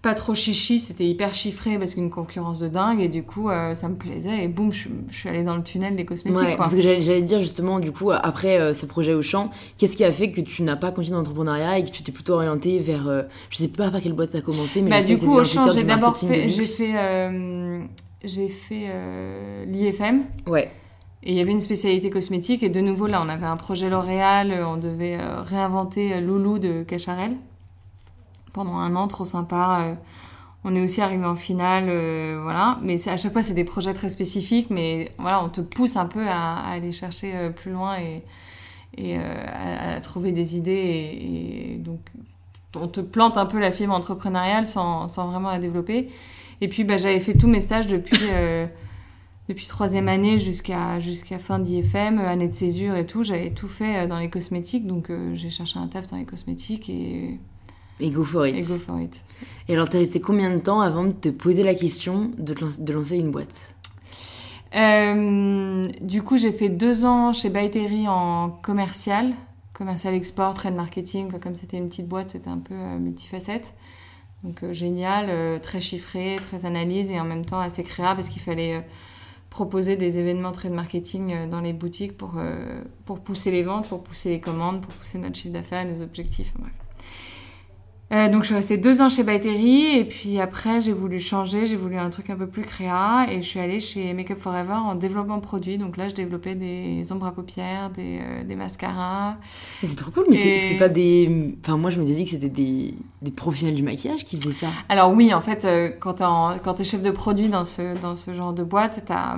pas 0.04 0.14
trop 0.16 0.36
chichi, 0.36 0.80
c'était 0.82 1.06
hyper 1.08 1.34
chiffré 1.34 1.80
parce 1.80 1.96
qu'une 1.96 2.10
concurrence 2.12 2.60
de 2.60 2.68
dingue 2.68 3.00
et 3.00 3.08
du 3.08 3.24
coup 3.24 3.50
euh, 3.50 3.74
ça 3.74 3.88
me 3.88 3.96
plaisait 3.96 4.44
et 4.44 4.48
boum 4.50 4.72
je, 4.74 4.90
je 5.10 5.16
suis 5.16 5.30
allée 5.30 5.44
dans 5.44 5.56
le 5.56 5.64
tunnel 5.64 5.96
des 5.96 6.04
cosmétiques 6.04 6.38
Ouais, 6.40 6.50
quoi. 6.58 6.66
parce 6.66 6.76
que 6.76 6.82
j'allais 6.82 7.22
dire 7.22 7.40
justement, 7.40 7.80
du 7.80 7.94
coup, 7.94 8.12
après 8.12 8.60
euh, 8.60 8.74
ce 8.74 8.86
projet 8.86 9.14
au 9.14 9.22
champ, 9.22 9.50
qu'est-ce 9.78 9.96
qui 9.96 10.04
a 10.04 10.12
fait 10.12 10.30
que 10.32 10.42
tu 10.42 10.62
n'as 10.62 10.76
pas 10.76 10.92
continué 10.92 11.16
l'entrepreneuriat 11.18 11.80
et 11.80 11.86
que 11.86 11.90
tu 11.90 12.04
t'es 12.04 12.12
plutôt 12.12 12.34
orienté 12.34 12.80
vers, 12.80 13.08
euh, 13.08 13.24
je 13.50 13.58
sais 13.58 13.70
pas 13.70 13.90
par 13.92 14.02
quelle 14.02 14.12
boîte 14.14 14.32
t'as 14.34 14.42
commencé, 14.42 14.82
mais 14.82 14.90
Bah, 14.90 14.98
je 15.00 15.04
sais 15.06 15.14
du 15.16 15.22
que 15.22 15.26
coup, 15.26 15.36
au 15.38 15.44
champ, 15.46 15.72
j'ai 15.72 15.86
d'abord 15.86 16.18
fait, 16.18 16.50
j'ai 16.50 16.94
euh, 16.98 17.80
j'ai 18.26 18.50
fait 18.50 18.90
l'IFM 19.68 20.24
Ouais, 20.48 20.70
et 21.24 21.32
il 21.32 21.38
y 21.38 21.40
avait 21.40 21.52
une 21.52 21.62
spécialité 21.62 22.10
cosmétique 22.10 22.62
et 22.64 22.70
de 22.70 22.82
nouveau 22.82 23.08
là, 23.08 23.22
on 23.26 23.30
avait 23.30 23.46
un 23.46 23.56
projet 23.58 23.90
L'Oréal, 23.90 24.54
on 24.68 24.76
devait 24.76 25.18
réinventer 25.46 26.20
Loulou 26.20 26.60
de 26.60 26.84
Cacharel 26.84 27.38
pendant 28.54 28.76
un 28.76 28.96
an, 28.96 29.08
trop 29.08 29.26
sympa. 29.26 29.88
euh, 29.88 29.96
on 30.64 30.76
est 30.76 30.82
aussi 30.82 31.02
arrivé 31.02 31.26
en 31.26 31.36
finale, 31.36 31.88
euh, 31.90 32.40
voilà. 32.42 32.80
Mais 32.82 32.96
à 33.10 33.18
chaque 33.18 33.34
fois, 33.34 33.42
c'est 33.42 33.54
des 33.54 33.66
projets 33.66 33.94
très 33.94 34.10
spécifiques, 34.10 34.70
mais 34.70 35.12
voilà, 35.18 35.44
on 35.44 35.50
te 35.50 35.60
pousse 35.60 35.98
un 35.98 36.06
peu 36.06 36.26
à, 36.26 36.60
aller 36.60 36.94
chercher 36.94 37.36
euh, 37.36 37.50
plus 37.50 37.72
loin 37.72 37.98
et, 37.98 38.24
à, 39.18 40.00
trouver 40.02 40.32
des 40.32 40.56
idées. 40.56 41.78
Donc, 41.80 42.00
on 42.76 42.88
te 42.88 43.02
plante 43.02 43.38
un 43.38 43.46
peu 43.46 43.60
la 43.60 43.72
fibre 43.72 43.94
entrepreneuriale 43.94 44.68
sans, 44.68 45.08
vraiment 45.08 45.52
la 45.52 45.60
développer. 45.60 46.10
Et 46.62 46.68
puis, 46.70 46.84
bah, 46.84 46.98
j'avais 46.98 47.20
fait 47.20 47.34
tous 47.34 47.48
mes 47.48 47.60
stages 47.60 47.88
depuis, 47.88 48.30
depuis 49.50 49.66
troisième 49.68 50.08
année 50.08 50.38
jusqu'à 50.38 51.00
jusqu'à 51.00 51.40
fin 51.40 51.60
d'IFM, 51.60 52.20
année 52.20 52.48
de 52.48 52.54
césure 52.54 52.96
et 52.96 53.06
tout. 53.06 53.24
J'avais 53.24 53.50
tout 53.52 53.68
fait 53.68 54.08
dans 54.08 54.20
les 54.20 54.30
cosmétiques, 54.30 54.86
donc 54.88 55.12
j'ai 55.34 55.50
cherché 55.50 55.80
un 55.80 55.88
taf 55.88 56.08
dans 56.08 56.18
les 56.18 56.26
cosmétiques 56.26 56.90
et, 56.90 57.40
et 58.00 58.10
go 58.12 58.24
for 58.26 58.46
it. 58.48 58.56
et 58.56 58.62
go 58.62 58.76
for 58.76 59.00
it. 59.00 59.24
Et 59.68 59.74
alors, 59.74 59.90
t'as 59.90 60.00
resté 60.00 60.20
combien 60.20 60.54
de 60.54 60.60
temps 60.60 60.82
avant 60.82 61.06
de 61.06 61.12
te 61.12 61.30
poser 61.30 61.64
la 61.64 61.76
question 61.76 62.32
de, 62.38 62.54
te 62.54 62.62
lancer- 62.66 62.82
de 62.84 62.94
lancer 62.94 63.18
une 63.18 63.32
boîte? 63.32 63.76
Euh, 64.76 65.88
du 66.02 66.24
coup, 66.24 66.38
j'ai 66.38 66.52
fait 66.52 66.70
deux 66.70 67.06
ans 67.06 67.32
chez 67.32 67.50
Baiteri 67.50 68.08
en 68.08 68.50
commercial, 68.50 69.34
commercial 69.74 70.14
export, 70.16 70.56
trade 70.56 70.76
marketing. 70.76 71.30
Quoi, 71.30 71.40
Comme 71.40 71.56
c'était 71.56 71.78
une 71.78 71.88
petite 71.90 72.08
boîte, 72.08 72.32
c'était 72.32 72.50
un 72.50 72.58
peu 72.58 72.74
euh, 72.74 72.98
multifacette. 72.98 73.74
Donc 74.44 74.64
euh, 74.64 74.74
génial, 74.74 75.62
très 75.62 75.80
chiffré, 75.80 76.36
très 76.48 76.66
analyse 76.66 77.10
et 77.12 77.20
en 77.20 77.24
même 77.24 77.46
temps 77.46 77.60
assez 77.60 77.84
créa 77.84 78.14
parce 78.16 78.28
qu'il 78.30 78.42
fallait 78.42 78.86
proposer 79.50 79.96
des 79.96 80.18
événements 80.18 80.52
trade 80.52 80.74
marketing 80.74 81.48
dans 81.50 81.62
les 81.62 81.72
boutiques 81.72 82.18
pour, 82.18 82.34
pour 83.06 83.20
pousser 83.22 83.52
les 83.52 83.64
ventes, 83.64 83.88
pour 83.88 84.04
pousser 84.04 84.32
les 84.32 84.40
commandes, 84.42 84.82
pour 84.82 84.92
pousser 84.96 85.20
notre 85.20 85.36
chiffre 85.38 85.54
d'affaires 85.54 85.82
et 85.82 85.86
nos 85.86 86.02
objectifs. 86.02 86.52
Bref. 86.60 86.74
Euh, 88.13 88.29
donc 88.29 88.41
je 88.43 88.48
suis 88.48 88.55
restée 88.55 88.77
deux 88.77 89.01
ans 89.01 89.10
chez 89.10 89.24
Baiteri 89.24 89.98
et 89.98 90.05
puis 90.05 90.39
après 90.39 90.82
j'ai 90.82 90.91
voulu 90.93 91.20
changer, 91.20 91.65
j'ai 91.65 91.75
voulu 91.75 91.98
un 91.98 92.12
truc 92.12 92.29
un 92.29 92.36
peu 92.36 92.46
plus 92.46 92.62
créa 92.62 93.25
et 93.32 93.41
je 93.41 93.48
suis 93.48 93.60
allée 93.60 93.79
chez 93.79 94.13
Makeup 94.13 94.38
Forever 94.38 94.74
en 94.74 94.93
développement 94.93 95.39
produit. 95.39 95.79
Donc 95.79 95.98
là 95.98 96.10
je 96.10 96.13
développais 96.13 96.53
des 96.53 97.12
ombres 97.12 97.25
à 97.25 97.32
paupières, 97.32 97.89
des, 97.89 98.20
euh, 98.22 98.43
des 98.43 98.55
mascaras. 98.55 99.38
Mais 99.82 99.89
c'est 99.89 99.96
trop 99.96 100.12
cool, 100.12 100.25
mais 100.29 100.36
c'est- 100.36 100.50
Et- 100.50 100.60
c'est 100.60 100.77
pas 100.77 100.89
des. 100.89 101.55
Enfin, 101.63 101.77
moi, 101.77 101.89
je 101.89 102.00
m'étais 102.00 102.13
dit 102.13 102.25
que 102.25 102.29
c'était 102.32 102.50
des, 102.50 102.93
des 103.24 103.32
professionnels 103.32 103.75
du 103.75 103.82
maquillage 103.84 104.25
qui 104.25 104.38
faisaient 104.38 104.51
ça. 104.51 104.67
Alors 104.89 105.12
oui 105.13 105.34
en 105.34 105.41
fait 105.41 105.65
euh, 105.65 105.89
quand 106.00 106.13
t'es 106.13 106.24
en- 106.24 106.53
chef 106.84 107.01
de 107.01 107.10
produit 107.12 107.50
dans 107.50 107.65
ce, 107.65 108.00
dans 108.01 108.15
ce 108.15 108.34
genre 108.36 108.53
de 108.53 108.63
boîte, 108.63 109.05
t'as 109.08 109.38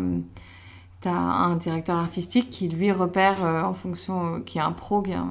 un 1.11 1.55
directeur 1.55 1.97
artistique 1.97 2.49
qui 2.49 2.67
lui 2.67 2.91
repère 2.91 3.43
euh, 3.43 3.63
en 3.63 3.73
fonction, 3.73 4.35
euh, 4.35 4.39
qui 4.39 4.57
est 4.57 4.61
un 4.61 4.71
pro, 4.71 5.01
qui 5.01 5.11
est 5.11 5.15
un, 5.15 5.27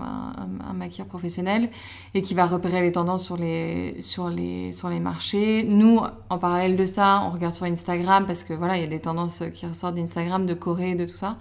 un- 0.69 0.73
maquilleur 0.75 1.07
professionnel 1.07 1.71
et 2.15 2.23
qui 2.23 2.35
va 2.35 2.47
repérer 2.47 2.83
les 2.83 2.93
tendances 2.93 3.25
sur 3.25 3.37
les, 3.37 3.97
sur 4.01 4.29
les, 4.29 4.73
sur 4.73 4.89
les 4.89 5.01
marchés. 5.01 5.65
Nous, 5.69 6.01
en 6.31 6.39
parallèle 6.39 6.77
de 6.77 6.85
ça, 6.87 7.23
on 7.27 7.31
regarde 7.31 7.55
sur 7.55 7.67
Instagram 7.67 8.25
parce 8.27 8.45
que 8.45 8.55
voilà, 8.55 8.77
il 8.77 8.81
y 8.81 8.85
a 8.85 8.89
des 8.89 9.01
tendances 9.01 9.43
qui 9.55 9.67
ressortent 9.67 9.95
d'Instagram, 9.95 10.47
de 10.47 10.55
Corée, 10.55 10.95
de 10.95 11.05
tout 11.05 11.17
ça. 11.17 11.37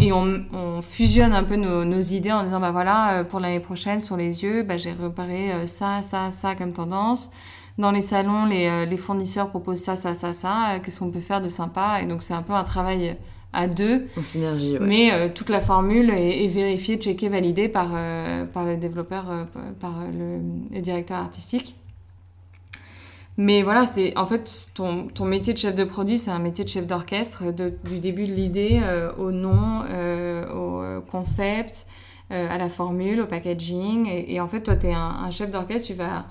Et 0.00 0.12
on, 0.12 0.44
on 0.52 0.82
fusionne 0.82 1.32
un 1.32 1.44
peu 1.44 1.56
nos, 1.56 1.84
nos 1.84 2.00
idées 2.00 2.32
en 2.32 2.42
disant, 2.44 2.60
bah 2.60 2.72
voilà, 2.72 3.12
euh, 3.12 3.24
pour 3.24 3.40
l'année 3.40 3.60
prochaine, 3.60 4.00
sur 4.00 4.16
les 4.16 4.42
yeux, 4.42 4.62
bah, 4.62 4.76
j'ai 4.76 4.92
repéré 4.92 5.66
ça, 5.66 6.02
ça, 6.02 6.30
ça 6.30 6.54
comme 6.54 6.72
tendance. 6.72 7.30
Dans 7.78 7.92
les 7.92 8.02
salons, 8.02 8.44
les, 8.44 8.84
les 8.84 8.96
fournisseurs 8.98 9.48
proposent 9.48 9.78
ça, 9.80 9.96
ça, 9.96 10.12
ça, 10.12 10.32
ça. 10.34 10.80
Qu'est-ce 10.82 10.98
qu'on 10.98 11.10
peut 11.10 11.20
faire 11.20 11.40
de 11.40 11.48
sympa? 11.48 12.02
Et 12.02 12.06
donc, 12.06 12.20
c'est 12.20 12.34
un 12.34 12.42
peu 12.42 12.52
un 12.52 12.64
travail 12.64 13.16
à 13.52 13.66
deux. 13.66 14.06
En 14.16 14.22
synergie, 14.22 14.78
ouais. 14.78 14.86
Mais 14.86 15.12
euh, 15.12 15.28
toute 15.32 15.50
la 15.50 15.60
formule 15.60 16.10
est, 16.10 16.44
est 16.44 16.48
vérifiée, 16.48 16.96
checkée, 16.96 17.28
validée 17.28 17.68
par, 17.68 17.90
euh, 17.94 18.44
par 18.44 18.64
le 18.64 18.76
développeur, 18.76 19.30
euh, 19.30 19.44
par 19.80 19.94
le, 20.12 20.40
le 20.74 20.80
directeur 20.80 21.18
artistique. 21.18 21.74
Mais 23.36 23.62
voilà, 23.62 23.86
c'est 23.86 24.16
en 24.18 24.26
fait 24.26 24.70
ton, 24.74 25.06
ton, 25.06 25.24
métier 25.24 25.54
de 25.54 25.58
chef 25.58 25.74
de 25.74 25.84
produit, 25.84 26.18
c'est 26.18 26.30
un 26.30 26.38
métier 26.38 26.64
de 26.64 26.68
chef 26.68 26.86
d'orchestre 26.86 27.44
du 27.84 27.98
début 27.98 28.26
de 28.26 28.32
l'idée 28.32 28.82
au 29.16 29.30
nom, 29.30 29.82
au 30.52 31.00
concept, 31.10 31.86
à 32.28 32.58
la 32.58 32.68
formule, 32.68 33.22
au 33.22 33.26
packaging. 33.26 34.08
Et, 34.08 34.38
en 34.40 34.48
fait, 34.48 34.60
toi, 34.60 34.76
tu 34.76 34.88
es 34.88 34.92
un, 34.92 34.98
un 35.24 35.30
chef 35.30 35.48
d'orchestre, 35.48 35.86
tu 35.86 35.94
vas 35.94 36.26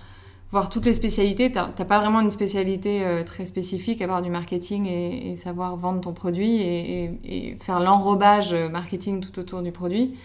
voir 0.51 0.70
toutes 0.70 0.86
les 0.86 0.94
spécialités. 0.94 1.51
Tu 1.51 1.58
n'as 1.58 1.86
pas 1.86 2.00
vraiment 2.00 2.22
une 2.22 2.32
spécialité 2.32 3.06
euh, 3.06 3.24
très 3.24 3.46
spécifique 3.46 4.01
à 4.01 4.08
part 4.08 4.22
du 4.22 4.29
marketing 4.29 4.88
et, 4.88 5.36
savoir 5.38 5.75
vendre 5.77 6.01
ton 6.01 6.13
produit 6.13 6.62
et, 6.62 7.58
faire 7.62 7.79
l'enrobage 7.79 8.53
euh, 8.53 8.70
marketing 8.70 9.22
tout 9.22 9.39
autour 9.39 9.62
du 9.62 9.72
produit. 9.72 10.18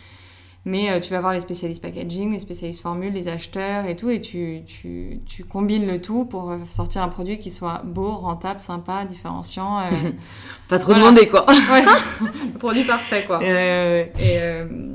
Mais 0.66 0.90
euh, 0.90 0.98
tu 0.98 1.10
vas 1.10 1.20
voir 1.20 1.34
les 1.34 1.40
spécialistes 1.40 1.82
packaging, 1.82 2.32
les 2.32 2.38
spécialistes 2.38 2.80
formule, 2.80 3.12
les 3.12 3.28
acheteurs 3.28 3.84
et 3.84 3.96
tout, 3.96 4.08
et 4.08 4.22
tu, 4.22 4.62
tu, 4.66 5.20
tu, 5.26 5.44
combines 5.44 5.86
le 5.86 6.00
tout 6.00 6.24
pour 6.24 6.56
sortir 6.70 7.02
un 7.02 7.08
produit 7.08 7.36
qui 7.36 7.50
soit 7.50 7.82
beau, 7.84 8.10
rentable, 8.10 8.60
sympa, 8.60 9.04
différenciant. 9.04 9.80
pas 10.68 10.78
trop 10.78 10.94
demandé, 10.94 11.28
quoi. 11.28 11.44
ouais, 11.46 11.84
produit 12.58 12.84
parfait, 12.84 13.24
quoi. 13.26 13.40
et, 13.44 14.10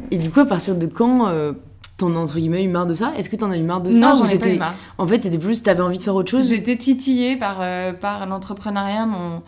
et, 0.10 0.18
du 0.18 0.32
coup, 0.32 0.40
à 0.40 0.48
partir 0.48 0.74
de 0.74 0.88
quand 0.88 1.54
T'en 2.00 2.16
as 2.16 2.18
entre 2.18 2.38
guillemets 2.38 2.64
eu 2.64 2.70
marre 2.70 2.86
de 2.86 2.94
ça? 2.94 3.12
Est-ce 3.18 3.30
que 3.30 3.36
t'en 3.36 3.52
as 3.52 3.58
eu 3.58 3.62
marre 3.62 3.82
de 3.82 3.92
ça? 3.92 4.00
Non, 4.00 4.16
j'en 4.16 4.26
ai 4.26 4.40
pas 4.40 4.48
eu 4.48 4.58
marre. 4.58 4.76
En 4.98 5.06
fait, 5.06 5.22
c'était 5.22 5.38
plus 5.38 5.62
t'avais 5.62 5.82
envie 5.82 5.98
de 5.98 6.04
faire 6.04 6.16
autre 6.16 6.32
chose? 6.32 6.48
J'étais 6.48 6.78
titillée 6.78 7.36
par, 7.36 7.58
euh, 7.60 7.92
par 7.92 8.26
l'entrepreneuriat. 8.26 9.06
Mon, 9.06 9.44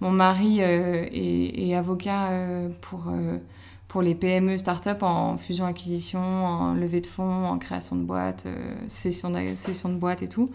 mon 0.00 0.10
mari 0.10 0.58
euh, 0.60 1.06
est, 1.12 1.76
avocat 1.76 2.30
euh, 2.30 2.68
pour, 2.80 3.04
pour 3.86 4.02
les 4.02 4.16
PME, 4.16 4.58
start-up 4.58 5.04
en 5.04 5.36
fusion-acquisition, 5.36 6.18
en 6.18 6.74
levée 6.74 7.00
de 7.00 7.06
fonds, 7.06 7.46
en 7.46 7.56
création 7.58 7.94
de 7.94 8.02
boîtes, 8.02 8.48
session, 8.88 9.30
de, 9.30 9.54
session 9.54 9.88
de 9.88 9.94
boîtes 9.94 10.22
et 10.22 10.28
tout. 10.28 10.50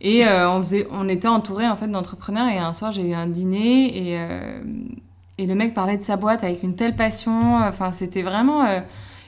Et 0.00 0.22
on, 0.24 0.62
faisait, 0.62 0.86
on 0.92 1.08
était 1.08 1.26
entouré 1.26 1.66
en 1.66 1.74
fait 1.74 1.88
d'entrepreneurs. 1.88 2.46
Et 2.46 2.58
un 2.58 2.72
soir, 2.72 2.92
j'ai 2.92 3.02
eu 3.02 3.14
un 3.14 3.26
dîner 3.26 4.12
et, 4.12 4.20
et 5.38 5.46
le 5.46 5.54
mec 5.56 5.74
parlait 5.74 5.98
de 5.98 6.04
sa 6.04 6.16
boîte 6.16 6.44
avec 6.44 6.62
une 6.62 6.76
telle 6.76 6.94
passion. 6.94 7.56
Enfin, 7.56 7.90
c'était 7.90 8.22
vraiment 8.22 8.62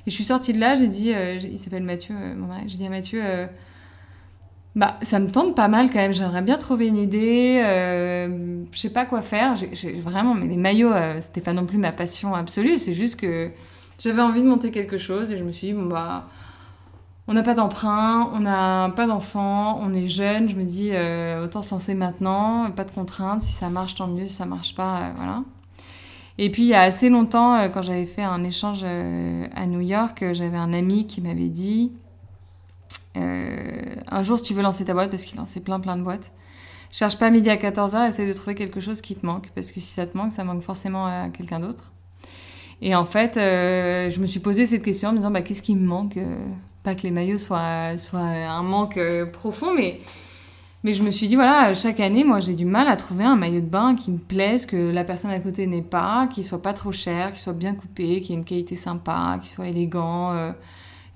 et 0.06 0.10
je 0.10 0.14
suis 0.14 0.24
sortie 0.24 0.52
de 0.52 0.58
là, 0.58 0.76
j'ai 0.76 0.88
dit, 0.88 1.12
euh, 1.12 1.36
il 1.36 1.58
s'appelle 1.58 1.82
Mathieu, 1.82 2.14
euh, 2.18 2.34
mon 2.34 2.46
mari, 2.46 2.62
j'ai 2.66 2.78
dit 2.78 2.86
à 2.86 2.90
Mathieu, 2.90 3.20
euh, 3.22 3.46
bah, 4.74 4.96
ça 5.02 5.18
me 5.18 5.30
tente 5.30 5.54
pas 5.54 5.68
mal 5.68 5.90
quand 5.90 5.98
même, 5.98 6.14
j'aimerais 6.14 6.42
bien 6.42 6.56
trouver 6.56 6.86
une 6.86 6.96
idée, 6.96 7.60
je 8.72 8.78
sais 8.78 8.92
pas 8.92 9.04
quoi 9.04 9.20
faire. 9.20 9.56
Vraiment, 10.02 10.34
mais 10.34 10.46
les 10.46 10.56
maillots, 10.56 10.94
c'était 11.20 11.40
pas 11.40 11.52
non 11.52 11.66
plus 11.66 11.78
ma 11.78 11.92
passion 11.92 12.34
absolue, 12.34 12.78
c'est 12.78 12.94
juste 12.94 13.18
que 13.20 13.50
j'avais 13.98 14.22
envie 14.22 14.40
de 14.40 14.46
monter 14.46 14.70
quelque 14.70 14.96
chose 14.96 15.32
et 15.32 15.36
je 15.36 15.44
me 15.44 15.50
suis 15.50 15.68
dit, 15.68 15.72
bon 15.72 15.86
bah, 15.86 16.28
on 17.26 17.34
n'a 17.34 17.42
pas 17.42 17.54
d'emprunt, 17.54 18.30
on 18.32 18.40
n'a 18.40 18.92
pas 18.94 19.06
d'enfants, 19.08 19.78
on 19.82 19.92
est 19.92 20.08
jeune, 20.08 20.48
je 20.48 20.54
me 20.54 20.64
dis, 20.64 20.92
autant 21.44 21.62
se 21.62 21.72
lancer 21.72 21.94
maintenant, 21.94 22.70
pas 22.70 22.84
de 22.84 22.92
contraintes, 22.92 23.42
si 23.42 23.52
ça 23.52 23.70
marche, 23.70 23.96
tant 23.96 24.06
mieux, 24.06 24.28
si 24.28 24.34
ça 24.34 24.46
marche 24.46 24.76
pas, 24.76 25.10
voilà. 25.16 25.42
Et 26.42 26.48
puis 26.48 26.62
il 26.62 26.68
y 26.68 26.74
a 26.74 26.80
assez 26.80 27.10
longtemps, 27.10 27.54
euh, 27.54 27.68
quand 27.68 27.82
j'avais 27.82 28.06
fait 28.06 28.22
un 28.22 28.42
échange 28.44 28.80
euh, 28.82 29.46
à 29.54 29.66
New 29.66 29.82
York, 29.82 30.22
euh, 30.22 30.32
j'avais 30.32 30.56
un 30.56 30.72
ami 30.72 31.06
qui 31.06 31.20
m'avait 31.20 31.50
dit 31.50 31.92
un 33.14 34.22
jour 34.22 34.38
si 34.38 34.44
tu 34.44 34.54
veux 34.54 34.62
lancer 34.62 34.84
ta 34.84 34.94
boîte, 34.94 35.10
parce 35.10 35.24
qu'il 35.24 35.36
lançait 35.36 35.60
plein 35.60 35.80
plein 35.80 35.96
de 35.96 36.02
boîtes, 36.02 36.32
cherche 36.90 37.18
pas 37.18 37.28
midi 37.28 37.50
à 37.50 37.56
14h, 37.56 38.08
essaye 38.08 38.26
de 38.26 38.32
trouver 38.32 38.54
quelque 38.54 38.80
chose 38.80 39.02
qui 39.02 39.14
te 39.14 39.26
manque, 39.26 39.50
parce 39.54 39.70
que 39.70 39.80
si 39.80 39.88
ça 39.88 40.06
te 40.06 40.16
manque, 40.16 40.32
ça 40.32 40.42
manque 40.42 40.62
forcément 40.62 41.06
à 41.06 41.28
quelqu'un 41.28 41.60
d'autre. 41.60 41.92
Et 42.80 42.94
en 42.94 43.04
fait, 43.04 43.32
je 43.34 44.18
me 44.20 44.26
suis 44.26 44.40
posé 44.40 44.64
cette 44.64 44.82
question 44.82 45.10
en 45.10 45.12
me 45.12 45.18
disant 45.18 45.30
bah, 45.30 45.42
qu'est-ce 45.42 45.60
qui 45.60 45.74
me 45.74 45.86
manque 45.86 46.18
Pas 46.82 46.94
que 46.94 47.02
les 47.02 47.10
maillots 47.10 47.36
soient, 47.36 47.98
soient 47.98 48.20
un 48.20 48.62
manque 48.62 48.98
profond, 49.32 49.74
mais 49.74 50.00
mais 50.82 50.94
je 50.94 51.02
me 51.02 51.10
suis 51.10 51.28
dit, 51.28 51.34
voilà, 51.34 51.74
chaque 51.74 52.00
année, 52.00 52.24
moi, 52.24 52.40
j'ai 52.40 52.54
du 52.54 52.64
mal 52.64 52.88
à 52.88 52.96
trouver 52.96 53.24
un 53.24 53.36
maillot 53.36 53.60
de 53.60 53.66
bain 53.66 53.94
qui 53.94 54.10
me 54.10 54.18
plaise, 54.18 54.64
que 54.64 54.90
la 54.90 55.04
personne 55.04 55.30
à 55.30 55.38
côté 55.38 55.66
n'ait 55.66 55.82
pas, 55.82 56.26
qui 56.32 56.42
soit 56.42 56.62
pas 56.62 56.72
trop 56.72 56.90
cher, 56.90 57.32
qui 57.32 57.40
soit 57.40 57.52
bien 57.52 57.74
coupé, 57.74 58.22
qui 58.22 58.32
ait 58.32 58.36
une 58.36 58.44
qualité 58.44 58.76
sympa, 58.76 59.38
qui 59.42 59.50
soit 59.50 59.68
élégant. 59.68 60.32
Euh. 60.32 60.52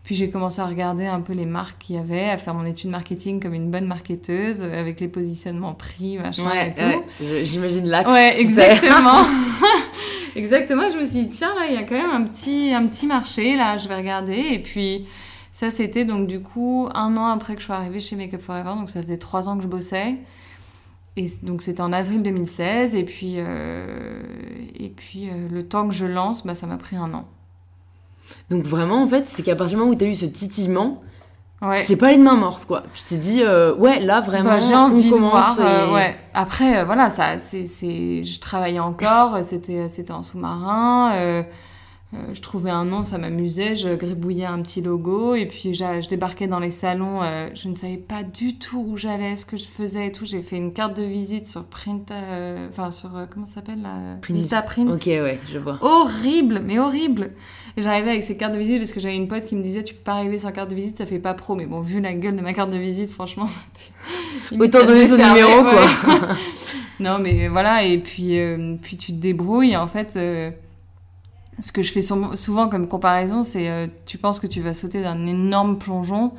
Puis 0.02 0.14
j'ai 0.14 0.28
commencé 0.28 0.60
à 0.60 0.66
regarder 0.66 1.06
un 1.06 1.22
peu 1.22 1.32
les 1.32 1.46
marques 1.46 1.78
qu'il 1.78 1.96
y 1.96 1.98
avait, 1.98 2.28
à 2.28 2.36
faire 2.36 2.52
mon 2.52 2.66
étude 2.66 2.90
marketing 2.90 3.40
comme 3.40 3.54
une 3.54 3.70
bonne 3.70 3.86
marketeuse, 3.86 4.60
avec 4.60 5.00
les 5.00 5.08
positionnements 5.08 5.72
prix, 5.72 6.18
machin 6.18 6.50
et 6.52 6.74
tout. 6.74 7.24
J'imagine 7.44 7.88
l'axe. 7.88 8.10
Ouais, 8.10 8.38
exactement. 8.38 9.24
exactement. 10.36 10.90
Je 10.92 10.98
me 10.98 11.06
suis 11.06 11.20
dit, 11.20 11.28
tiens, 11.30 11.54
là, 11.58 11.68
il 11.70 11.74
y 11.74 11.78
a 11.78 11.84
quand 11.84 11.94
même 11.94 12.10
un 12.10 12.24
petit, 12.24 12.74
un 12.74 12.86
petit 12.86 13.06
marché, 13.06 13.56
là, 13.56 13.78
je 13.78 13.88
vais 13.88 13.96
regarder. 13.96 14.44
Et 14.52 14.58
puis, 14.58 15.06
ça, 15.54 15.70
c'était 15.70 16.04
donc 16.04 16.26
du 16.26 16.40
coup 16.40 16.88
un 16.94 17.16
an 17.16 17.28
après 17.28 17.54
que 17.54 17.60
je 17.60 17.66
sois 17.66 17.76
arrivée 17.76 18.00
chez 18.00 18.16
Makeup 18.16 18.40
Forever, 18.40 18.72
donc 18.74 18.90
ça 18.90 19.00
faisait 19.00 19.18
trois 19.18 19.48
ans 19.48 19.56
que 19.56 19.62
je 19.62 19.68
bossais. 19.68 20.16
Et 21.16 21.30
donc 21.44 21.62
c'était 21.62 21.80
en 21.80 21.92
avril 21.92 22.24
2016, 22.24 22.96
et 22.96 23.04
puis, 23.04 23.36
euh, 23.38 24.20
et 24.74 24.88
puis 24.88 25.28
euh, 25.28 25.48
le 25.48 25.62
temps 25.62 25.86
que 25.86 25.94
je 25.94 26.06
lance, 26.06 26.44
bah, 26.44 26.56
ça 26.56 26.66
m'a 26.66 26.76
pris 26.76 26.96
un 26.96 27.14
an. 27.14 27.28
Donc 28.50 28.64
vraiment, 28.64 29.00
en 29.00 29.06
fait, 29.06 29.26
c'est 29.28 29.44
qu'à 29.44 29.54
partir 29.54 29.76
du 29.76 29.80
moment 29.84 29.92
où 29.92 29.96
tu 29.96 30.04
as 30.04 30.08
eu 30.08 30.16
ce 30.16 30.26
titillement, 30.26 31.04
ouais. 31.62 31.82
c'est 31.82 31.98
pas 31.98 32.12
une 32.12 32.24
main 32.24 32.34
morte, 32.34 32.64
quoi. 32.64 32.82
Tu 32.92 33.04
t'es 33.04 33.16
dit, 33.16 33.42
euh, 33.44 33.76
ouais, 33.76 34.00
là, 34.00 34.20
vraiment, 34.22 34.54
bah, 34.54 34.58
j'ai 34.58 34.74
envie 34.74 35.08
de 35.08 35.14
voir. 35.14 35.56
ouais. 35.92 36.16
Après, 36.34 36.84
voilà, 36.84 37.10
ça, 37.10 37.38
c'est, 37.38 38.24
je 38.24 38.40
travaillais 38.40 38.80
encore, 38.80 39.38
c'était, 39.44 39.88
c'était 39.88 40.12
en 40.12 40.24
sous-marin. 40.24 41.44
Euh, 42.14 42.34
je 42.34 42.40
trouvais 42.40 42.70
un 42.70 42.84
nom, 42.84 43.04
ça 43.04 43.18
m'amusait, 43.18 43.74
je 43.74 43.94
gribouillais 43.94 44.44
un 44.44 44.60
petit 44.62 44.80
logo 44.80 45.34
et 45.34 45.46
puis 45.46 45.74
je 45.74 46.08
débarquais 46.08 46.46
dans 46.46 46.60
les 46.60 46.70
salons, 46.70 47.22
euh, 47.22 47.48
je 47.54 47.68
ne 47.68 47.74
savais 47.74 47.96
pas 47.96 48.22
du 48.22 48.56
tout 48.56 48.84
où 48.88 48.96
j'allais, 48.96 49.36
ce 49.36 49.46
que 49.46 49.56
je 49.56 49.64
faisais 49.64 50.08
et 50.08 50.12
tout. 50.12 50.24
J'ai 50.24 50.42
fait 50.42 50.56
une 50.56 50.72
carte 50.72 50.96
de 50.96 51.02
visite 51.02 51.46
sur 51.46 51.64
Print, 51.64 52.10
euh, 52.10 52.68
enfin 52.70 52.90
sur, 52.90 53.10
comment 53.30 53.46
ça 53.46 53.54
s'appelle. 53.54 53.86
Vista 54.28 54.62
Print. 54.62 54.90
Ok, 54.90 55.06
ouais, 55.06 55.40
je 55.52 55.58
vois. 55.58 55.78
Horrible, 55.80 56.62
mais 56.64 56.78
horrible. 56.78 57.32
J'arrivais 57.76 58.10
avec 58.10 58.22
ces 58.22 58.36
cartes 58.36 58.54
de 58.54 58.58
visite 58.58 58.78
parce 58.78 58.92
que 58.92 59.00
j'avais 59.00 59.16
une 59.16 59.26
pote 59.26 59.44
qui 59.44 59.56
me 59.56 59.62
disait 59.62 59.82
tu 59.82 59.94
peux 59.94 60.04
pas 60.04 60.14
arriver 60.14 60.38
sans 60.38 60.52
carte 60.52 60.70
de 60.70 60.76
visite, 60.76 60.96
ça 60.96 61.06
fait 61.06 61.18
pas 61.18 61.34
pro. 61.34 61.56
Mais 61.56 61.66
bon, 61.66 61.80
vu 61.80 62.00
la 62.00 62.12
gueule 62.12 62.36
de 62.36 62.42
ma 62.42 62.52
carte 62.52 62.70
de 62.70 62.78
visite, 62.78 63.10
franchement, 63.10 63.46
Autant 64.52 64.84
donner 64.84 65.06
son 65.06 65.16
numéro, 65.16 65.62
quoi. 65.62 65.86
non, 67.00 67.18
mais 67.18 67.48
voilà, 67.48 67.82
et 67.82 67.98
puis, 67.98 68.38
puis 68.82 68.96
tu 68.96 69.12
te 69.12 69.18
débrouilles 69.18 69.76
en 69.76 69.88
fait 69.88 70.16
ce 71.60 71.72
que 71.72 71.82
je 71.82 71.92
fais 71.92 72.02
souvent 72.02 72.68
comme 72.68 72.88
comparaison, 72.88 73.42
c'est 73.42 73.68
euh, 73.68 73.86
tu 74.06 74.18
penses 74.18 74.40
que 74.40 74.46
tu 74.46 74.60
vas 74.60 74.74
sauter 74.74 75.02
d'un 75.02 75.26
énorme 75.26 75.78
plongeon 75.78 76.32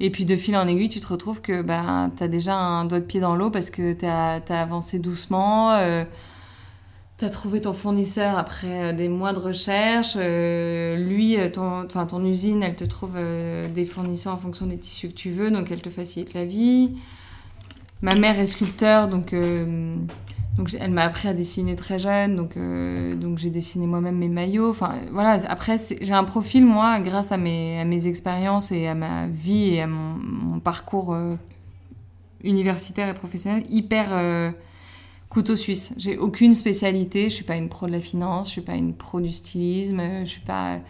et 0.00 0.10
puis 0.10 0.24
de 0.24 0.36
fil 0.36 0.56
en 0.56 0.66
aiguille, 0.66 0.88
tu 0.88 1.00
te 1.00 1.08
retrouves 1.08 1.40
que 1.40 1.60
bah, 1.60 2.10
tu 2.16 2.22
as 2.22 2.28
déjà 2.28 2.54
un 2.54 2.84
doigt 2.84 3.00
de 3.00 3.04
pied 3.04 3.20
dans 3.20 3.36
l'eau 3.36 3.50
parce 3.50 3.70
que 3.70 3.92
tu 3.92 4.06
as, 4.06 4.40
avancé 4.48 4.98
doucement, 4.98 5.72
euh, 5.72 6.04
tu 7.18 7.24
as 7.24 7.30
trouvé 7.30 7.60
ton 7.60 7.72
fournisseur 7.72 8.38
après 8.38 8.90
euh, 8.90 8.92
des 8.92 9.08
mois 9.08 9.32
de 9.32 9.40
recherche, 9.40 10.16
lui, 10.16 11.36
ton, 11.52 11.86
ton 11.86 12.24
usine, 12.24 12.62
elle 12.62 12.76
te 12.76 12.84
trouve 12.84 13.14
des 13.74 13.84
fournisseurs 13.84 14.34
en 14.34 14.38
fonction 14.38 14.66
des 14.66 14.78
tissus 14.78 15.08
que 15.08 15.14
tu 15.14 15.30
veux, 15.30 15.50
donc 15.50 15.70
elle 15.70 15.82
te 15.82 15.90
facilite 15.90 16.32
la 16.32 16.44
vie. 16.44 16.96
Ma 18.00 18.14
mère 18.14 18.38
est 18.38 18.46
sculpteur, 18.46 19.08
donc 19.08 19.34
donc 20.58 20.76
elle 20.78 20.90
m'a 20.90 21.02
appris 21.02 21.28
à 21.28 21.34
dessiner 21.34 21.76
très 21.76 22.00
jeune, 22.00 22.34
donc, 22.34 22.56
euh, 22.56 23.14
j'ai 23.36 23.48
dessiné 23.48 23.86
moi-même 23.86 24.18
mes 24.18 24.28
maillots. 24.28 24.72
Voilà, 25.12 25.38
après 25.48 25.76
j'ai 26.00 26.12
un 26.12 26.24
profil, 26.24 26.66
moi, 26.66 26.98
grâce 26.98 27.30
à 27.30 27.36
mes, 27.36 27.80
à 27.80 27.84
mes 27.84 28.08
expériences 28.08 28.72
et 28.72 28.88
à 28.88 28.96
ma 28.96 29.28
vie 29.28 29.74
et 29.74 29.82
à 29.82 29.86
mon, 29.86 30.58
parcours 30.58 31.14
euh, 31.14 31.36
universitaire 32.42 33.08
et 33.08 33.14
professionnel, 33.14 33.62
hyper 33.70 34.08
euh, 34.10 34.50
couteau 35.28 35.54
suisse. 35.54 35.94
J'ai 35.96 36.18
aucune 36.18 36.54
spécialité, 36.54 37.30
je 37.30 37.34
suis 37.34 37.44
pas 37.44 37.56
une 37.56 37.68
pro 37.68 37.86
de 37.86 37.92
la 37.92 38.00
finance, 38.00 38.48
je 38.48 38.52
suis 38.54 38.60
pas 38.60 38.74
une 38.74 38.94
pro 38.94 39.20
du 39.20 39.30
stylisme, 39.30 40.02
je 40.24 40.28
suis 40.28 40.40
pas... 40.40 40.80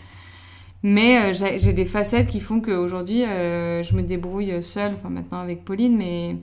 Mais 0.82 1.34
j'ai 1.34 1.72
des 1.74 1.84
facettes 1.84 2.28
qui 2.28 2.40
font 2.40 2.60
qu'aujourd'hui, 2.60 3.24
je 3.24 3.94
me 3.96 4.00
débrouille 4.00 4.62
seule, 4.62 4.94
enfin 4.94 5.10
maintenant 5.10 5.40
avec 5.40 5.64
Pauline, 5.64 5.96
mais 5.96 6.36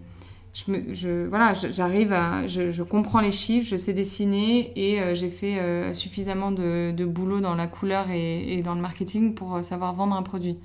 je, 0.55 1.27
voilà, 1.27 1.53
j'arrive 1.53 2.15
je, 2.47 2.81
comprends 2.83 3.19
les 3.19 3.33
chiffres, 3.33 3.67
je 3.69 3.75
sais 3.75 3.91
dessiner 3.91 4.71
et 4.77 5.01
euh, 5.01 5.13
j'ai 5.13 5.29
fait 5.29 5.59
euh, 5.59 5.93
suffisamment 5.93 6.51
de, 6.51 7.05
boulot 7.05 7.41
dans 7.41 7.55
la 7.55 7.67
couleur 7.67 8.09
et, 8.09 8.53
et, 8.53 8.61
dans 8.61 8.73
le 8.73 8.81
marketing 8.81 9.33
pour 9.33 9.55
euh, 9.55 9.61
savoir 9.61 9.93
vendre 9.93 10.15
un 10.15 10.23
produit. 10.23 10.57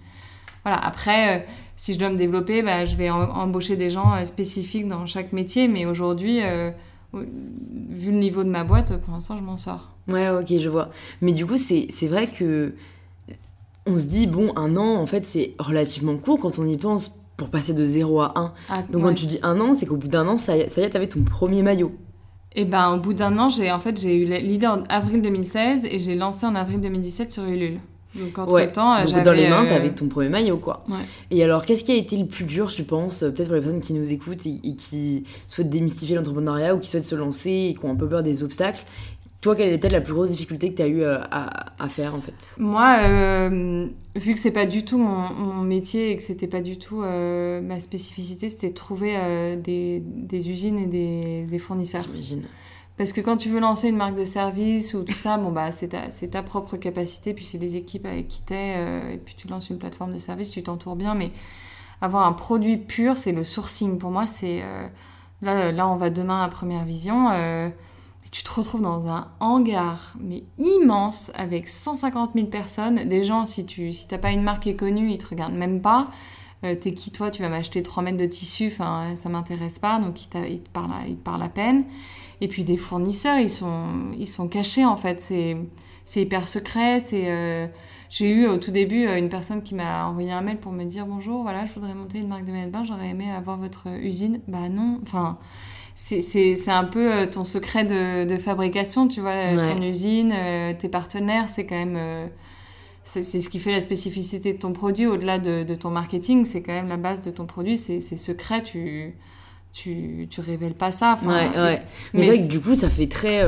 Voilà. 0.63 0.79
Après, 0.79 1.47
si 1.75 1.95
je 1.95 1.99
dois 1.99 2.11
me 2.11 2.17
développer, 2.17 2.63
bah, 2.63 2.85
je 2.85 2.95
vais 2.95 3.11
embaucher 3.11 3.77
des 3.77 3.91
gens 3.91 4.25
spécifiques 4.27 4.87
dans 4.87 5.07
chaque 5.07 5.33
métier, 5.33 5.69
mais 5.69 5.87
aujourd'hui, 5.87 6.41
vu 7.15 8.11
le 8.11 8.19
niveau 8.19 8.45
de 8.45 8.51
ma 8.51 8.63
boîte, 8.63 9.01
pour 9.01 9.15
l'instant, 9.15 9.39
je 9.39 9.43
m'en 9.43 9.57
sors. 9.57 9.89
Ouais, 10.07 10.29
ok, 10.29 10.53
je 10.59 10.69
vois. 10.69 10.91
Mais 11.23 11.33
du 11.33 11.47
coup, 11.47 11.57
c'est 11.57 11.89
vrai 12.09 12.27
que 12.27 12.75
on 13.87 13.97
se 13.97 14.07
dit 14.07 14.27
bon, 14.27 14.53
un 14.55 14.77
an, 14.77 14.97
en 14.97 15.07
fait, 15.07 15.25
c'est 15.25 15.55
relativement 15.59 16.19
court 16.19 16.39
quand 16.39 16.59
on 16.59 16.67
y 16.67 16.77
pense 16.77 17.20
pour 17.41 17.49
passer 17.49 17.73
de 17.73 17.87
0 17.87 18.21
à 18.21 18.33
1. 18.37 18.53
Ah, 18.69 18.83
Donc 18.93 19.03
quand 19.03 19.15
tu 19.15 19.25
dis 19.25 19.39
un 19.43 19.59
an, 19.61 19.73
c'est 19.73 19.87
qu'au 19.87 19.97
bout 19.97 20.09
d'un 20.09 20.29
an, 20.29 20.37
ça, 20.37 20.53
ça 20.69 20.83
y 20.83 20.85
est, 20.85 20.91
t'avais 20.91 21.07
ton 21.07 21.23
premier 21.23 21.63
maillot. 21.63 21.93
Et 22.55 22.63
eh 22.63 22.65
ben 22.67 22.93
au 22.95 23.01
bout 23.01 23.15
d'un 23.15 23.39
an, 23.39 23.49
j'ai 23.49 23.73
en 23.73 23.81
fait 23.81 23.99
j'ai 23.99 24.15
eu 24.17 24.27
l'idée 24.27 24.67
en 24.67 24.83
avril 24.89 25.23
2016 25.23 25.87
et 25.87 26.01
j'ai 26.01 26.17
lancé 26.17 26.45
en 26.45 26.55
avril 26.55 26.81
2017 26.81 27.31
sur 27.31 27.45
Ulule. 27.45 27.79
Donc 28.15 28.37
entre 28.39 28.73
temps, 28.73 29.03
Donc 29.05 29.23
dans 29.23 29.33
les 29.33 29.49
mains, 29.49 29.65
tu 29.65 29.73
avais 29.73 29.91
ton 29.91 30.09
premier 30.09 30.29
maillot, 30.29 30.59
quoi. 30.59 30.85
Et 31.31 31.43
alors, 31.43 31.65
qu'est-ce 31.65 31.85
qui 31.85 31.93
a 31.93 31.95
été 31.95 32.17
le 32.17 32.27
plus 32.27 32.45
dur, 32.45 32.71
tu 32.71 32.83
penses, 32.83 33.21
peut-être 33.21 33.47
pour 33.47 33.55
les 33.55 33.61
personnes 33.61 33.81
qui 33.81 33.95
nous 33.95 34.13
écoutent 34.13 34.45
et, 34.47 34.61
et 34.65 34.75
qui 34.75 35.25
souhaitent 35.47 35.71
démystifier 35.71 36.17
l'entrepreneuriat 36.17 36.75
ou 36.75 36.81
qui 36.81 36.89
souhaitent 36.89 37.05
se 37.05 37.15
lancer 37.15 37.71
et 37.71 37.75
qui 37.75 37.85
ont 37.87 37.93
un 37.93 37.97
peu 37.97 38.09
peur 38.09 38.23
des 38.25 38.43
obstacles? 38.43 38.85
Toi, 39.41 39.57
quelle 39.57 39.73
est 39.73 39.79
peut-être 39.79 39.93
la 39.93 40.03
plus 40.03 40.13
grosse 40.13 40.31
difficulté 40.31 40.71
que 40.71 40.77
tu 40.77 40.83
as 40.83 40.87
eu 40.87 41.03
euh, 41.03 41.19
à, 41.31 41.89
faire 41.89 42.15
en 42.15 42.21
fait? 42.21 42.57
Moi, 42.59 42.99
euh, 43.03 43.87
vu 44.15 44.35
que 44.35 44.41
c'est 44.41 44.51
pas 44.51 44.67
du 44.67 44.85
tout 44.85 44.99
mon, 44.99 45.63
métier 45.63 46.11
et 46.11 46.17
que 46.17 46.23
c'était 46.23 46.47
pas 46.47 46.61
du 46.61 46.79
tout 46.79 47.03
euh, 47.03 47.63
ma 47.63 47.81
spécificité, 47.81 48.51
c'était 48.51 48.69
de 48.69 48.75
trouver 48.75 49.57
des, 49.57 50.51
usines 50.51 50.79
et 50.79 51.47
des, 51.47 51.59
fournisseurs. 51.59 52.03
J'imagine. 52.03 52.45
Parce 52.99 53.15
que 53.15 53.23
quand 53.23 53.39
tu 53.39 53.49
veux 53.49 53.61
lancer 53.61 53.89
une 53.89 53.97
marque 53.97 54.15
de 54.15 54.25
service 54.25 54.93
ou 54.93 55.05
tout 55.05 55.15
ça, 55.15 55.39
bon 55.39 55.51
bah 55.51 55.71
c'est 55.71 55.89
ta, 55.89 56.09
ta, 56.11 56.43
propre 56.43 56.77
capacité, 56.77 57.33
puis 57.33 57.47
c'est 57.47 57.57
les 57.57 57.77
équipes 57.77 58.05
avec 58.05 58.29
qui 58.29 58.43
t'es, 58.43 58.75
et 59.15 59.17
puis 59.17 59.35
tu 59.39 59.49
lances 59.49 59.71
une 59.71 59.79
plateforme 59.79 60.13
de 60.13 60.19
service, 60.19 60.51
tu 60.51 60.63
t'entoures 60.63 60.97
bien, 60.97 61.15
mais 61.15 61.33
avoir 62.03 62.27
un 62.27 62.35
produit 62.35 62.77
pur, 62.77 63.17
c'est 63.17 63.33
le 63.33 63.43
sourcing. 63.43 63.97
Pour 63.97 64.11
moi, 64.11 64.27
c'est 64.27 64.63
là, 65.41 65.73
là, 65.73 65.89
on 65.89 65.97
va 65.97 66.11
demain 66.11 66.43
à 66.43 66.49
Première 66.49 66.85
Vision 66.85 67.31
tu 68.31 68.45
te 68.45 68.53
retrouves 68.53 68.83
dans 68.83 69.09
un 69.09 69.29
hangar, 69.41 70.15
mais 70.21 70.45
immense, 70.59 71.33
avec 71.35 71.69
150 71.69 72.33
000 72.35 72.47
personnes. 72.47 73.09
Des 73.09 73.25
gens, 73.25 73.45
si 73.45 73.67
tu 73.67 73.93
si 73.93 74.07
t'as 74.07 74.19
pas 74.19 74.31
une 74.31 74.43
marque 74.43 74.65
qui 74.65 74.71
est 74.71 74.77
connue, 74.77 75.11
ils 75.11 75.19
te 75.19 75.29
regardent 75.29 75.55
même 75.55 75.81
pas. 75.81 76.11
Euh, 76.65 76.75
t'es 76.75 76.93
qui 76.93 77.11
toi? 77.11 77.31
Tu 77.31 77.43
vas 77.43 77.49
m'acheter 77.49 77.83
3 77.83 78.03
mètres 78.03 78.19
de 78.19 78.27
tissu, 78.27 78.69
enfin 78.69 79.17
ça 79.17 79.29
m'intéresse 79.29 79.79
pas, 79.79 79.99
donc 79.99 80.23
ils, 80.23 80.29
te 80.29 80.71
parlent, 80.73 80.91
ils 81.09 81.17
te 81.17 81.23
parlent 81.23 81.43
à 81.43 81.49
peine. 81.49 81.85
Et 82.41 82.49
puis 82.49 82.65
des 82.65 82.77
fournisseurs, 82.77 83.39
ils 83.39 83.51
sont, 83.51 84.13
ils 84.19 84.29
sont 84.29 84.49
cachés 84.49 84.85
en 84.85 84.97
fait, 84.97 85.21
c'est, 85.21 85.57
hyper 86.21 86.47
secret. 86.49 87.03
Euh, 87.13 87.67
J'ai 88.11 88.31
eu 88.31 88.47
au 88.47 88.59
tout 88.59 88.71
début 88.71 89.07
euh, 89.07 89.19
une 89.19 89.29
personne 89.29 89.63
qui 89.63 89.75
m'a 89.75 90.07
envoyé 90.07 90.33
un 90.33 90.41
mail 90.43 90.59
pour 90.59 90.73
me 90.73 90.85
dire 90.85 91.07
bonjour, 91.07 91.43
voilà, 91.43 91.67
je 91.67 91.73
voudrais 91.73 91.95
monter 91.95 92.19
une 92.19 92.29
marque 92.29 92.45
de 92.45 92.53
maillot 92.53 92.67
de 92.67 92.73
bain, 92.73 92.85
j'aurais 92.85 93.09
aimé 93.09 93.31
avoir 93.31 93.57
votre 93.59 93.89
usine. 93.89 94.41
Bah 94.47 94.69
non, 94.69 95.01
enfin 95.03 95.39
c'est 96.03 96.71
un 96.71 96.85
peu 96.85 97.13
euh, 97.13 97.27
ton 97.27 97.45
secret 97.45 97.85
de, 97.85 98.37
fabrication, 98.39 99.07
tu 99.09 99.21
vois, 99.21 99.31
euh, 99.31 99.75
ton 99.75 99.83
usine, 99.83 100.33
euh, 100.35 100.73
tes 100.73 100.89
partenaires, 100.89 101.49
c'est 101.49 101.67
quand 101.67 101.77
même... 101.77 102.31
c'est 103.05 103.23
ce 103.23 103.49
qui 103.49 103.59
fait 103.59 103.73
la 103.73 103.81
spécificité 103.81 104.53
de 104.53 104.59
ton 104.59 104.73
produit, 104.73 105.07
au-delà 105.07 105.39
de, 105.39 105.75
ton 105.75 105.91
marketing, 105.91 106.45
c'est 106.45 106.63
quand 106.63 106.73
même 106.73 106.89
la 106.89 106.97
base 106.97 107.23
de 107.23 107.31
ton 107.31 107.47
produit, 107.47 107.77
c'est 107.77 108.01
secret, 108.01 108.63
tu, 108.63 109.15
tu, 109.73 110.27
tu 110.31 110.41
révèles 110.41 110.75
pas 110.75 110.91
ça. 110.91 111.19
Ouais, 111.25 111.49
ouais. 111.57 111.83
Mais, 112.15 112.29
mais 112.29 112.39
du 112.49 112.61
coup, 112.61 112.75
ça 112.75 112.91
fait 112.91 113.09
très... 113.09 113.45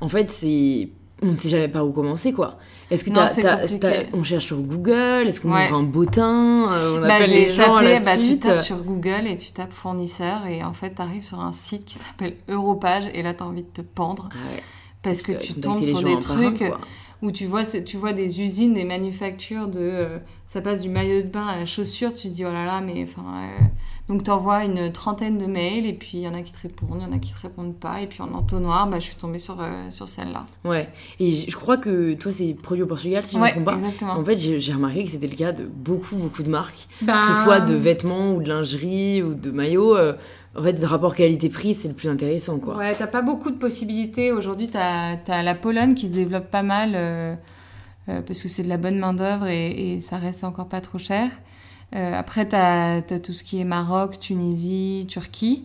en 0.00 0.08
fait, 0.08 0.30
c'est 0.30 0.90
on 1.22 1.26
ne 1.28 1.34
sait 1.34 1.48
jamais 1.48 1.68
par 1.68 1.86
où 1.86 1.92
commencer 1.92 2.32
quoi. 2.32 2.58
Est-ce 2.90 3.04
que 3.04 3.10
t'as, 3.10 4.04
on 4.14 4.22
cherche 4.22 4.46
sur 4.46 4.60
Google 4.60 5.26
Est-ce 5.26 5.40
qu'on 5.40 5.50
ouvre 5.50 5.74
un 5.74 5.82
bottin 5.82 6.72
euh, 6.72 6.98
On 6.98 7.00
bah, 7.02 7.16
appelle 7.16 7.30
les 7.30 7.52
gens 7.52 7.80
tapé, 7.80 7.98
bah, 8.04 8.16
Tu 8.16 8.38
tapes 8.38 8.62
sur 8.62 8.78
Google 8.78 9.26
et 9.26 9.36
tu 9.36 9.52
tapes 9.52 9.72
fournisseur 9.72 10.46
et 10.46 10.64
en 10.64 10.72
fait 10.72 10.94
tu 10.94 11.02
arrives 11.02 11.24
sur 11.24 11.40
un 11.40 11.52
site 11.52 11.84
qui 11.84 11.94
s'appelle 11.94 12.36
Europage 12.48 13.04
et 13.12 13.22
là 13.22 13.34
tu 13.34 13.42
as 13.42 13.46
envie 13.46 13.64
de 13.64 13.68
te 13.68 13.82
pendre 13.82 14.28
ah 14.32 14.60
parce, 15.02 15.22
que, 15.22 15.32
tu 15.32 15.54
tombes 15.54 15.82
sur 15.82 16.02
des 16.02 16.18
trucs 16.18 16.64
où 17.22 17.30
tu 17.30 17.46
vois, 17.46 17.64
tu 17.64 17.96
vois 17.96 18.12
des 18.12 18.40
usines, 18.40 18.74
des 18.74 18.84
manufactures 18.84 19.68
de... 19.68 19.80
Euh, 19.80 20.18
ça 20.46 20.60
passe 20.60 20.80
du 20.80 20.88
maillot 20.88 21.22
de 21.22 21.28
bain 21.28 21.46
à 21.46 21.56
la 21.56 21.66
chaussure, 21.66 22.14
tu 22.14 22.28
te 22.28 22.34
dis 22.34 22.44
oh 22.44 22.52
là 22.52 22.64
là 22.64 22.80
mais 22.80 23.02
enfin... 23.02 23.22
Euh, 23.22 23.64
donc 24.08 24.24
tu 24.24 24.30
envoies 24.30 24.64
une 24.64 24.90
trentaine 24.90 25.36
de 25.36 25.44
mails 25.44 25.84
et 25.84 25.92
puis 25.92 26.12
il 26.14 26.20
y 26.20 26.28
en 26.28 26.32
a 26.32 26.40
qui 26.40 26.50
te 26.50 26.62
répondent, 26.62 26.96
il 26.98 27.02
y 27.02 27.04
en 27.04 27.12
a 27.12 27.18
qui 27.18 27.30
te 27.30 27.42
répondent 27.42 27.74
pas. 27.74 28.00
Et 28.00 28.06
puis 28.06 28.22
en 28.22 28.32
entonnoir, 28.32 28.88
bah, 28.88 29.00
je 29.00 29.04
suis 29.04 29.16
tombée 29.16 29.38
sur, 29.38 29.60
euh, 29.60 29.90
sur 29.90 30.08
celle-là. 30.08 30.46
Ouais, 30.64 30.88
et 31.20 31.34
je 31.34 31.54
crois 31.54 31.76
que 31.76 32.14
toi 32.14 32.32
c'est 32.32 32.54
produit 32.54 32.82
au 32.82 32.86
Portugal 32.86 33.22
si 33.24 33.34
je 33.34 33.38
ne 33.38 33.44
me 33.44 33.50
trompe 33.50 33.64
pas. 33.64 33.74
Exactement. 33.74 34.12
En 34.14 34.24
fait 34.24 34.36
j'ai 34.36 34.72
remarqué 34.72 35.04
que 35.04 35.10
c'était 35.10 35.28
le 35.28 35.36
cas 35.36 35.52
de 35.52 35.64
beaucoup 35.64 36.16
beaucoup 36.16 36.42
de 36.42 36.48
marques, 36.48 36.88
que 37.00 37.06
ce 37.06 37.42
soit 37.44 37.60
de 37.60 37.74
vêtements 37.74 38.32
ou 38.32 38.42
de 38.42 38.48
lingerie 38.48 39.22
ou 39.22 39.34
de 39.34 39.50
maillots. 39.50 39.96
Euh, 40.58 40.60
en 40.60 40.64
fait, 40.64 40.80
le 40.80 40.86
rapport 40.86 41.14
qualité-prix, 41.14 41.74
c'est 41.74 41.88
le 41.88 41.94
plus 41.94 42.08
intéressant, 42.08 42.58
quoi. 42.58 42.76
Ouais, 42.76 42.94
t'as 42.94 43.06
pas 43.06 43.22
beaucoup 43.22 43.50
de 43.50 43.56
possibilités. 43.56 44.32
Aujourd'hui, 44.32 44.68
t'as 44.68 45.16
as 45.28 45.42
la 45.42 45.54
Pologne 45.54 45.94
qui 45.94 46.08
se 46.08 46.12
développe 46.12 46.50
pas 46.50 46.62
mal 46.62 46.92
euh, 46.94 47.34
parce 48.06 48.42
que 48.42 48.48
c'est 48.48 48.62
de 48.62 48.68
la 48.68 48.76
bonne 48.76 48.98
main-d'œuvre 48.98 49.46
et, 49.46 49.94
et, 49.94 50.00
ça 50.00 50.16
reste 50.16 50.44
encore 50.44 50.68
pas 50.68 50.80
trop 50.80 50.98
cher. 50.98 51.30
Euh, 51.94 52.14
après, 52.14 52.48
tu 52.48 52.54
as, 52.54 53.02
tout 53.20 53.32
ce 53.32 53.42
qui 53.42 53.60
est 53.60 53.64
Maroc, 53.64 54.20
Tunisie, 54.20 55.06
Turquie. 55.08 55.64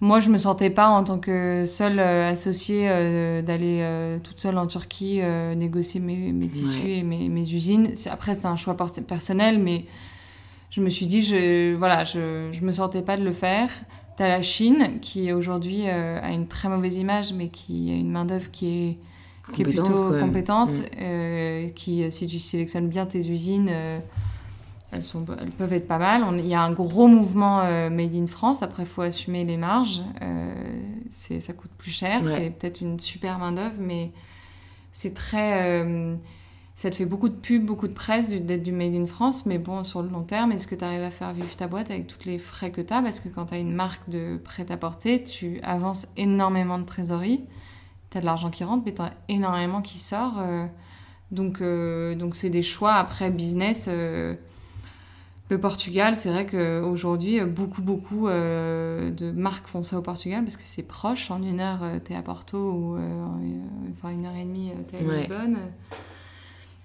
Moi, 0.00 0.18
je 0.18 0.30
me 0.30 0.38
sentais 0.38 0.70
pas 0.70 0.88
en 0.88 1.04
tant 1.04 1.18
que 1.18 1.64
seule 1.64 2.00
euh, 2.00 2.30
associée 2.30 2.88
euh, 2.88 3.42
d'aller 3.42 4.18
toute 4.22 4.40
seule 4.40 4.58
en 4.58 4.66
Turquie 4.66 5.20
négocier 5.56 6.00
mes, 6.00 6.32
mes 6.32 6.48
tissus 6.48 6.90
et 6.90 7.02
mes, 7.02 7.28
mes 7.28 7.52
usines. 7.52 7.92
Après, 8.10 8.34
c'est 8.34 8.46
un 8.46 8.56
choix 8.56 8.76
personnel, 9.06 9.58
mais 9.58 9.84
je 10.70 10.80
me 10.80 10.88
suis 10.88 11.06
dit, 11.06 11.22
je, 11.22 11.74
voilà, 11.74 12.04
je, 12.04 12.48
je 12.50 12.64
me 12.64 12.72
sentais 12.72 13.02
pas 13.02 13.16
de 13.16 13.24
le 13.24 13.32
faire. 13.32 13.68
Tu 14.16 14.22
as 14.22 14.28
la 14.28 14.42
Chine 14.42 14.98
qui 15.00 15.32
aujourd'hui 15.32 15.86
a 15.86 16.30
une 16.30 16.46
très 16.46 16.68
mauvaise 16.68 16.98
image, 16.98 17.32
mais 17.32 17.48
qui 17.48 17.90
a 17.90 17.94
une 17.94 18.10
main-d'œuvre 18.10 18.50
qui 18.50 18.66
est, 18.66 18.98
qui 19.54 19.62
est 19.62 19.64
plutôt 19.64 19.84
compétente, 20.20 20.72
mm. 20.98 21.72
qui, 21.74 22.10
si 22.12 22.26
tu 22.26 22.38
sélectionnes 22.38 22.88
bien 22.88 23.06
tes 23.06 23.26
usines, 23.26 23.70
elles, 24.92 25.04
sont, 25.04 25.24
elles 25.40 25.50
peuvent 25.50 25.72
être 25.72 25.88
pas 25.88 25.98
mal. 25.98 26.22
il 26.38 26.46
y 26.46 26.54
a 26.54 26.60
un 26.60 26.70
gros 26.70 27.06
mouvement 27.06 27.60
euh, 27.60 27.88
made 27.88 28.14
in 28.14 28.26
France. 28.26 28.62
Après, 28.62 28.82
il 28.82 28.88
faut 28.88 29.00
assumer 29.00 29.44
les 29.44 29.56
marges. 29.56 30.02
Euh, 30.20 30.54
ça 31.10 31.52
coûte 31.54 31.70
plus 31.78 31.90
cher. 31.90 32.20
C'est 32.22 32.50
peut-être 32.50 32.82
une 32.82 33.00
super 33.00 33.38
main-d'œuvre, 33.38 33.76
mais 33.78 34.10
c'est 34.92 35.14
très. 35.14 35.84
Euh, 36.72 36.82
ça 36.82 36.90
te 36.90 36.96
fait 36.96 37.04
beaucoup 37.04 37.28
de 37.28 37.34
pubs, 37.34 37.64
beaucoup 37.64 37.88
de 37.88 37.92
presse 37.92 38.28
d'être 38.28 38.62
du 38.62 38.72
made 38.72 38.94
in 38.94 39.06
France. 39.06 39.46
Mais 39.46 39.58
bon, 39.58 39.84
sur 39.84 40.02
le 40.02 40.08
long 40.08 40.22
terme, 40.22 40.52
est-ce 40.52 40.66
que 40.66 40.74
tu 40.74 40.84
arrives 40.84 41.02
à 41.02 41.10
faire 41.10 41.32
vivre 41.32 41.54
ta 41.56 41.68
boîte 41.68 41.90
avec 41.90 42.06
tous 42.06 42.26
les 42.26 42.38
frais 42.38 42.70
que 42.70 42.80
tu 42.80 42.92
as 42.92 43.02
Parce 43.02 43.20
que 43.20 43.28
quand 43.28 43.46
tu 43.46 43.54
as 43.54 43.58
une 43.58 43.74
marque 43.74 44.08
de 44.08 44.38
prêt-à-porter, 44.42 45.22
tu 45.22 45.60
avances 45.62 46.08
énormément 46.16 46.78
de 46.78 46.84
trésorerie. 46.84 47.44
Tu 48.10 48.18
as 48.18 48.20
de 48.20 48.26
l'argent 48.26 48.50
qui 48.50 48.64
rentre, 48.64 48.84
mais 48.84 48.94
tu 48.94 49.02
as 49.02 49.12
énormément 49.28 49.82
qui 49.82 49.98
sort. 49.98 50.42
donc, 51.30 51.62
donc 51.62 52.36
c'est 52.36 52.50
des 52.50 52.62
choix 52.62 52.94
après 52.94 53.30
business 53.30 53.88
le 55.52 55.60
Portugal, 55.60 56.16
c'est 56.16 56.30
vrai 56.30 56.46
qu'aujourd'hui, 56.46 57.40
beaucoup, 57.44 57.82
beaucoup 57.82 58.26
euh, 58.26 59.10
de 59.10 59.30
marques 59.30 59.68
font 59.68 59.82
ça 59.82 59.98
au 59.98 60.02
Portugal 60.02 60.42
parce 60.42 60.56
que 60.56 60.62
c'est 60.64 60.82
proche. 60.82 61.30
En 61.30 61.42
une 61.42 61.60
heure, 61.60 61.82
euh, 61.82 61.98
tu 62.04 62.12
es 62.12 62.16
à 62.16 62.22
Porto 62.22 62.56
ou 62.56 62.96
euh, 62.96 63.00
enfin 63.92 64.10
une 64.10 64.24
heure 64.24 64.34
et 64.34 64.44
demie, 64.44 64.72
tu 64.88 64.96
es 64.96 64.98
à 64.98 65.14
Lisbonne. 65.14 65.58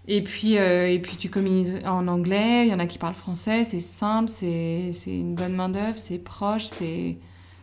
Et 0.08 0.24
puis, 0.24 0.54
et 0.54 1.00
puis 1.04 1.18
tu 1.18 1.30
communiques 1.30 1.86
en 1.86 2.08
anglais, 2.08 2.66
il 2.66 2.72
y 2.72 2.74
en 2.74 2.80
a 2.80 2.88
qui 2.88 2.98
parlent 2.98 3.14
français, 3.14 3.66
c'est 3.66 3.82
simple, 3.82 4.30
c'est 4.30 4.92
une 5.08 5.36
bonne 5.36 5.54
main-d'œuvre, 5.54 5.98
c'est 5.98 6.18
proche, 6.20 6.66
c'est 6.66 7.18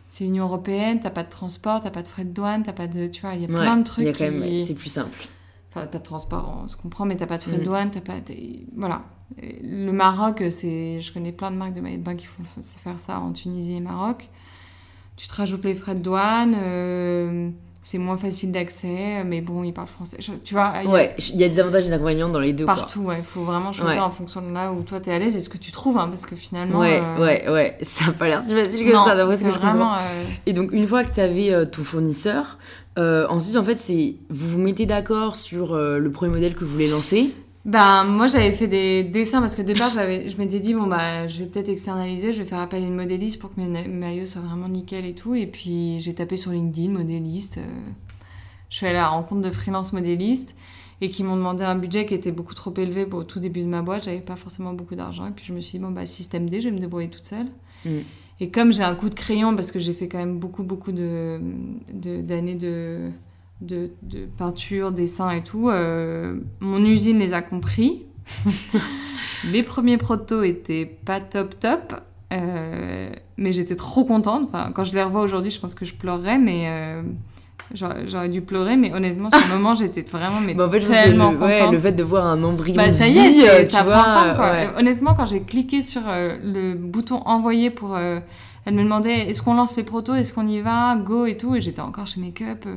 c'est 0.07 0.23
Union 0.23 0.45
Européenne, 0.45 0.99
t'as 1.01 1.09
pas 1.09 1.23
de 1.23 1.29
transport, 1.29 1.81
t'as 1.81 1.89
pas 1.89 2.01
de 2.01 2.07
frais 2.07 2.25
de 2.25 2.29
douane, 2.29 2.63
t'as 2.63 2.73
pas 2.73 2.87
de. 2.87 3.07
Tu 3.07 3.21
vois, 3.21 3.33
il 3.33 3.41
y 3.41 3.45
a 3.45 3.47
plein 3.47 3.77
de 3.77 3.83
trucs. 3.83 4.15
C'est 4.15 4.75
plus 4.75 4.89
simple. 4.89 5.27
Enfin, 5.69 5.87
pas 5.87 5.97
de 5.97 6.03
transport, 6.03 6.61
on 6.63 6.67
se 6.67 6.77
comprend, 6.77 7.05
mais 7.05 7.17
t'as 7.17 7.25
pas 7.25 7.37
de 7.37 7.43
frais 7.43 7.57
de 7.57 7.61
mm. 7.61 7.65
douane, 7.65 7.91
t'as 7.91 8.01
pas. 8.01 8.13
Voilà. 8.75 9.03
Le 9.37 9.91
Maroc, 9.91 10.41
c'est, 10.51 11.01
je 11.01 11.11
connais 11.11 11.31
plein 11.31 11.51
de 11.51 11.57
marques 11.57 11.73
de 11.73 11.81
maillots 11.81 11.97
de 11.97 12.03
bain 12.03 12.15
qui 12.15 12.27
font 12.27 12.43
faire 12.43 12.99
ça 12.99 13.19
en 13.19 13.33
Tunisie 13.33 13.75
et 13.75 13.79
Maroc. 13.81 14.29
Tu 15.17 15.27
te 15.27 15.33
rajoutes 15.33 15.63
les 15.65 15.75
frais 15.75 15.95
de 15.95 16.01
douane, 16.01 16.55
euh, 16.55 17.49
c'est 17.85 17.99
moins 17.99 18.17
facile 18.17 18.51
d'accès, 18.51 19.23
mais 19.23 19.41
bon, 19.41 19.63
ils 19.63 19.71
parlent 19.71 19.85
français. 19.85 20.17
tu 20.43 20.55
vois, 20.55 20.73
il 20.83 20.89
ouais, 20.89 21.13
il 21.19 21.35
y 21.35 21.43
a 21.43 21.49
des 21.49 21.59
avantages 21.59 21.83
et 21.83 21.89
des 21.89 21.93
inconvénients 21.93 22.29
dans 22.29 22.39
les 22.39 22.51
deux. 22.51 22.65
Partout, 22.65 23.01
ouais. 23.01 23.19
Il 23.19 23.23
faut 23.23 23.43
vraiment 23.43 23.71
choisir 23.71 24.03
en 24.03 24.09
fonction 24.09 24.41
de 24.41 24.51
là 24.51 24.73
où 24.73 24.81
toi 24.81 24.99
t'es 24.99 25.11
à 25.11 25.19
l'aise 25.19 25.35
et 25.35 25.39
ce 25.39 25.49
que 25.49 25.59
tu 25.59 25.71
trouves, 25.71 25.99
hein, 25.99 26.07
parce 26.09 26.25
que 26.25 26.35
finalement. 26.35 26.79
Ouais, 26.79 26.99
euh, 26.99 27.21
ouais, 27.21 27.47
ouais. 27.47 27.77
Ça 27.83 28.07
n'a 28.07 28.13
pas 28.13 28.27
l'air 28.27 28.41
si 28.43 28.55
facile 28.55 28.87
que 28.87 28.91
ça, 28.91 29.15
d'après 29.15 29.37
ce 29.37 29.43
que 29.43 29.49
vraiment, 29.49 29.93
euh, 29.93 30.23
Et 30.47 30.53
donc, 30.53 30.71
une 30.71 30.87
fois 30.87 31.03
que 31.03 31.13
tu 31.13 31.19
avais 31.19 31.63
ton 31.67 31.83
fournisseur, 31.83 32.57
ensuite, 32.97 33.55
en 33.55 33.63
fait, 33.63 33.77
c'est 33.77 34.15
vous 34.31 34.47
vous 34.47 34.59
mettez 34.59 34.87
d'accord 34.87 35.35
sur 35.35 35.75
le 35.75 36.11
premier 36.11 36.33
modèle 36.33 36.55
que 36.55 36.65
vous 36.65 36.71
voulez 36.71 36.89
lancer. 36.89 37.35
Ben, 37.65 38.03
moi, 38.03 38.27
j'avais 38.27 38.51
fait 38.51 38.67
des 38.67 39.03
dessins 39.03 39.41
parce 39.41 39.55
que 39.55 39.63
au 39.63 39.65
départ, 39.65 39.89
j'avais, 39.89 40.29
je 40.29 40.37
m'étais 40.37 40.59
dit, 40.59 40.75
bon, 40.75 40.85
bah, 40.85 41.27
je 41.27 41.39
vais 41.39 41.45
peut-être 41.47 41.69
externaliser, 41.69 42.31
je 42.31 42.43
vais 42.43 42.47
faire 42.47 42.59
appel 42.59 42.83
à 42.83 42.85
une 42.85 42.95
modéliste 42.95 43.39
pour 43.39 43.53
que 43.53 43.59
mes 43.59 43.87
maillots 43.87 44.27
soient 44.27 44.43
vraiment 44.43 44.69
nickel 44.69 45.03
et 45.03 45.15
tout. 45.15 45.33
Et 45.33 45.47
puis, 45.47 45.99
j'ai 45.99 46.13
tapé 46.13 46.37
sur 46.37 46.51
LinkedIn, 46.51 46.91
modéliste. 46.91 47.57
Euh, 47.57 47.65
je 48.69 48.77
suis 48.77 48.85
allée 48.85 48.97
à 48.97 49.01
la 49.01 49.07
rencontre 49.07 49.41
de 49.41 49.49
freelance 49.49 49.93
modélistes 49.93 50.55
et 51.01 51.09
qui 51.09 51.23
m'ont 51.23 51.35
demandé 51.35 51.63
un 51.63 51.75
budget 51.75 52.05
qui 52.05 52.13
était 52.13 52.31
beaucoup 52.31 52.53
trop 52.53 52.73
élevé 52.77 53.07
pour 53.07 53.19
au 53.19 53.23
tout 53.23 53.39
début 53.39 53.61
de 53.61 53.67
ma 53.67 53.81
boîte. 53.81 54.05
J'avais 54.05 54.21
pas 54.21 54.35
forcément 54.35 54.73
beaucoup 54.73 54.95
d'argent. 54.95 55.25
Et 55.25 55.31
puis, 55.31 55.45
je 55.45 55.53
me 55.53 55.59
suis 55.59 55.79
dit, 55.79 55.83
bon, 55.83 55.89
bah, 55.89 56.05
système 56.05 56.47
D, 56.47 56.61
je 56.61 56.69
vais 56.69 56.75
me 56.75 56.79
débrouiller 56.79 57.09
toute 57.09 57.25
seule. 57.25 57.47
Mm. 57.83 58.01
Et 58.41 58.49
comme 58.51 58.73
j'ai 58.73 58.83
un 58.83 58.93
coup 58.93 59.09
de 59.09 59.15
crayon, 59.15 59.55
parce 59.55 59.71
que 59.71 59.79
j'ai 59.79 59.93
fait 59.93 60.07
quand 60.07 60.19
même 60.19 60.37
beaucoup, 60.37 60.61
beaucoup 60.61 60.91
de, 60.91 61.39
d'années 61.91 62.55
de 62.55 63.09
de, 63.61 63.89
peinture, 64.37 64.91
dessin 64.91 65.31
et 65.31 65.43
tout, 65.43 65.69
euh, 65.69 66.35
mon 66.59 66.83
usine 66.83 67.19
les 67.19 67.33
a 67.33 67.41
compris. 67.41 68.03
les 69.45 69.63
premiers 69.63 69.97
protos 69.97 70.43
étaient 70.43 70.85
pas 70.85 71.19
top 71.19 71.59
top, 71.59 71.95
euh, 72.33 73.09
mais 73.37 73.51
j'étais 73.51 73.75
trop 73.75 74.05
contente. 74.05 74.43
Enfin, 74.45 74.71
quand 74.73 74.83
je 74.83 74.93
les 74.93 75.03
revois 75.03 75.21
aujourd'hui, 75.21 75.51
je 75.51 75.59
pense 75.59 75.75
que 75.75 75.85
je 75.85 75.93
pleurerais, 75.93 76.37
mais 76.37 76.65
euh, 76.67 77.01
J'aurais 77.73 78.29
dû 78.29 78.41
pleurer, 78.41 78.77
mais 78.77 78.93
honnêtement, 78.93 79.31
sur 79.31 79.39
le 79.39 79.55
moment, 79.55 79.73
j'étais 79.79 80.03
vraiment 80.03 80.39
mais 80.39 80.53
Bah, 80.53 80.67
en 80.67 80.69
fait, 80.69 80.81
tellement 80.81 81.31
le, 81.31 81.37
ouais, 81.39 81.57
contente. 81.57 81.73
le 81.73 81.79
fait 81.79 81.93
de 81.93 82.03
voir 82.03 82.27
un 82.27 82.43
embryon. 82.43 82.75
Bah 82.75 82.91
ça 82.91 83.07
y 83.07 83.17
est, 83.17 83.29
vie, 83.29 83.41
ça 83.41 83.79
tu 83.79 83.83
prend 83.83 83.83
vois, 83.85 84.03
forme 84.03 84.35
quoi. 84.35 84.51
ouais. 84.51 84.69
Honnêtement, 84.77 85.15
quand 85.15 85.25
j'ai 85.25 85.41
cliqué 85.41 85.81
sur 85.81 86.01
le 86.05 86.75
bouton 86.75 87.15
envoyer 87.25 87.71
pour, 87.71 87.97
elle 88.65 88.73
me 88.73 88.83
demandait 88.83 89.29
est-ce 89.29 89.41
qu'on 89.41 89.53
lance 89.53 89.77
les 89.77 89.83
protos, 89.83 90.15
est-ce 90.15 90.33
qu'on 90.33 90.47
y 90.47 90.59
va, 90.61 90.95
go 90.95 91.25
et 91.25 91.37
tout, 91.37 91.55
et 91.55 91.61
j'étais 91.61 91.81
encore 91.81 92.07
chez 92.07 92.19
Makeup. 92.19 92.65
euh, 92.65 92.75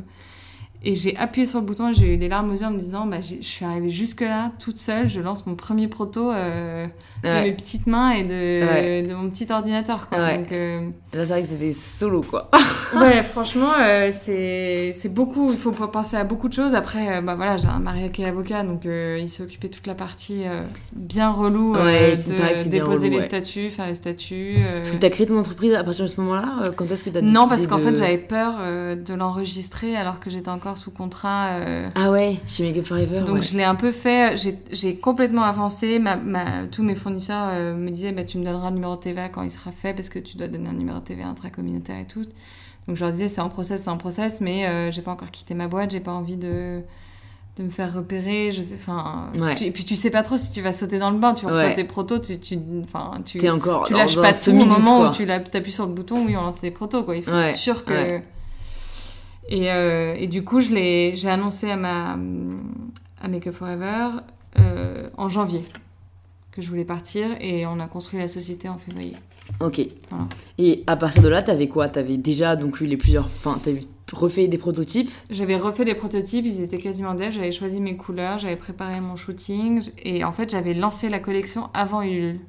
et 0.85 0.95
j'ai 0.95 1.17
appuyé 1.17 1.47
sur 1.47 1.61
le 1.61 1.67
bouton 1.67 1.91
et 1.91 1.95
j'ai 1.95 2.15
eu 2.15 2.17
des 2.17 2.29
larmes 2.29 2.51
aux 2.51 2.57
yeux 2.57 2.67
en 2.67 2.71
me 2.71 2.79
disant 2.79 3.07
bah, 3.07 3.21
je 3.21 3.43
suis 3.43 3.65
arrivée 3.65 3.91
jusque 3.91 4.21
là 4.21 4.53
toute 4.59 4.79
seule, 4.79 5.09
je 5.09 5.21
lance 5.21 5.47
mon 5.47 5.57
premier 5.57 5.89
proto 5.89 6.31
euh, 6.31 6.87
de 7.25 7.29
mes 7.45 7.53
petites 7.53 7.87
mains 7.87 8.11
et 8.11 8.23
de, 8.25 8.67
Ouais. 8.67 9.03
de 9.03 9.15
mon 9.15 9.29
petit 9.31 9.47
ordinateur 9.51 10.09
quoi. 10.09 10.19
Ouais. 10.19 10.39
Donc, 10.39 10.53
euh, 10.53 10.81
Là, 11.15 11.25
c'est 11.25 11.33
vrai 11.33 11.43
que 11.43 11.49
c'était 11.49 11.73
solo, 11.73 12.21
quoi. 12.21 12.51
ouais, 13.01 13.23
franchement, 13.23 13.71
euh, 13.81 14.11
c'est 14.13 14.91
c'est 14.93 15.09
beaucoup. 15.13 15.51
Il 15.53 15.57
faut 15.59 15.71
penser 15.73 16.17
à 16.17 16.25
beaucoup 16.25 16.49
de 16.49 16.53
choses. 16.55 16.75
Après, 16.75 17.17
euh, 17.17 17.21
bah 17.23 17.35
voilà, 17.35 17.57
j'ai 17.57 17.67
un 17.69 17.79
mari 17.79 18.11
qui 18.13 18.23
est 18.23 18.27
avocat, 18.27 18.63
donc 18.63 18.85
euh, 18.85 19.19
il 19.21 19.29
s'est 19.31 19.43
occupé 19.43 19.69
de 19.69 19.75
toute 19.75 19.87
la 19.87 19.95
partie 19.95 20.43
euh, 20.47 20.63
bien 20.93 21.31
relou 21.31 21.75
c'est 22.15 22.31
de 22.33 22.37
c'est 22.59 22.69
déposer 22.69 23.07
relou, 23.09 23.17
les 23.19 23.23
statuts, 23.23 23.71
faire 23.71 23.87
les 23.87 23.95
statuts. 23.95 24.57
Parce 24.77 24.91
que 24.91 24.97
t'as 24.99 25.09
créé 25.11 25.27
ton 25.27 25.39
entreprise 25.39 25.73
à 25.75 25.83
partir 25.83 26.05
de 26.05 26.11
ce 26.11 26.21
moment-là 26.21 26.71
Quand 26.77 26.91
est-ce 26.91 27.03
que 27.05 27.11
t'as 27.11 27.21
décidé 27.23 27.39
Non, 27.39 27.49
parce 27.49 27.67
qu'en 27.67 27.79
de- 27.79 27.83
fait, 27.83 27.97
j'avais 27.97 28.19
peur 28.19 28.59
de 28.59 29.15
l'enregistrer 29.15 29.97
alors 29.97 30.21
que 30.21 30.29
j'étais 30.31 30.51
encore 30.51 30.77
sous 30.77 30.91
contrat. 30.91 31.59
Ah 31.95 32.11
ouais, 32.11 32.37
chez 32.47 32.65
Make 32.71 32.85
Forever. 32.85 33.21
donc 33.27 33.43
je 33.43 33.57
l'ai 33.57 33.65
un 33.65 33.75
peu 33.75 33.93
fait, 33.93 34.37
j'ai- 34.73 34.97
complètement 34.97 35.43
avancé, 35.45 35.99
ma, 35.99 36.17
ma- 36.17 36.67
tous 36.71 36.83
mes 36.83 36.95
fournisseurs 37.09 37.49
euh, 37.53 37.75
me 37.75 37.91
disaient 37.91 38.13
bah, 38.13 38.25
tu 38.25 38.39
me 38.39 38.45
donneras 38.45 38.69
le 38.71 38.75
numéro 38.77 38.95
de 38.97 39.01
TVA 39.01 39.29
quand 39.29 39.43
il 39.43 39.51
sera 39.51 39.73
fait 39.73 39.95
parce 39.95 40.09
que 40.09 40.19
tu 40.19 40.37
dois 40.37 40.49
donner 40.49 40.69
un 40.69 40.73
numéro 40.75 40.99
de 40.99 41.05
TVA 41.05 41.27
intracommunautaire 41.29 41.99
et 41.99 42.07
tout. 42.07 42.23
Donc 42.87 42.97
je 42.97 43.01
leur 43.05 43.11
disais 43.13 43.29
c'est 43.29 43.41
en 43.41 43.49
process, 43.49 43.83
c'est 43.83 43.91
en 43.91 43.97
process, 43.99 44.41
mais 44.41 44.67
euh, 44.67 44.91
j'ai 44.91 45.03
pas 45.03 45.11
encore 45.13 45.31
quitté 45.31 45.55
ma 45.55 45.69
boîte, 45.69 45.91
j'ai 45.91 46.01
pas 46.01 46.13
envie 46.13 46.37
de, 46.37 46.81
de 47.59 47.63
me 47.63 47.71
faire 47.71 47.93
repérer, 47.93 48.51
je 48.53 48.63
sais, 48.63 48.75
enfin... 48.77 49.31
Ouais. 49.35 49.55
tu- 49.57 49.65
et 49.65 49.71
puis 49.73 49.85
tu 49.85 49.95
sais 49.97 50.11
pas 50.11 50.23
trop 50.23 50.37
si 50.39 50.53
tu 50.53 50.61
vas 50.63 50.73
sauter 50.73 50.99
dans 50.99 51.11
le 51.11 51.19
bain, 51.19 51.35
tu 51.35 51.45
reçois 51.47 51.65
Ouais. 51.65 51.75
tes 51.75 51.85
protos, 51.85 52.19
tu... 52.21 52.39
tu 52.39 52.59
enfin, 52.83 53.21
tu 53.25 53.39
T'es 53.39 53.51
encore 53.51 53.85
tu 53.85 53.93
lâches 53.95 54.17
pas 54.17 54.33
tout 54.33 54.51
au 54.51 54.55
moment 54.55 54.99
quoi. 54.99 55.11
où 55.11 55.13
tu 55.13 55.31
appuies 55.31 55.73
sur 55.73 55.87
le 55.87 55.93
bouton, 55.93 56.25
oui, 56.25 56.37
on 56.37 56.43
lance 56.43 56.63
les 56.63 56.71
protos, 56.71 57.03
quoi. 57.05 57.17
Il 57.17 57.23
faut 57.23 57.31
Ouais, 57.31 57.51
être 57.51 57.57
sûr 57.57 57.85
que... 57.85 58.21
Et, 59.51 59.71
euh, 59.73 60.15
et 60.19 60.27
du 60.27 60.45
coup, 60.45 60.61
je 60.61 60.71
l'ai- 60.75 61.17
j'ai 61.17 61.29
annoncé 61.31 61.71
à, 61.71 61.77
ma, 61.77 62.19
à 63.23 63.29
Make 63.29 63.47
Up 63.47 63.55
Forever 63.55 64.09
euh, 64.59 65.09
en 65.17 65.29
janvier 65.29 65.65
que 66.59 66.65
je 66.65 66.71
voulais 66.71 66.85
partir 66.85 67.37
et 67.41 67.67
on 67.67 67.79
a 67.79 67.87
construit 67.87 68.19
la 68.19 68.27
société 68.27 68.69
en 68.69 68.79
février. 68.79 69.15
Ok. 69.61 69.81
Voilà. 70.11 70.27
Et 70.59 70.83
à 70.89 70.97
partir 70.97 71.23
de 71.23 71.29
là, 71.29 71.41
t'avais 71.41 71.69
quoi? 71.69 71.89
T'avais 71.89 72.17
déjà 72.17 72.57
donc 72.57 72.81
eu 72.81 72.87
les 72.87 72.97
plusieurs. 72.97 73.27
Enfin, 73.27 73.61
t'avais 73.63 73.85
refait 74.13 74.49
des 74.49 74.59
prototypes? 74.59 75.09
J'avais 75.31 75.55
refait 75.55 75.85
les 75.85 75.95
prototypes, 75.95 76.45
ils 76.45 76.61
étaient 76.61 76.79
quasiment 76.79 77.15
dev, 77.15 77.31
j'avais 77.31 77.53
choisi 77.53 77.81
mes 77.81 77.97
couleurs, 77.97 78.41
j'avais 78.41 78.57
préparé 78.57 79.01
mon 79.01 79.15
shooting 79.15 79.89
et 80.03 80.25
en 80.25 80.33
fait 80.33 80.51
j'avais 80.51 80.75
lancé 80.75 81.09
la 81.09 81.21
collection 81.21 81.69
avant 81.75 82.03
Ulule. 82.03 82.41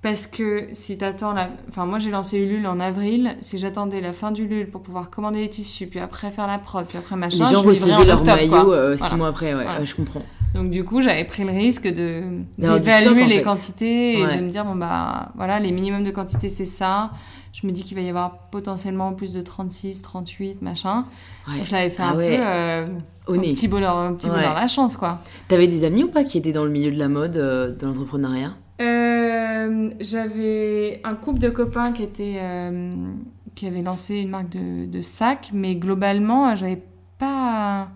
Parce 0.00 0.28
que 0.28 0.68
si 0.74 0.96
t'attends 0.96 1.32
la... 1.32 1.48
Enfin 1.68 1.84
moi 1.84 1.98
j'ai 1.98 2.10
lancé 2.10 2.38
Ulule 2.38 2.66
en 2.68 2.78
avril, 2.78 3.36
si 3.40 3.58
j'attendais 3.58 4.00
la 4.00 4.12
fin 4.12 4.30
d'Ulule 4.30 4.70
pour 4.70 4.80
pouvoir 4.80 5.10
commander 5.10 5.40
les 5.40 5.50
tissus, 5.50 5.88
puis 5.88 5.98
après 5.98 6.30
faire 6.30 6.46
la 6.46 6.58
prod, 6.58 6.86
puis 6.86 6.98
après 6.98 7.16
machin, 7.16 7.48
les 7.48 7.54
gens 7.54 7.62
je 7.62 7.68
recevaient 7.68 8.04
leur 8.04 8.20
octobre, 8.20 8.36
maillot 8.36 8.72
euh, 8.72 8.96
six 8.96 9.00
Voilà. 9.00 9.16
mois 9.16 9.28
après, 9.28 9.54
ouais, 9.54 9.64
Voilà. 9.64 9.84
je 9.84 9.94
comprends. 9.96 10.22
Donc 10.54 10.70
du 10.70 10.82
coup, 10.84 11.02
j'avais 11.02 11.24
pris 11.24 11.42
le 11.44 11.50
risque 11.50 11.86
de 11.88 12.22
d'évaluer 12.56 13.26
les 13.26 13.38
fait. 13.38 13.42
quantités 13.42 14.18
et 14.20 14.24
Ouais. 14.24 14.36
de 14.38 14.42
me 14.44 14.48
dire 14.50 14.64
bon 14.64 14.76
bah 14.76 15.32
voilà, 15.36 15.58
les 15.58 15.72
minimums 15.72 16.04
de 16.04 16.10
quantité 16.12 16.48
c'est 16.48 16.64
ça. 16.64 17.10
Je 17.52 17.66
me 17.66 17.72
dis 17.72 17.82
qu'il 17.82 17.96
va 17.96 18.02
y 18.02 18.08
avoir 18.08 18.38
potentiellement 18.52 19.12
plus 19.14 19.32
de 19.32 19.40
36, 19.42 20.00
38, 20.02 20.62
machin. 20.62 21.04
Ouais. 21.48 21.64
Je 21.64 21.72
l'avais 21.72 21.90
fait 21.90 22.02
Ah 22.04 22.10
un 22.12 22.16
ouais. 22.16 22.36
peu 22.38 22.42
euh, 22.46 22.86
Au 23.26 23.34
un 23.34 23.38
nez. 23.38 23.52
petit 23.52 23.66
bonheur, 23.66 23.96
un 23.96 24.12
petit 24.14 24.28
bonheur 24.28 24.54
la 24.54 24.68
chance 24.68 24.96
quoi. 24.96 25.18
T'avais 25.48 25.66
des 25.66 25.82
amis 25.82 26.04
ou 26.04 26.08
pas 26.08 26.22
qui 26.22 26.38
étaient 26.38 26.52
dans 26.52 26.64
le 26.64 26.70
milieu 26.70 26.92
de 26.92 26.98
la 26.98 27.08
mode, 27.08 27.36
euh, 27.36 27.72
de 27.74 27.84
l'entrepreneuriat? 27.84 28.52
Euh, 28.80 29.90
j'avais 30.00 31.00
un 31.04 31.14
couple 31.14 31.40
de 31.40 31.50
copains 31.50 31.92
qui 31.92 32.02
étaient 32.04 32.36
euh, 32.38 33.12
qui 33.54 33.66
avaient 33.66 33.82
lancé 33.82 34.16
une 34.16 34.30
marque 34.30 34.50
de, 34.50 34.86
de 34.86 35.02
sacs, 35.02 35.50
mais 35.52 35.74
globalement, 35.74 36.54
j'avais 36.54 36.82
pas. 37.18 37.88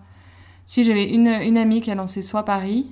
Si 0.65 0.83
j'avais 0.83 1.09
une, 1.09 1.27
une 1.27 1.57
amie 1.57 1.81
qui 1.81 1.91
a 1.91 1.95
lancé 1.95 2.21
Soit 2.21 2.43
Paris, 2.43 2.91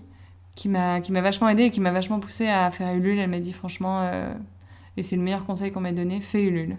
qui 0.56 0.70
m'a 0.70 1.02
qui 1.02 1.12
m'a 1.12 1.22
vachement 1.22 1.50
aidée 1.50 1.64
et 1.64 1.72
qui 1.72 1.82
m'a 1.82 1.92
vachement 1.92 2.20
poussée 2.20 2.48
à 2.48 2.72
faire 2.72 2.94
Ulule. 2.94 3.20
Elle 3.20 3.30
m'a 3.30 3.40
dit 3.40 3.54
franchement, 3.54 4.02
euh, 4.04 4.34
et 4.98 5.04
c'est 5.04 5.16
le 5.16 5.22
meilleur 5.22 5.46
conseil 5.46 5.72
qu'on 5.72 5.82
m'a 5.82 5.92
donné, 5.92 6.22
fais 6.22 6.44
Ulule. 6.44 6.78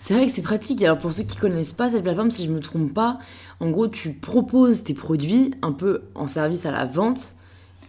C'est 0.00 0.14
vrai 0.14 0.26
que 0.26 0.32
c'est 0.32 0.42
pratique. 0.42 0.82
Alors 0.82 0.98
pour 0.98 1.12
ceux 1.12 1.24
qui 1.24 1.36
connaissent 1.36 1.72
pas 1.72 1.90
cette 1.90 2.04
plateforme, 2.04 2.30
si 2.30 2.44
je 2.44 2.52
me 2.52 2.60
trompe 2.60 2.94
pas, 2.94 3.18
en 3.58 3.70
gros 3.70 3.88
tu 3.88 4.12
proposes 4.12 4.84
tes 4.84 4.94
produits 4.94 5.54
un 5.62 5.72
peu 5.72 6.04
en 6.14 6.28
service 6.28 6.66
à 6.66 6.70
la 6.70 6.86
vente 6.86 7.34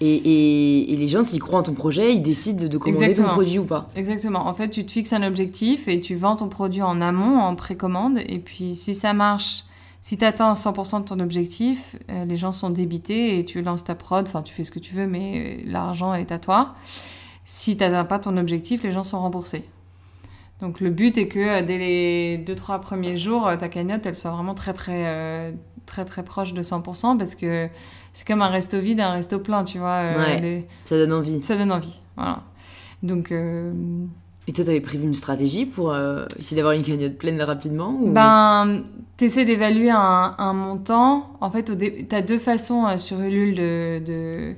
et, 0.01 0.15
et- 0.15 0.93
et 0.93 0.97
les 0.97 1.07
gens 1.07 1.21
s'ils 1.23 1.39
croient 1.41 1.59
en 1.59 1.63
ton 1.63 1.73
projet, 1.73 2.13
ils 2.15 2.21
décident 2.21 2.67
de 2.67 2.77
commander 2.77 3.03
Exactement. 3.05 3.27
ton 3.29 3.33
produit 3.35 3.59
ou 3.59 3.65
pas. 3.65 3.87
Exactement. 3.95 4.47
En 4.47 4.53
fait, 4.53 4.69
tu 4.69 4.85
te 4.85 4.91
fixes 4.91 5.13
un 5.13 5.23
objectif 5.23 5.87
et 5.87 5.99
tu 6.01 6.15
vends 6.15 6.35
ton 6.35 6.47
produit 6.49 6.81
en 6.81 7.01
amont, 7.01 7.39
en 7.39 7.55
précommande. 7.55 8.19
Et 8.27 8.39
puis, 8.39 8.75
si 8.75 8.95
ça 8.95 9.13
marche, 9.13 9.63
si 10.01 10.17
tu 10.17 10.23
atteins 10.23 10.53
100% 10.53 11.01
de 11.01 11.05
ton 11.05 11.19
objectif, 11.19 11.97
euh, 12.09 12.23
les 12.25 12.37
gens 12.37 12.51
sont 12.53 12.69
débités 12.69 13.37
et 13.39 13.45
tu 13.45 13.61
lances 13.61 13.83
ta 13.83 13.95
prod. 13.95 14.25
Enfin, 14.27 14.41
tu 14.41 14.53
fais 14.53 14.63
ce 14.63 14.71
que 14.71 14.79
tu 14.79 14.93
veux, 14.95 15.07
mais 15.07 15.59
euh, 15.59 15.63
l'argent 15.65 16.13
est 16.13 16.31
à 16.31 16.39
toi. 16.39 16.75
Si 17.43 17.75
tu 17.75 17.83
n'atteins 17.83 18.05
pas 18.05 18.19
ton 18.19 18.37
objectif, 18.37 18.83
les 18.83 18.91
gens 18.93 19.03
sont 19.03 19.19
remboursés. 19.19 19.63
Donc, 20.61 20.79
le 20.81 20.89
but 20.89 21.17
est 21.17 21.27
que 21.27 21.39
euh, 21.39 21.61
dès 21.61 21.77
les 21.77 22.37
2-3 22.45 22.79
premiers 22.79 23.17
jours, 23.17 23.49
ta 23.59 23.67
cagnotte, 23.69 24.05
elle 24.05 24.15
soit 24.15 24.31
vraiment 24.31 24.53
très, 24.53 24.73
très, 24.73 25.03
euh, 25.07 25.51
très, 25.85 26.05
très 26.05 26.23
proche 26.23 26.53
de 26.53 26.61
100% 26.61 27.17
parce 27.17 27.35
que 27.35 27.67
c'est 28.13 28.27
comme 28.27 28.41
un 28.41 28.47
resto 28.49 28.79
vide 28.79 28.99
et 28.99 29.03
un 29.03 29.11
resto 29.13 29.39
plein, 29.39 29.63
tu 29.63 29.77
vois. 29.79 29.89
euh, 30.03 30.17
Ouais. 30.17 30.41
les- 30.41 30.67
Ça 30.85 30.95
donne 30.97 31.13
envie. 31.13 31.41
Ça 31.43 31.55
donne 31.55 31.71
envie. 31.71 31.99
Voilà. 32.17 32.41
Donc. 33.03 33.31
euh, 33.31 33.71
Et 34.47 34.51
toi, 34.53 34.65
t'avais 34.65 34.81
prévu 34.81 35.03
une 35.05 35.13
stratégie 35.15 35.65
pour 35.65 35.91
euh, 35.91 36.25
essayer 36.39 36.57
d'avoir 36.57 36.73
une 36.73 36.81
cagnotte 36.83 37.17
pleine 37.17 37.41
rapidement 37.41 37.95
ou... 38.01 38.11
Ben, 38.11 38.83
t'essaies 39.15 39.45
d'évaluer 39.45 39.91
un, 39.91 40.33
un 40.37 40.53
montant. 40.53 41.33
En 41.39 41.51
fait, 41.51 41.71
dé- 41.71 42.05
t'as 42.09 42.21
deux 42.21 42.39
façons 42.39 42.87
euh, 42.87 42.97
sur 42.97 43.19
Ulule 43.19 43.53
de, 43.55 43.99
de, 44.05 44.55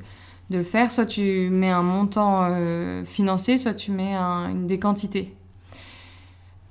de 0.49 0.57
le 0.57 0.63
faire. 0.63 0.91
Soit 0.91 1.05
tu 1.07 1.49
mets 1.51 1.69
un 1.71 1.81
montant 1.83 2.45
euh, 2.49 3.03
financier, 3.03 3.57
soit 3.57 3.73
tu 3.73 3.91
mets 3.91 4.13
un- 4.13 4.49
une 4.49 4.65
des 4.65 4.79
quantités. 4.79 5.35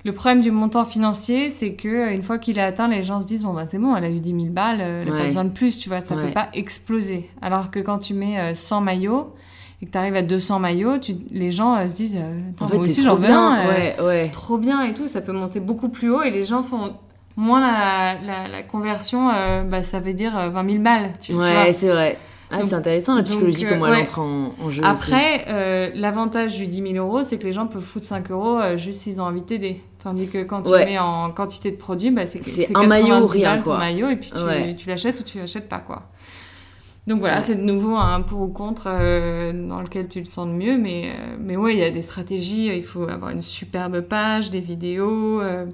Le 0.05 0.13
problème 0.13 0.41
du 0.41 0.51
montant 0.51 0.85
financier, 0.87 1.51
c'est 1.51 1.75
que 1.75 1.89
euh, 1.89 2.15
une 2.15 2.23
fois 2.23 2.39
qu'il 2.39 2.59
est 2.59 2.63
atteint, 2.63 2.89
les 2.89 3.03
gens 3.03 3.21
se 3.21 3.27
disent 3.27 3.43
bon 3.43 3.53
bah 3.53 3.67
c'est 3.71 3.79
bon, 3.79 3.95
elle 3.95 4.05
a 4.05 4.11
eu 4.11 4.19
10 4.21 4.31
000 4.31 4.45
balles, 4.47 4.81
euh, 4.81 5.03
elle 5.03 5.09
n'a 5.09 5.15
Ouais. 5.15 5.21
pas 5.21 5.27
besoin 5.27 5.45
de 5.45 5.51
plus, 5.51 5.79
tu 5.79 5.89
vois, 5.91 6.01
ça 6.01 6.15
Ouais. 6.17 6.27
peut 6.29 6.33
pas 6.33 6.49
exploser. 6.55 7.29
Alors 7.43 7.71
que 7.71 7.79
quand 7.81 7.99
tu 7.99 8.15
mets 8.15 8.39
euh, 8.39 8.55
100 8.55 8.81
maillots 8.81 9.35
et 9.83 9.87
que 9.87 9.91
tu 9.91 9.99
arrives 9.99 10.17
à 10.17 10.23
200 10.23 10.59
maillots, 10.59 10.97
tu- 10.99 11.17
les 11.31 11.51
gens 11.51 11.77
euh, 11.77 11.87
se 11.89 11.97
disent 11.97 12.17
euh, 12.19 12.41
En 12.61 12.69
fait, 12.69 12.77
moi 12.77 12.85
aussi 12.87 13.03
j'en 13.03 13.17
veux 13.17 13.27
bien. 13.27 13.53
un. 13.53 13.67
euh, 13.99 14.07
Ouais, 14.07 14.29
trop 14.31 14.57
bien 14.57 14.83
et 14.85 14.95
tout, 14.95 15.07
ça 15.07 15.21
peut 15.21 15.33
monter 15.33 15.61
beaucoup 15.61 15.91
plus 15.91 16.11
haut 16.11 16.23
et 16.23 16.31
les 16.31 16.45
gens 16.45 16.63
font 16.63 16.95
moins 17.37 17.61
la, 17.61 18.15
la, 18.25 18.49
la 18.49 18.63
conversion, 18.63 19.29
euh, 19.31 19.63
bah, 19.65 19.83
ça 19.83 20.01
veut 20.01 20.15
dire 20.15 20.37
euh, 20.39 20.49
20 20.51 20.71
000 20.71 20.83
balles. 20.83 21.13
Tu, 21.21 21.29
tu 21.29 21.33
vois. 21.35 21.45
Ouais, 21.45 21.73
c'est 21.75 21.89
vrai. 21.89 22.19
Ah, 22.53 22.59
Donc- 22.59 22.67
c'est 22.69 22.75
intéressant 22.75 23.15
la 23.15 23.21
donc, 23.23 23.27
psychologie, 23.29 23.67
euh, 23.67 23.71
comment 23.71 23.87
elle 23.87 23.93
ouais. 23.95 24.01
entre 24.03 24.19
en, 24.19 24.55
en 24.61 24.71
jeu 24.71 24.83
aussi. 24.83 24.91
Après, 25.13 25.45
euh, 25.49 25.91
l'avantage 25.95 26.57
du 26.57 26.67
10 26.67 26.83
000 26.93 26.95
euros, 26.95 27.23
c'est 27.23 27.39
que 27.39 27.45
les 27.45 27.53
gens 27.53 27.67
peuvent 27.69 27.81
foutre 27.83 28.05
5 28.07 28.31
euros 28.31 28.59
euh, 28.59 28.77
juste 28.77 29.01
s'ils 29.03 29.21
ont 29.21 29.25
envie 29.25 29.43
de 29.43 29.47
t'aider. 29.47 29.81
Tandis 30.03 30.29
que 30.29 30.43
quand 30.43 30.63
tu 30.63 30.71
Ouais. 30.71 30.85
mets 30.87 30.99
en 30.99 31.31
quantité 31.31 31.71
de 31.71 31.77
produits, 31.77 32.11
bah, 32.11 32.27
c'est 32.27 32.75
un 32.77 32.87
maillot 32.87 33.07
ou 33.07 33.27
90 33.29 33.33
rien, 33.33 33.49
balles 33.51 33.59
ton 33.59 33.65
quoi. 33.65 33.79
maillot 33.79 34.09
et 34.09 34.17
puis 34.17 34.31
tu, 34.35 34.43
Ouais. 34.43 34.75
tu 34.77 34.89
l'achètes 34.89 35.21
ou 35.21 35.23
tu 35.23 35.39
l'achètes 35.39 35.69
pas. 35.69 35.79
quoi. 35.79 36.03
Donc 37.07 37.21
voilà, 37.21 37.41
c'est 37.43 37.55
de 37.57 37.63
nouveau 37.63 37.97
un 37.97 38.21
pour 38.21 38.41
ou 38.43 38.49
contre 38.49 38.85
euh, 38.87 39.53
dans 39.69 39.81
lequel 39.81 40.07
tu 40.09 40.19
le 40.21 40.27
sens 40.27 40.47
le 40.47 40.53
mieux. 40.53 40.77
Mais, 40.77 41.11
euh, 41.11 41.37
mais 41.41 41.57
ouais, 41.57 41.73
il 41.75 41.79
y 41.81 41.85
a 41.85 41.91
des 41.91 42.03
stratégies. 42.03 42.67
Il 42.67 42.83
faut 42.85 43.09
avoir 43.09 43.31
une 43.31 43.41
superbe 43.43 44.01
page, 44.03 44.51
des 44.51 44.61
vidéos, 44.61 45.41
euh, 45.41 45.67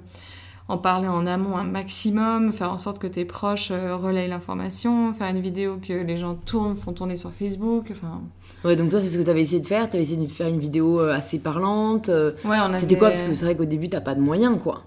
en 0.69 0.77
parler 0.77 1.07
en 1.07 1.25
amont 1.25 1.55
un 1.55 1.63
maximum, 1.63 2.51
faire 2.51 2.71
en 2.73 2.77
sorte 2.77 2.99
que 2.99 3.07
tes 3.07 3.23
proches 3.23 3.69
euh, 3.71 3.95
relayent 3.95 4.27
l'information, 4.27 5.13
faire 5.13 5.27
une 5.29 5.39
vidéo 5.39 5.77
que 5.81 5.93
les 5.93 6.17
gens 6.17 6.35
tournent, 6.35 6.75
font 6.75 6.91
tourner 6.93 7.15
sur 7.17 7.31
Facebook. 7.31 7.87
Enfin, 7.91 8.21
Ouais, 8.65 8.75
donc 8.75 8.89
toi, 8.89 8.99
c'est 8.99 9.07
ce 9.07 9.17
que 9.17 9.23
t'avais 9.23 9.41
essayé 9.41 9.61
de 9.61 9.65
faire. 9.67 9.87
T'avais 9.89 10.03
essayé 10.03 10.17
de 10.21 10.29
faire 10.29 10.47
une 10.47 10.59
vidéo 10.59 10.99
euh, 10.99 11.13
assez 11.13 11.39
parlante. 11.39 12.09
euh, 12.09 12.33
ouais, 12.43 12.57
on 12.59 12.73
C'était 12.73 12.97
quoi? 12.97 13.09
Parce 13.09 13.21
que 13.21 13.33
c'est 13.33 13.45
vrai 13.45 13.55
qu'au 13.55 13.65
début, 13.65 13.87
t'as 13.87 14.01
pas 14.01 14.15
de 14.15 14.19
moyens, 14.21 14.57
quoi. 14.61 14.83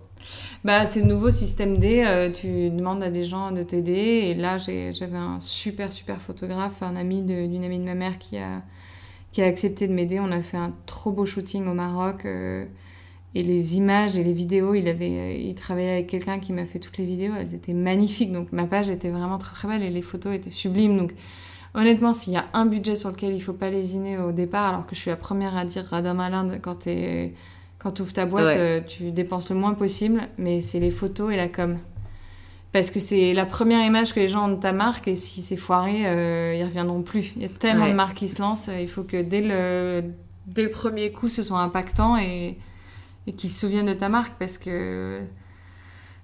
Bah, 0.65 0.85
c'est 0.85 1.01
le 1.01 1.07
nouveau 1.07 1.31
système 1.31 1.79
D. 1.79 2.05
euh, 2.07 2.31
tu 2.31 2.69
demandes 2.69 3.03
à 3.03 3.09
des 3.09 3.25
gens 3.25 3.51
de 3.53 3.63
t'aider. 3.63 3.93
Et 4.29 4.35
là, 4.35 4.59
j'avais 4.59 5.17
un 5.17 5.41
super, 5.41 5.93
super 5.93 6.21
photographe, 6.21 6.83
un 6.83 6.97
ami 6.97 7.23
d'une 7.23 7.65
amie 7.65 7.79
de 7.79 7.85
ma 7.85 7.95
mère 7.95 8.19
qui 8.19 8.37
a, 8.37 8.61
qui 9.33 9.41
a 9.41 9.47
accepté 9.47 9.89
de 9.89 9.95
m'aider. 9.95 10.21
On 10.21 10.31
a 10.31 10.43
fait 10.43 10.59
un 10.59 10.73
trop 10.85 11.11
beau 11.13 11.25
shooting 11.25 11.67
au 11.69 11.73
Maroc. 11.75 12.27
euh, 12.27 12.67
et 13.35 13.43
les 13.43 13.77
images 13.77 14.17
et 14.17 14.25
les 14.25 14.33
vidéos, 14.33 14.75
il, 14.75 14.89
avait, 14.89 15.11
euh, 15.11 15.33
il 15.33 15.55
travaillait 15.55 15.93
avec 15.93 16.07
quelqu'un 16.09 16.39
qui 16.41 16.53
m'a 16.53 16.67
fait 16.67 16.79
toutes 16.81 16.99
les 16.99 17.05
vidéos. 17.07 17.33
Elles 17.39 17.55
étaient 17.55 17.75
magnifiques. 17.75 18.33
Donc, 18.33 18.51
ma 18.53 18.65
page 18.67 18.91
était 18.91 19.11
vraiment 19.11 19.39
très, 19.39 19.55
très 19.55 19.69
belle. 19.69 19.83
Et 19.83 19.91
les 19.91 20.03
photos 20.03 20.35
étaient 20.35 20.51
sublimes. 20.51 20.97
Donc, 20.97 21.15
honnêtement, 21.75 22.13
s'il 22.13 22.33
y 22.33 22.37
a 22.37 22.47
un 22.55 22.67
budget 22.67 22.97
sur 22.97 23.11
lequel 23.11 23.33
il 23.35 23.41
faut 23.41 23.53
pas 23.53 23.71
lésiner 23.71 24.19
au 24.19 24.33
départ, 24.33 24.69
alors 24.69 24.87
que 24.87 24.97
je 24.97 25.01
suis 25.01 25.11
la 25.11 25.17
première 25.17 25.57
à 25.57 25.65
dire 25.65 25.85
radin 25.85 26.15
malin 26.15 26.59
quand 26.61 26.75
t'es 26.81 27.35
quand 27.79 27.93
tu 27.93 28.03
ouvres 28.03 28.13
ta 28.13 28.27
boîte, 28.27 28.57
Ouais. 28.57 28.61
euh, 28.61 28.81
tu 28.87 29.11
dépenses 29.11 29.49
le 29.51 29.57
moins 29.57 29.73
possible, 29.73 30.21
mais 30.37 30.61
c'est 30.61 30.81
les 30.81 30.91
photos 30.91 31.33
et 31.33 31.37
la 31.37 31.49
com. 31.49 31.79
Parce 32.73 32.91
que 32.91 33.01
c'est 33.01 33.33
la 33.33 33.47
première 33.47 33.83
image 33.87 34.13
que 34.13 34.21
les 34.21 34.29
gens 34.29 34.49
ont 34.51 34.55
de 34.55 34.61
ta 34.61 34.73
marque 34.73 35.09
et 35.09 35.17
si 35.17 35.41
c'est 35.41 35.57
foiré, 35.57 36.07
euh, 36.07 36.55
ils 36.59 36.63
reviendront 36.65 37.01
plus. 37.03 37.33
Il 37.37 37.43
y 37.43 37.47
a 37.47 37.49
tellement 37.49 37.85
Ouais. 37.85 37.91
de 37.93 37.97
marques 37.97 38.17
qui 38.19 38.29
se 38.29 38.41
lancent, 38.43 38.69
euh, 38.69 38.81
il 38.81 38.87
faut 38.89 39.03
que 39.03 39.23
dès 39.23 39.41
le, 39.41 40.05
dès 40.47 40.63
le 40.63 40.71
premier 40.71 41.11
coup, 41.11 41.29
ce 41.29 41.43
soit 41.43 41.59
impactant 41.61 42.19
et, 42.19 42.59
et 43.27 43.33
qu'ils 43.33 43.51
se 43.51 43.61
souviennent 43.61 43.87
de 43.87 43.95
ta 43.95 44.09
marque 44.09 44.35
parce 44.39 44.59
que, 44.59 45.23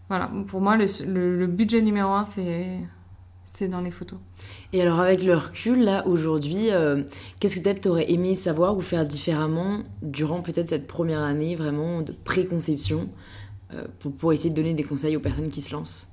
voilà, 0.09 0.31
pour 0.47 0.61
moi, 0.61 0.77
le, 0.77 0.87
le- 1.07 1.37
le 1.39 1.47
budget 1.47 1.83
numéro 1.83 2.11
un, 2.11 2.25
c'est 2.25 2.79
c'est 3.53 3.69
dans 3.69 3.81
les 3.81 3.91
photos. 3.91 4.19
Et 4.75 4.83
alors 4.83 5.01
avec 5.01 5.23
le 5.23 5.35
recul, 5.35 5.83
là, 5.83 6.07
aujourd'hui, 6.07 6.71
euh, 6.71 7.03
qu'est-ce 7.41 7.57
que 7.57 7.63
peut-être 7.63 7.83
t'aurais 7.83 8.11
aimé 8.13 8.37
savoir 8.37 8.77
ou 8.77 8.83
faire 8.83 9.07
différemment 9.07 9.79
durant 10.03 10.43
peut-être 10.43 10.69
cette 10.69 10.87
première 10.87 11.23
année 11.23 11.57
vraiment 11.57 12.03
de 12.03 12.13
préconception 12.13 13.09
euh, 13.75 13.85
pour, 14.01 14.13
pour 14.13 14.33
essayer 14.35 14.51
de 14.51 14.55
donner 14.57 14.75
des 14.75 14.85
conseils 14.85 15.17
aux 15.17 15.21
personnes 15.21 15.51
qui 15.51 15.63
se 15.63 15.73
lancent? 15.73 16.09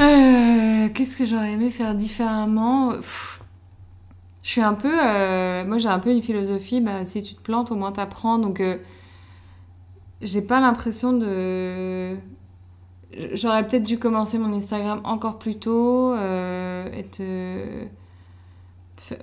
Euh, 0.00 0.88
Qu'est-ce 0.94 1.16
que 1.16 1.26
j'aurais 1.26 1.52
aimé 1.52 1.70
faire 1.70 1.94
différemment? 1.94 2.92
Pff, 2.96 3.31
Je 4.42 4.48
suis 4.48 4.60
un 4.60 4.74
peu. 4.74 4.90
euh, 4.92 5.64
moi, 5.64 5.78
j'ai 5.78 5.88
un 5.88 5.98
peu 6.00 6.10
une 6.10 6.22
philosophie 6.22 6.80
bah, 6.80 7.04
si 7.04 7.22
tu 7.22 7.34
te 7.34 7.40
plantes, 7.40 7.70
au 7.70 7.76
moins 7.76 7.92
t'apprends. 7.92 8.38
Donc, 8.38 8.60
euh, 8.60 8.76
j'ai 10.20 10.42
pas 10.42 10.60
l'impression 10.60 11.12
de. 11.12 12.16
J'aurais 13.34 13.66
peut-être 13.68 13.82
dû 13.84 13.98
commencer 13.98 14.38
mon 14.38 14.56
Instagram 14.56 15.00
encore 15.04 15.38
plus 15.38 15.56
tôt, 15.56 16.12
euh, 16.14 16.88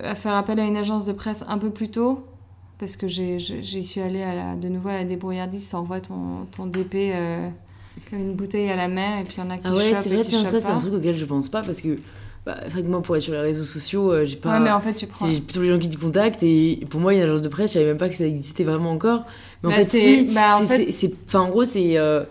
à 0.01 0.15
faire 0.15 0.33
appel 0.35 0.59
à 0.59 0.65
une 0.65 0.77
agence 0.77 1.05
de 1.05 1.13
presse 1.13 1.43
un 1.47 1.57
peu 1.57 1.69
plus 1.69 1.89
tôt, 1.89 2.25
parce 2.79 2.95
que 2.95 3.07
j'y 3.07 3.83
suis 3.83 4.01
allée 4.01 4.21
à 4.23 4.35
la- 4.35 4.55
de 4.55 4.67
nouveau 4.67 4.89
à 4.89 4.93
la 4.93 5.03
débrouillardise, 5.05 5.65
ça 5.65 5.79
envoie 5.79 6.01
ton, 6.01 6.45
ton 6.51 6.65
DP 6.65 7.11
euh, 7.15 7.49
comme 8.09 8.19
une 8.19 8.33
bouteille 8.35 8.69
à 8.69 8.75
la 8.75 8.87
mer, 8.87 9.19
et 9.19 9.23
puis 9.23 9.35
il 9.37 9.43
y 9.43 9.47
en 9.47 9.49
a 9.49 9.57
qui 9.57 9.63
Ah 9.65 9.71
ouais, 9.73 9.89
c'est 10.03 10.09
vrai, 10.09 10.23
ça 10.45 10.51
c'est 10.59 10.67
un 10.67 10.77
truc 10.79 10.93
auquel 10.93 11.17
je 11.17 11.25
pense 11.25 11.49
pas 11.49 11.61
parce 11.61 11.81
que 11.81 11.99
bah, 12.45 12.57
c'est 12.63 12.69
vrai 12.73 12.83
que 12.83 12.87
moi 12.87 13.01
pour 13.01 13.15
être 13.17 13.21
sur 13.23 13.33
les 13.33 13.39
réseaux 13.39 13.63
sociaux, 13.65 14.11
euh, 14.11 14.25
j'ai 14.25 14.37
pas. 14.37 14.57
Ouais, 14.57 14.63
mais 14.63 14.71
en 14.71 14.79
fait, 14.81 14.93
tu 14.93 15.07
prends. 15.07 15.25
C'est 15.25 15.41
plutôt 15.41 15.61
les 15.61 15.69
gens 15.69 15.79
qui 15.79 15.89
te 15.89 15.97
contactent 15.97 16.41
et 16.43 16.85
pour 16.89 16.99
moi 16.99 17.13
une 17.13 17.21
agence 17.21 17.41
de 17.41 17.49
presse, 17.49 17.71
je 17.71 17.73
savais 17.75 17.85
même 17.87 17.97
pas 17.97 18.09
que 18.09 18.15
ça 18.15 18.25
existait 18.25 18.63
vraiment 18.63 18.91
encore. 18.91 19.25
Mais 19.63 19.67
en 19.67 19.71
Bah, 19.71 19.77
fait, 19.77 19.83
c'est- 19.85 19.99
si, 20.27 20.33
bah, 20.33 20.57
en 20.57 20.65
fait- 20.65 20.87
enfin 21.27 21.41
en 21.41 21.49
gros 21.49 21.65
c'est 21.65 21.97
euh, 21.97 22.23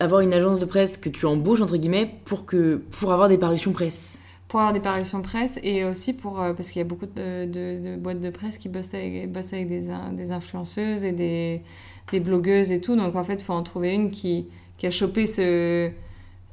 avoir 0.00 0.20
une 0.20 0.32
agence 0.34 0.60
de 0.60 0.64
presse 0.64 0.96
que 0.96 1.08
tu 1.08 1.26
embauches 1.26 1.60
entre 1.60 1.76
guillemets 1.76 2.10
pour 2.24 2.44
que 2.46 2.76
pour 2.90 3.12
avoir 3.12 3.28
des 3.28 3.38
parutions 3.38 3.72
presse. 3.72 4.18
Pour 4.48 4.60
avoir 4.60 4.74
des 4.74 4.80
parutions 4.80 5.22
presse 5.22 5.58
et 5.62 5.84
aussi 5.84 6.12
pour. 6.12 6.40
euh, 6.42 6.52
parce 6.52 6.70
qu'il 6.70 6.80
y 6.80 6.84
a 6.84 6.88
beaucoup 6.88 7.06
de, 7.06 7.46
de- 7.46 7.90
de 7.92 7.96
boîtes 7.96 8.20
de 8.20 8.30
presse 8.30 8.58
qui 8.58 8.68
bossent 8.68 8.92
avec, 8.92 9.30
bossent 9.32 9.52
avec 9.52 9.68
des, 9.68 9.84
des 10.12 10.30
influenceuses 10.32 11.04
et 11.04 11.12
des, 11.12 11.62
des 12.10 12.20
blogueuses 12.20 12.70
et 12.70 12.80
tout. 12.80 12.96
Donc 12.96 13.14
en 13.16 13.24
fait, 13.24 13.34
il 13.34 13.42
faut 13.44 13.54
en 13.54 13.62
trouver 13.62 13.94
une 13.94 14.10
qui, 14.10 14.46
qui 14.78 14.86
a 14.86 14.90
chopé 14.90 15.24
ce, 15.26 15.90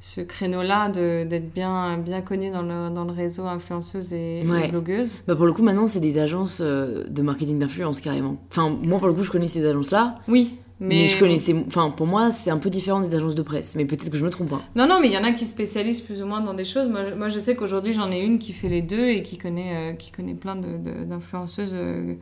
ce 0.02 0.22
créneau-là 0.22 0.90
de- 0.90 1.26
d'être 1.26 1.54
bien, 1.54 1.98
bien 1.98 2.22
connue 2.22 2.52
dans 2.52 2.62
le, 2.62 2.90
dans 2.94 3.04
le 3.04 3.12
réseau 3.12 3.46
influenceuse 3.46 4.14
et, 4.14 4.44
blogueuse. 4.72 5.16
Bah 5.28 5.36
pour 5.36 5.46
le 5.46 5.52
coup 5.54 5.62
maintenant 5.64 5.88
c'est 5.88 6.00
des 6.00 6.18
agences 6.20 6.60
euh, 6.62 7.04
de 7.10 7.22
marketing 7.22 7.60
d'influence 7.60 8.00
carrément. 8.00 8.38
Enfin 8.50 8.70
moi 8.82 8.98
pour 9.00 9.08
le 9.08 9.14
coup 9.14 9.24
je 9.24 9.32
connais 9.32 9.48
ces 9.50 9.66
agences 9.66 9.92
là, 9.92 10.16
Oui, 10.30 10.54
mais, 10.80 10.88
mais. 10.88 11.08
je 11.10 11.20
connaissais, 11.20 11.54
enfin 11.68 11.90
pour 11.92 12.08
moi 12.08 12.32
c'est 12.32 12.50
un 12.50 12.58
peu 12.58 12.70
différent 12.70 13.02
des 13.02 13.14
agences 13.14 13.36
de 13.36 13.42
presse, 13.42 13.76
mais 13.76 13.84
peut-être 13.84 14.10
que 14.10 14.16
je 14.18 14.24
me 14.24 14.30
trompe. 14.30 14.54
Hein. 14.54 14.62
Non, 14.76 14.88
non, 14.88 15.00
mais 15.02 15.08
il 15.10 15.14
y 15.14 15.18
en 15.18 15.24
a 15.26 15.34
qui 15.34 15.46
spécialisent 15.46 16.00
plus 16.02 16.22
ou 16.22 16.26
moins 16.26 16.40
dans 16.40 16.54
des 16.54 16.64
choses. 16.66 16.88
Moi, 16.88 17.02
je, 17.10 17.16
moi, 17.16 17.28
je 17.28 17.38
sais 17.40 17.56
qu'aujourd'hui, 17.58 17.92
j'en 17.92 18.10
ai 18.10 18.22
une 18.22 18.40
qui 18.40 18.54
fait 18.54 18.70
les 18.70 18.82
deux 18.82 19.10
et 19.10 19.22
qui 19.22 19.38
connaît, 19.38 19.92
euh, 19.92 19.94
qui 19.96 20.12
connaît 20.12 20.34
plein 20.34 20.56
de- 20.56 20.78
de- 20.78 21.04
d'influenceuses 21.04 21.72
euh, 21.74 22.14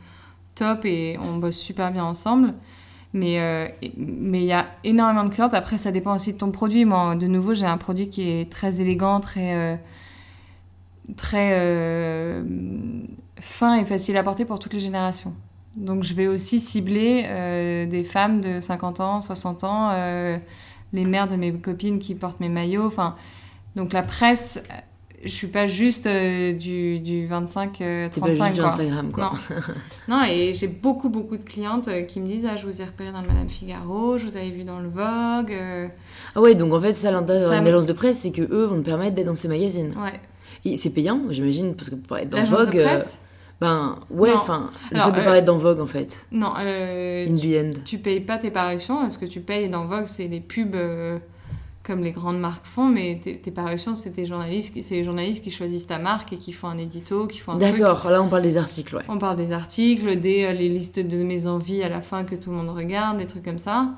top 0.56 0.86
et 0.86 1.18
on 1.22 1.38
bosse 1.38 1.58
super 1.58 1.92
bien 1.92 2.04
ensemble. 2.06 2.56
Mais 3.14 3.40
euh, 3.40 3.68
mais 3.98 4.42
il 4.42 4.46
y 4.46 4.52
a 4.52 4.68
énormément 4.84 5.24
de 5.24 5.30
clientes. 5.30 5.54
Après, 5.54 5.78
ça 5.78 5.92
dépend 5.92 6.16
aussi 6.16 6.34
de 6.34 6.38
ton 6.38 6.52
produit. 6.52 6.86
Moi, 6.86 7.16
de 7.16 7.28
nouveau, 7.28 7.54
j'ai 7.54 7.66
un 7.66 7.78
produit 7.78 8.10
qui 8.10 8.30
est 8.30 8.52
très 8.52 8.82
élégant, 8.82 9.20
très, 9.20 9.56
euh, 9.56 9.76
très 11.16 11.52
euh, 11.54 12.44
fin 13.40 13.76
et 13.76 13.86
facile 13.86 14.18
à 14.18 14.24
porter 14.24 14.46
pour 14.46 14.60
toutes 14.60 14.74
les 14.74 14.80
générations. 14.80 15.34
Donc, 15.78 16.04
je 16.04 16.14
vais 16.14 16.28
aussi 16.28 16.60
cibler 16.60 17.24
des 17.88 18.04
femmes 18.04 18.42
de 18.42 18.60
50 18.62 19.00
ans, 19.00 19.22
60 19.22 19.64
ans, 19.64 19.92
les 20.92 21.06
mères 21.06 21.28
de 21.28 21.36
mes 21.36 21.54
copines 21.54 22.00
qui 22.00 22.16
portent 22.16 22.40
mes 22.40 22.50
maillots. 22.50 22.92
Donc 23.78 23.94
la 23.94 24.02
presse, 24.02 24.62
je 25.24 25.30
suis 25.30 25.48
pas 25.48 25.66
juste 25.68 26.06
euh, 26.06 26.54
du, 26.54 27.00
du 27.00 27.26
25, 27.28 27.82
euh, 27.82 28.08
pas 28.10 28.16
35 28.20 28.46
juste 28.48 28.54
du 28.56 28.60
quoi. 28.62 28.70
Instagram 28.70 29.12
quoi. 29.12 29.34
Non. 30.08 30.18
non, 30.18 30.24
et 30.26 30.54
j'ai 30.54 30.68
beaucoup, 30.68 31.10
beaucoup 31.10 31.38
de 31.38 31.44
clientes 31.44 31.88
euh, 31.88 32.04
qui 32.04 32.20
me 32.20 32.28
disent 32.28 32.48
Ah, 32.50 32.56
je 32.56 32.66
vous 32.68 32.82
ai 32.82 32.86
repéré 32.86 33.12
dans 33.12 33.22
le 33.22 33.28
Madame 33.28 33.50
Figaro, 33.50 34.18
je 34.18 34.26
vous 34.26 34.38
avais 34.38 34.52
vu 34.52 34.64
dans 34.64 34.80
le 34.80 34.90
Vogue. 34.90 35.52
euh, 35.52 35.88
Ah 36.36 36.42
ouais 36.42 36.54
donc 36.56 36.74
en 36.74 36.80
fait 36.82 36.94
ça 36.94 37.12
l'intérêt 37.12 37.40
d'avoir 37.40 37.56
Ça 37.56 37.60
une 37.60 37.64
me- 37.66 37.70
agence 37.76 37.88
de 37.88 37.94
presse 37.94 38.20
c'est 38.20 38.32
que 38.32 38.42
eux 38.44 38.66
vont 38.66 38.80
te 38.80 38.86
permettre 38.86 39.16
d'être 39.16 39.26
dans 39.28 39.36
ces 39.36 39.48
magazines. 39.48 39.94
Ouais. 39.98 40.20
Et 40.66 40.76
c'est 40.78 40.92
payant 40.92 41.20
j'imagine 41.30 41.76
parce 41.76 41.90
que 41.90 41.96
pour 41.96 42.18
être 42.18 42.30
dans 42.30 42.38
L'agence 42.38 42.60
Vogue, 42.66 42.76
de 42.76 42.84
presse? 42.84 43.18
ben 43.60 43.98
ouais 44.12 44.32
enfin 44.34 44.70
le 44.92 45.00
fait 45.00 45.12
de 45.14 45.16
paraître 45.22 45.46
dans 45.48 45.58
Vogue 45.58 45.80
en 45.80 45.88
fait. 45.88 46.28
Non, 46.32 46.54
In 46.56 47.36
the 47.36 47.46
end. 47.78 47.80
tu 47.86 47.98
payes 47.98 48.20
pas 48.22 48.38
tes 48.38 48.52
parutions. 48.52 49.10
Ce 49.10 49.18
que 49.18 49.26
tu 49.26 49.40
payes 49.40 49.68
dans 49.68 49.86
Vogue, 49.86 50.06
c'est 50.06 50.28
les 50.28 50.40
pubs 50.42 50.76
comme 51.88 52.04
les 52.04 52.12
grandes 52.12 52.40
marques 52.40 52.66
font, 52.68 52.86
mais 52.88 53.20
tes, 53.24 53.38
tes 53.40 53.50
parutions, 53.52 53.96
c'est 53.96 54.12
tes 54.12 54.26
journalistes, 54.26 54.76
c'est 54.84 54.96
les 54.96 55.04
journalistes 55.06 55.42
qui 55.44 55.50
choisissent 55.52 55.88
ta 55.88 55.98
marque 55.98 56.34
et 56.34 56.38
qui 56.38 56.52
font 56.52 56.68
un 56.68 56.78
édito, 56.78 57.26
qui 57.26 57.40
font 57.40 57.54
un 57.54 57.58
truc. 57.58 57.72
D'accord 57.80 58.10
là 58.12 58.22
on 58.22 58.28
parle 58.30 58.44
des 58.44 58.58
articles 58.58 58.96
ouais. 58.98 59.04
On 59.08 59.18
parle 59.18 59.38
des 59.38 59.54
articles, 59.54 60.20
des 60.20 60.44
euh, 60.44 60.54
les 60.54 60.68
listes 60.70 61.00
de 61.00 61.24
mes 61.24 61.48
envies 61.48 61.82
à 61.82 61.90
la 61.90 62.02
fin 62.02 62.26
que 62.26 62.36
tout 62.36 62.52
le 62.52 62.58
monde 62.58 62.70
regarde, 62.70 63.18
des 63.18 63.26
trucs 63.26 63.44
comme 63.46 63.58
ça. 63.58 63.92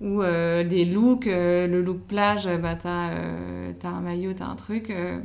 Ou 0.00 0.22
euh, 0.22 0.62
les 0.64 0.84
looks, 0.84 1.26
euh, 1.28 1.66
le 1.66 1.80
look 1.82 2.00
plage, 2.08 2.46
euh, 2.46 2.58
bah 2.58 2.74
t'as 2.74 3.10
euh, 3.10 3.72
un 3.84 4.00
maillot, 4.00 4.32
t'as 4.32 4.46
un 4.46 4.56
truc. 4.56 4.90
euh. 4.90 5.18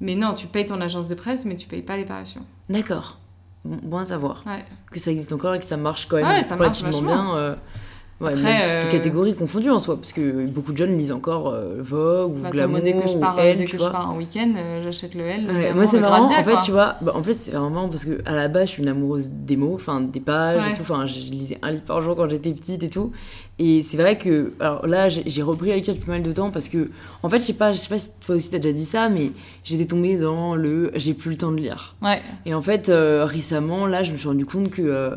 Mais 0.00 0.14
non, 0.14 0.34
tu 0.34 0.46
payes 0.46 0.66
ton 0.66 0.80
agence 0.80 1.08
de 1.08 1.14
presse, 1.14 1.44
mais 1.44 1.56
tu 1.56 1.66
payes 1.68 1.82
pas 1.82 1.96
les 1.96 2.04
parutions. 2.04 2.42
D'accord. 2.68 3.18
Bon, 3.64 3.98
à 3.98 4.04
savoir 4.06 4.44
Ouais. 4.46 4.64
que 4.92 5.00
ça 5.00 5.10
existe 5.10 5.32
encore 5.32 5.54
et 5.54 5.58
que 5.58 5.64
ça 5.64 5.76
marche 5.76 6.06
quand 6.06 6.16
même 6.16 6.26
Ouais, 6.26 6.42
ça 6.42 6.56
marche 6.56 6.82
vachement. 6.82 7.02
bien. 7.34 7.56
Ouais, 8.20 8.32
Après, 8.32 8.42
même 8.42 8.62
euh, 8.64 8.82
toutes 8.82 8.90
catégories 8.90 9.34
confondues 9.36 9.70
en 9.70 9.78
soi, 9.78 9.94
parce 9.94 10.12
que 10.12 10.44
beaucoup 10.46 10.72
de 10.72 10.76
jeunes 10.76 10.96
lisent 10.98 11.12
encore 11.12 11.50
euh, 11.54 11.76
Vogue 11.78 12.32
ou 12.36 12.40
Bah, 12.42 12.50
Glamour 12.50 12.80
dès 12.80 12.94
que 12.94 13.06
je 13.06 13.14
ou 13.16 13.20
pars, 13.20 13.38
Elle, 13.38 13.58
dès 13.58 13.64
que 13.66 13.70
je 13.70 13.76
pars 13.78 14.10
en 14.10 14.16
week-end, 14.16 14.52
euh, 14.56 14.82
j'achète 14.82 15.14
le 15.14 15.20
L. 15.22 15.46
Ouais, 15.48 15.72
moi 15.72 15.86
c'est 15.86 16.00
marrant, 16.00 16.24
en 16.24 16.26
fait, 16.26 16.42
quoi. 16.50 16.62
tu 16.64 16.72
vois, 16.72 16.96
bah, 17.00 17.12
en 17.14 17.22
fait 17.22 17.34
c'est 17.34 17.52
vraiment 17.52 17.70
marrant 17.70 17.88
parce 17.88 18.04
que 18.04 18.20
à 18.26 18.34
la 18.34 18.48
base 18.48 18.66
je 18.66 18.72
suis 18.72 18.82
une 18.82 18.88
amoureuse 18.88 19.28
des 19.30 19.56
mots, 19.56 19.74
enfin 19.76 20.00
des 20.00 20.18
pages 20.18 20.64
Ouais. 20.64 20.70
et 20.70 20.74
tout, 20.74 20.82
enfin 20.82 21.06
je 21.06 21.14
lisais 21.30 21.58
un 21.62 21.70
livre 21.70 21.84
par 21.84 22.02
jour 22.02 22.16
quand 22.16 22.28
j'étais 22.28 22.50
petite 22.50 22.82
et 22.82 22.88
tout, 22.90 23.12
et 23.60 23.84
c'est 23.84 23.96
vrai 23.96 24.18
que, 24.18 24.52
alors 24.58 24.84
là 24.88 25.08
j'ai 25.08 25.22
j'ai 25.24 25.42
repris 25.42 25.68
la 25.68 25.76
lecture 25.76 25.94
depuis 25.94 26.06
pas 26.06 26.12
mal 26.12 26.22
de 26.24 26.32
temps 26.32 26.50
parce 26.50 26.68
que, 26.68 26.90
en 27.22 27.28
fait 27.28 27.38
je 27.38 27.44
sais 27.44 27.52
pas, 27.52 27.70
je 27.70 27.78
sais 27.78 27.88
pas 27.88 28.00
si 28.00 28.10
toi 28.26 28.34
aussi 28.34 28.50
t'as 28.50 28.58
déjà 28.58 28.74
dit 28.74 28.84
ça, 28.84 29.08
mais 29.08 29.30
j'étais 29.62 29.84
tombée 29.86 30.16
dans 30.16 30.56
le 30.56 30.90
j'ai 30.96 31.14
plus 31.14 31.30
le 31.30 31.36
temps 31.36 31.52
de 31.52 31.58
lire. 31.58 31.94
Ouais. 32.02 32.20
Et 32.46 32.52
en 32.54 32.62
fait, 32.62 32.88
euh, 32.88 33.24
récemment, 33.24 33.86
là, 33.86 34.02
je 34.02 34.12
me 34.12 34.18
suis 34.18 34.26
rendu 34.26 34.44
compte 34.44 34.70
que. 34.70 34.82
euh, 34.82 35.10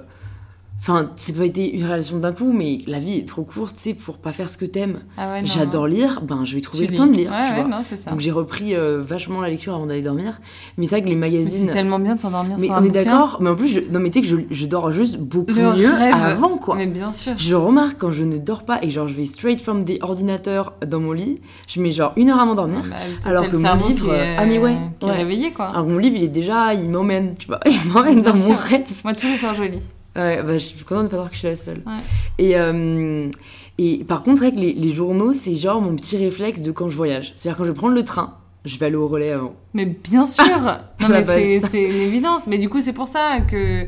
Enfin, 0.82 1.12
c'est 1.16 1.38
pas 1.38 1.46
été 1.46 1.76
une 1.78 1.84
relation 1.84 2.18
d'un 2.18 2.32
coup, 2.32 2.52
mais 2.52 2.80
la 2.88 2.98
vie 3.00 3.20
est 3.20 3.28
trop 3.28 3.44
courte, 3.44 3.76
tu 3.76 3.82
sais, 3.84 3.94
pour 3.94 4.18
pas 4.18 4.32
faire 4.32 4.50
ce 4.50 4.58
que 4.58 4.66
t'aimes. 4.66 5.02
Ah 5.16 5.34
ouais, 5.34 5.42
J'adore 5.46 5.86
lire, 5.86 6.22
ben 6.24 6.44
je 6.44 6.56
vais 6.56 6.62
trouver 6.62 6.88
Tu 6.88 6.92
le 6.94 6.98
temps 6.98 7.06
de 7.06 7.12
lire, 7.14 7.30
Ouais, 7.30 7.38
tu 7.46 7.52
ouais, 7.54 7.62
vois. 7.62 7.70
non, 7.70 7.84
c'est 7.88 7.98
ça. 7.98 8.10
Donc 8.10 8.20
j'ai 8.20 8.32
repris 8.32 8.76
euh, 8.76 9.00
vachement 9.00 9.42
la 9.42 9.50
lecture 9.50 9.76
avant 9.76 9.86
d'aller 9.86 10.02
dormir. 10.02 10.42
Mais 10.80 10.86
c'est 10.88 10.96
vrai 10.96 11.04
que 11.04 11.10
les 11.10 11.16
magazines. 11.16 11.68
c'est 11.68 11.72
tellement 11.74 12.00
bien 12.00 12.16
de 12.16 12.20
s'endormir 12.20 12.58
Mais 12.58 12.66
sur 12.66 12.74
on 12.74 12.78
un 12.78 12.84
est 12.84 12.90
d'accord, 12.90 13.38
mais 13.42 13.52
en 13.52 13.56
plus, 13.56 13.68
je... 13.68 13.80
non, 13.92 14.00
mais 14.00 14.10
tu 14.10 14.20
sais 14.20 14.22
que 14.22 14.28
je, 14.28 14.38
je 14.50 14.66
dors 14.66 14.92
juste 14.92 15.20
beaucoup 15.20 15.52
Le 15.52 15.72
mieux 15.76 15.94
rêve. 15.94 16.16
avant, 16.16 16.58
quoi. 16.58 16.76
Mais 16.76 16.88
bien 16.88 17.12
sûr. 17.12 17.34
Je 17.38 17.54
remarque 17.54 18.00
quand 18.00 18.12
je 18.12 18.24
ne 18.26 18.40
dors 18.40 18.64
pas 18.64 18.80
et 18.82 18.90
genre 18.90 19.08
je 19.08 19.14
vais 19.14 19.26
straight 19.26 19.62
from 19.62 19.84
the 19.84 20.00
ordinateur 20.02 20.74
dans 20.88 21.00
mon 21.00 21.12
lit, 21.12 21.42
je 21.68 21.80
mets 21.80 21.92
genre 21.92 22.14
une 22.16 22.32
heure 22.32 22.40
à 22.40 22.46
m'endormir. 22.46 22.82
Bah, 22.90 22.96
t'as 23.24 23.30
Alors 23.30 23.48
que 23.48 23.56
mon 23.56 23.88
livre, 23.88 24.16
est, 24.16 24.36
ah, 24.36 24.46
mais 24.48 24.58
ouais, 24.58 24.78
qui 25.00 25.06
est 25.06 25.12
réveillé, 25.12 25.52
quoi. 25.52 25.66
Alors 25.68 25.86
mon 25.86 26.00
livre, 26.00 26.16
il 26.18 26.24
est 26.24 26.28
déjà, 26.28 26.74
il 26.74 26.90
m'emmène, 26.90 27.36
tu 27.38 27.46
vois, 27.46 27.60
il 27.68 27.92
m'emmène 27.92 28.24
dans 28.24 28.36
mon 28.36 28.56
rêve. 28.56 28.88
Moi, 29.04 29.14
tous 29.14 29.28
les 29.28 29.38
soirs, 29.38 29.54
je 29.54 29.62
lis. 29.62 29.92
Ouais, 30.16 30.44
bah, 30.44 30.54
je 30.54 30.60
suis 30.60 30.84
contente 30.84 31.04
de 31.06 31.08
pas 31.10 31.12
savoir 31.16 31.30
que 31.30 31.36
je 31.36 31.40
suis 31.40 31.48
la 31.48 31.56
seule. 31.56 31.82
Ouais. 31.86 31.94
Et, 32.38 32.58
euh, 32.58 33.30
et 33.78 34.04
par 34.04 34.24
contre, 34.24 34.42
que 34.50 34.56
les, 34.56 34.74
les 34.74 34.94
journaux, 34.94 35.32
c'est 35.34 35.56
genre 35.56 35.82
mon 35.82 35.96
petit 35.96 36.18
réflexe 36.18 36.62
de 36.62 36.72
quand 36.72 36.90
je 36.90 36.98
voyage. 36.98 37.34
C'est-à-dire 37.36 37.58
quand 37.58 37.64
je 37.66 37.70
vais 37.72 37.78
prendre 37.78 37.96
le 37.96 38.04
train, 38.04 38.36
je 38.66 38.78
vais 38.78 38.88
aller 38.88 38.96
au 38.96 39.08
relais 39.08 39.32
avant. 39.32 39.54
Mais 39.74 39.86
bien 39.86 40.28
sûr 40.28 40.44
Non, 41.00 41.08
mais 41.10 41.24
c'est 41.24 41.58
une 41.84 42.02
évidence. 42.02 42.46
Mais 42.48 42.58
du 42.58 42.68
coup, 42.70 42.82
c'est 42.82 42.94
pour 42.94 43.08
ça 43.08 43.40
que, 43.50 43.86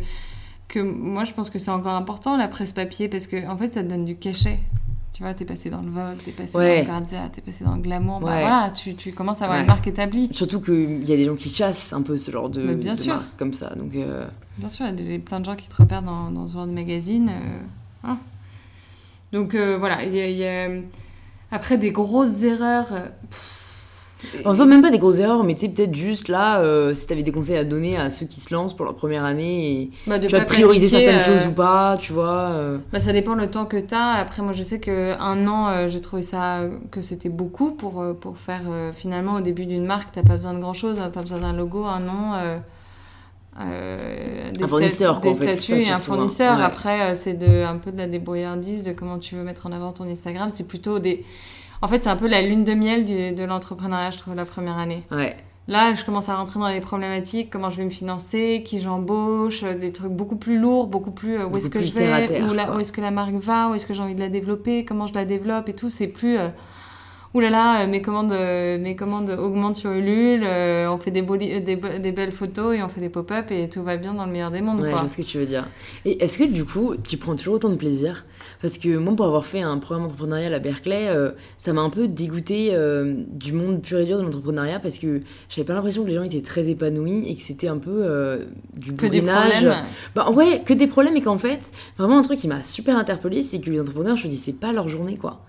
que 0.70 0.80
moi, 0.80 1.26
je 1.26 1.34
pense 1.34 1.50
que 1.50 1.60
c'est 1.60 1.72
encore 1.72 1.94
important, 1.96 2.38
la 2.38 2.48
presse 2.48 2.72
papier, 2.72 3.10
parce 3.10 3.28
que 3.28 3.46
en 3.48 3.58
fait, 3.58 3.68
ça 3.68 3.84
te 3.84 3.90
donne 3.90 4.06
du 4.06 4.16
cachet. 4.16 4.60
Tu 5.12 5.22
vois, 5.22 5.36
t'es 5.36 5.46
passé 5.46 5.70
dans 5.70 5.82
le 5.84 5.92
Vogue, 5.92 6.18
t'es 6.26 6.32
passé 6.32 6.58
Ouais. 6.58 6.78
dans 6.78 6.94
le 6.94 7.00
Grazia, 7.02 7.30
t'es 7.36 7.42
passé 7.42 7.64
dans 7.64 7.76
le 7.76 7.82
Glamour. 7.84 8.20
Bah 8.22 8.28
Ouais. 8.30 8.40
voilà, 8.42 8.72
tu, 8.74 8.96
tu 8.96 9.12
commences 9.12 9.42
à 9.44 9.46
avoir 9.46 9.60
Ouais. 9.60 9.64
une 9.66 9.70
marque 9.70 9.86
établie. 9.86 10.28
Surtout 10.32 10.60
qu'il 10.60 11.08
y 11.08 11.14
a 11.14 11.18
des 11.18 11.26
gens 11.26 11.36
qui 11.36 11.50
chassent 11.50 11.94
un 11.94 12.02
peu 12.02 12.18
ce 12.18 12.32
genre 12.32 12.50
de, 12.50 12.64
Mais 12.64 12.74
bien 12.74 12.94
de 12.94 12.98
sûr. 12.98 13.14
marques 13.14 13.28
comme 13.38 13.54
ça. 13.54 13.76
Donc, 13.76 13.94
euh, 13.94 14.26
Bien 14.58 14.70
sûr, 14.70 14.86
il 14.88 15.12
y 15.12 15.16
a 15.16 15.20
plein 15.20 15.40
de 15.40 15.46
gens 15.46 15.56
qui 15.56 15.68
te 15.68 15.76
repèrent 15.76 16.04
dans, 16.04 16.30
dans 16.32 16.48
ce 16.48 16.54
genre 16.54 16.68
de 16.68 16.72
magazine. 16.72 17.30
euh, 17.30 17.60
voilà. 18.04 18.18
Donc 19.32 19.56
euh, 19.56 19.78
voilà, 19.78 20.04
il 20.04 20.16
y 20.16 20.22
a, 20.22 20.28
il 20.30 20.38
y 20.38 20.46
a- 20.46 20.70
après 21.52 21.78
des 21.78 21.92
grosses 21.92 22.44
erreurs. 22.44 22.88
euh, 22.92 23.08
pff, 23.32 24.46
En 24.46 24.54
soi, 24.54 24.66
même 24.66 24.82
pas 24.84 24.92
des 24.92 25.00
grosses 25.00 25.18
erreurs, 25.18 25.44
mais 25.44 25.56
tu 25.56 25.62
sais, 25.62 25.70
peut-être 25.70 25.96
juste 25.96 26.28
là, 26.28 26.60
euh, 26.62 26.94
si 26.94 27.08
t'avais 27.08 27.24
des 27.24 27.32
conseils 27.32 27.58
à 27.58 27.64
donner 27.64 27.98
à 27.98 28.10
ceux 28.12 28.26
qui 28.28 28.40
se 28.42 28.54
lancent 28.54 28.76
pour 28.76 28.86
leur 28.86 28.96
première 28.96 29.26
année, 29.26 29.72
et 29.82 29.92
Bah, 30.08 30.20
de 30.20 30.28
tu 30.28 30.32
vas 30.34 30.42
prioriser 30.42 30.88
certaines 30.88 31.22
choses 31.22 31.48
ou 31.48 31.52
pas, 31.54 31.98
tu 32.00 32.14
vois. 32.14 32.54
Bah, 32.92 33.00
ça 33.00 33.12
dépend 33.12 33.34
le 33.34 33.48
temps 33.50 33.66
que 33.66 33.78
tu 33.78 33.94
as. 33.96 34.12
Après, 34.14 34.42
moi, 34.44 34.54
je 34.54 34.64
sais 34.64 34.80
que 34.80 35.20
un 35.20 35.48
an, 35.48 35.88
j'ai 35.88 36.00
trouvé 36.00 36.22
ça 36.22 36.62
que 36.92 37.02
c'était 37.02 37.30
beaucoup 37.30 37.72
pour, 37.72 38.04
pour 38.22 38.38
faire 38.38 38.62
finalement 38.94 39.36
au 39.36 39.42
début 39.42 39.66
d'une 39.66 39.86
marque, 39.86 40.12
t'as 40.14 40.24
pas 40.24 40.36
besoin 40.36 40.54
de 40.54 40.60
grand 40.60 40.74
chose. 40.74 40.98
Tu 41.12 41.20
as 41.20 41.22
besoin 41.22 41.40
d'un 41.40 41.54
logo, 41.54 41.84
un 41.86 42.00
nom, 42.00 42.34
euh, 43.60 44.52
des, 44.52 44.64
Un 44.64 44.68
fournisseur, 44.68 45.20
des 45.20 45.34
statuts 45.34 45.82
et 45.82 45.90
un 45.90 45.98
hein. 45.98 46.00
fournisseur. 46.00 46.58
Ouais. 46.58 46.64
Après, 46.64 47.02
euh, 47.02 47.16
c'est 47.16 47.34
de, 47.34 47.64
un 47.64 47.78
peu 47.78 47.92
de 47.92 47.98
la 47.98 48.08
débrouillardise 48.08 48.84
de 48.84 48.94
comment 48.94 49.20
tu 49.20 49.36
veux 49.36 49.44
mettre 49.44 49.68
en 49.68 49.72
avant 49.72 49.92
ton 49.92 50.06
Instagram. 50.06 50.50
C'est 50.52 50.68
plutôt 50.68 51.00
des. 51.00 51.24
En 51.82 51.88
fait, 51.88 52.02
c'est 52.02 52.10
un 52.10 52.16
peu 52.16 52.28
la 52.28 52.42
lune 52.42 52.64
de 52.64 52.74
miel 52.74 53.06
du- 53.06 53.34
de 53.34 53.44
l'entrepreneuriat, 53.44 54.12
je 54.12 54.18
trouve, 54.18 54.36
la 54.36 54.46
première 54.46 54.78
année. 54.78 55.04
Ouais. 55.12 55.36
Là, 55.68 55.94
je 55.94 56.04
commence 56.04 56.28
à 56.28 56.36
rentrer 56.36 56.60
dans 56.60 56.68
les 56.68 56.82
problématiques, 56.82 57.50
comment 57.50 57.70
je 57.70 57.78
vais 57.78 57.86
me 57.86 57.90
financer, 57.90 58.64
qui 58.66 58.82
j'embauche, 58.82 59.64
euh, 59.64 59.78
des 59.78 59.94
trucs 59.94 60.12
beaucoup 60.12 60.36
plus 60.36 60.60
lourds, 60.60 60.88
beaucoup 60.88 61.12
plus 61.12 61.38
euh, 61.40 61.46
où 61.46 61.56
est-ce 61.56 61.70
que 61.70 61.80
je 61.80 61.94
vais, 61.94 62.28
terre, 62.28 62.76
où, 62.76 62.80
est-ce 62.80 62.92
que 62.92 63.00
la 63.00 63.12
marque 63.12 63.36
va, 63.36 63.70
où 63.70 63.74
est-ce 63.74 63.88
que 63.88 63.94
j'ai 63.94 64.02
envie 64.02 64.16
de 64.16 64.20
la 64.20 64.28
développer, 64.28 64.84
comment 64.84 65.08
je 65.08 65.14
la 65.14 65.24
développe 65.24 65.70
et 65.70 65.74
tout. 65.74 65.90
C'est 65.90 66.08
plus 66.08 66.38
euh, 66.38 66.50
ouh 67.34 67.40
là 67.40 67.50
là, 67.50 67.88
mes 67.88 68.02
commandes, 68.02 68.32
euh, 68.32 68.78
mes 68.78 68.96
commandes 68.96 69.30
augmentent 69.32 69.76
sur 69.76 69.92
Ulule, 69.92 70.44
euh, 70.44 70.88
on 70.90 70.98
fait 70.98 71.12
des, 71.12 71.22
euh, 71.22 71.60
des, 71.60 71.76
be- 71.76 72.00
des 72.00 72.12
belles 72.12 72.32
photos 72.32 72.76
et 72.76 72.84
on 72.84 72.90
fait 72.90 73.02
des 73.02 73.10
pop-up 73.10 73.50
et 73.52 73.70
tout 73.70 73.82
va 73.84 73.98
bien 73.98 74.14
dans 74.14 74.26
le 74.26 74.32
meilleur 74.32 74.52
des 74.52 74.62
mondes. 74.62 74.82
Ouais, 74.82 74.92
je 74.92 74.96
vois 74.96 75.08
ce 75.08 75.18
que 75.18 75.22
tu 75.24 75.40
veux 75.40 75.46
dire. 75.46 75.68
Et 76.06 76.24
est-ce 76.24 76.38
que 76.38 76.44
du 76.44 76.64
coup, 76.66 76.96
tu 76.96 77.18
prends 77.18 77.36
toujours 77.36 77.56
autant 77.56 77.70
de 77.70 77.76
plaisir? 77.76 78.26
Parce 78.62 78.78
que 78.78 78.96
moi, 78.98 79.16
pour 79.16 79.26
avoir 79.26 79.46
fait 79.46 79.62
un 79.62 79.78
programme 79.78 80.06
entrepreneurial 80.06 80.54
à 80.54 80.60
Berkeley, 80.60 81.08
euh, 81.10 81.32
ça 81.58 81.74
m'a 81.74 81.82
un 81.82 81.90
peu 81.90 82.08
dégoûté 82.08 82.70
euh, 82.72 83.16
du 83.30 83.52
monde 83.52 83.82
pur 83.82 84.00
et 84.00 84.06
dur 84.06 84.18
de 84.18 84.24
l'entrepreneuriat 84.24 84.80
parce 84.80 85.00
que 85.00 85.22
j'avais 85.50 85.66
pas 85.66 85.74
l'impression 85.74 86.04
que 86.04 86.10
les 86.10 86.16
gens 86.16 86.24
étaient 86.24 86.42
très 86.42 86.70
épanouis 86.70 87.26
et 87.28 87.36
que 87.36 87.42
c'était 87.42 87.68
un 87.68 87.78
peu 87.78 87.90
euh, 88.04 88.46
du 88.76 88.92
bourrinage. 88.94 89.52
problèmes. 89.66 89.84
Bah 90.16 90.30
ouais, 90.32 90.62
que 90.64 90.74
des 90.74 90.88
problèmes 90.88 91.18
et 91.18 91.22
qu'en 91.22 91.38
fait, 91.38 91.72
vraiment 91.98 92.18
un 92.18 92.22
truc 92.22 92.40
qui 92.40 92.48
m'a 92.48 92.64
super 92.64 92.98
interpellée, 92.98 93.42
c'est 93.42 93.60
que 93.60 93.70
les 93.70 93.82
entrepreneurs, 93.82 94.16
je 94.18 94.26
me 94.26 94.30
dis, 94.30 94.38
c'est 94.38 94.60
pas 94.60 94.72
leur 94.72 94.88
journée 94.88 95.18
quoi. 95.18 95.42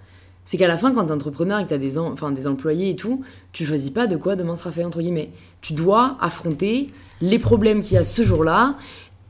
C'est 0.44 0.58
qu'à 0.58 0.68
la 0.68 0.76
fin, 0.76 0.92
quand 0.92 1.06
t'es 1.06 1.12
entrepreneur 1.12 1.58
et 1.60 1.64
que 1.64 1.70
t'as 1.70 1.78
des, 1.78 1.98
en- 1.98 2.12
enfin, 2.12 2.30
des 2.32 2.46
employés 2.46 2.90
et 2.90 2.96
tout, 2.96 3.24
tu 3.52 3.64
choisis 3.64 3.90
pas 3.90 4.06
de 4.06 4.16
quoi 4.16 4.36
demain 4.36 4.56
sera 4.56 4.72
fait, 4.72 4.84
entre 4.84 5.00
guillemets. 5.00 5.30
Tu 5.62 5.72
dois 5.72 6.16
affronter 6.20 6.90
les 7.20 7.38
problèmes 7.38 7.80
qu'il 7.80 7.94
y 7.94 7.98
a 7.98 8.04
ce 8.04 8.22
jour-là 8.22 8.76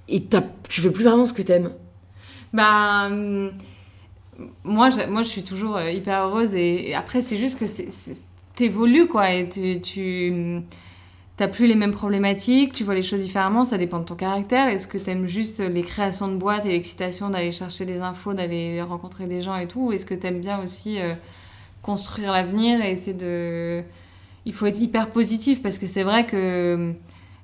et 0.08 0.24
tu 0.68 0.80
fais 0.80 0.90
plus 0.90 1.04
vraiment 1.04 1.26
ce 1.26 1.32
que 1.32 1.42
t'aimes. 1.42 1.70
Bah, 2.52 3.08
moi, 4.64 4.90
je, 4.90 5.08
moi, 5.08 5.22
je 5.22 5.28
suis 5.28 5.42
toujours 5.44 5.76
euh, 5.76 5.90
hyper 5.90 6.24
heureuse. 6.24 6.54
Et, 6.54 6.94
après, 6.94 7.20
c'est 7.20 7.36
juste 7.36 7.58
que 7.58 7.64
t'évolues, 8.54 9.06
quoi. 9.06 9.32
Et 9.32 9.48
tu, 9.48 9.80
tu 9.80 10.62
t'as 11.36 11.48
plus 11.48 11.66
les 11.66 11.74
mêmes 11.74 11.92
problématiques, 11.92 12.72
tu 12.72 12.84
vois 12.84 12.94
les 12.94 13.02
choses 13.02 13.22
différemment. 13.22 13.64
Ça 13.64 13.78
dépend 13.78 13.98
de 13.98 14.04
ton 14.04 14.14
caractère. 14.14 14.68
Est-ce 14.68 14.86
que 14.86 14.98
t'aimes 14.98 15.26
juste 15.26 15.60
les 15.60 15.82
créations 15.82 16.28
de 16.28 16.36
boîtes 16.36 16.66
et 16.66 16.70
l'excitation 16.70 17.30
d'aller 17.30 17.52
chercher 17.52 17.84
des 17.84 18.00
infos, 18.00 18.34
d'aller 18.34 18.80
rencontrer 18.82 19.26
des 19.26 19.42
gens 19.42 19.56
et 19.56 19.66
tout 19.66 19.88
Ou 19.88 19.92
est-ce 19.92 20.06
que 20.06 20.14
t'aimes 20.14 20.40
bien 20.40 20.62
aussi 20.62 21.00
euh, 21.00 21.12
construire 21.82 22.32
l'avenir 22.32 22.84
et 22.84 22.92
essayer 22.92 23.16
de. 23.16 23.82
Il 24.46 24.52
faut 24.52 24.66
être 24.66 24.80
hyper 24.80 25.10
positif 25.10 25.62
parce 25.62 25.78
que 25.78 25.86
c'est 25.86 26.04
vrai 26.04 26.26
que. 26.26 26.92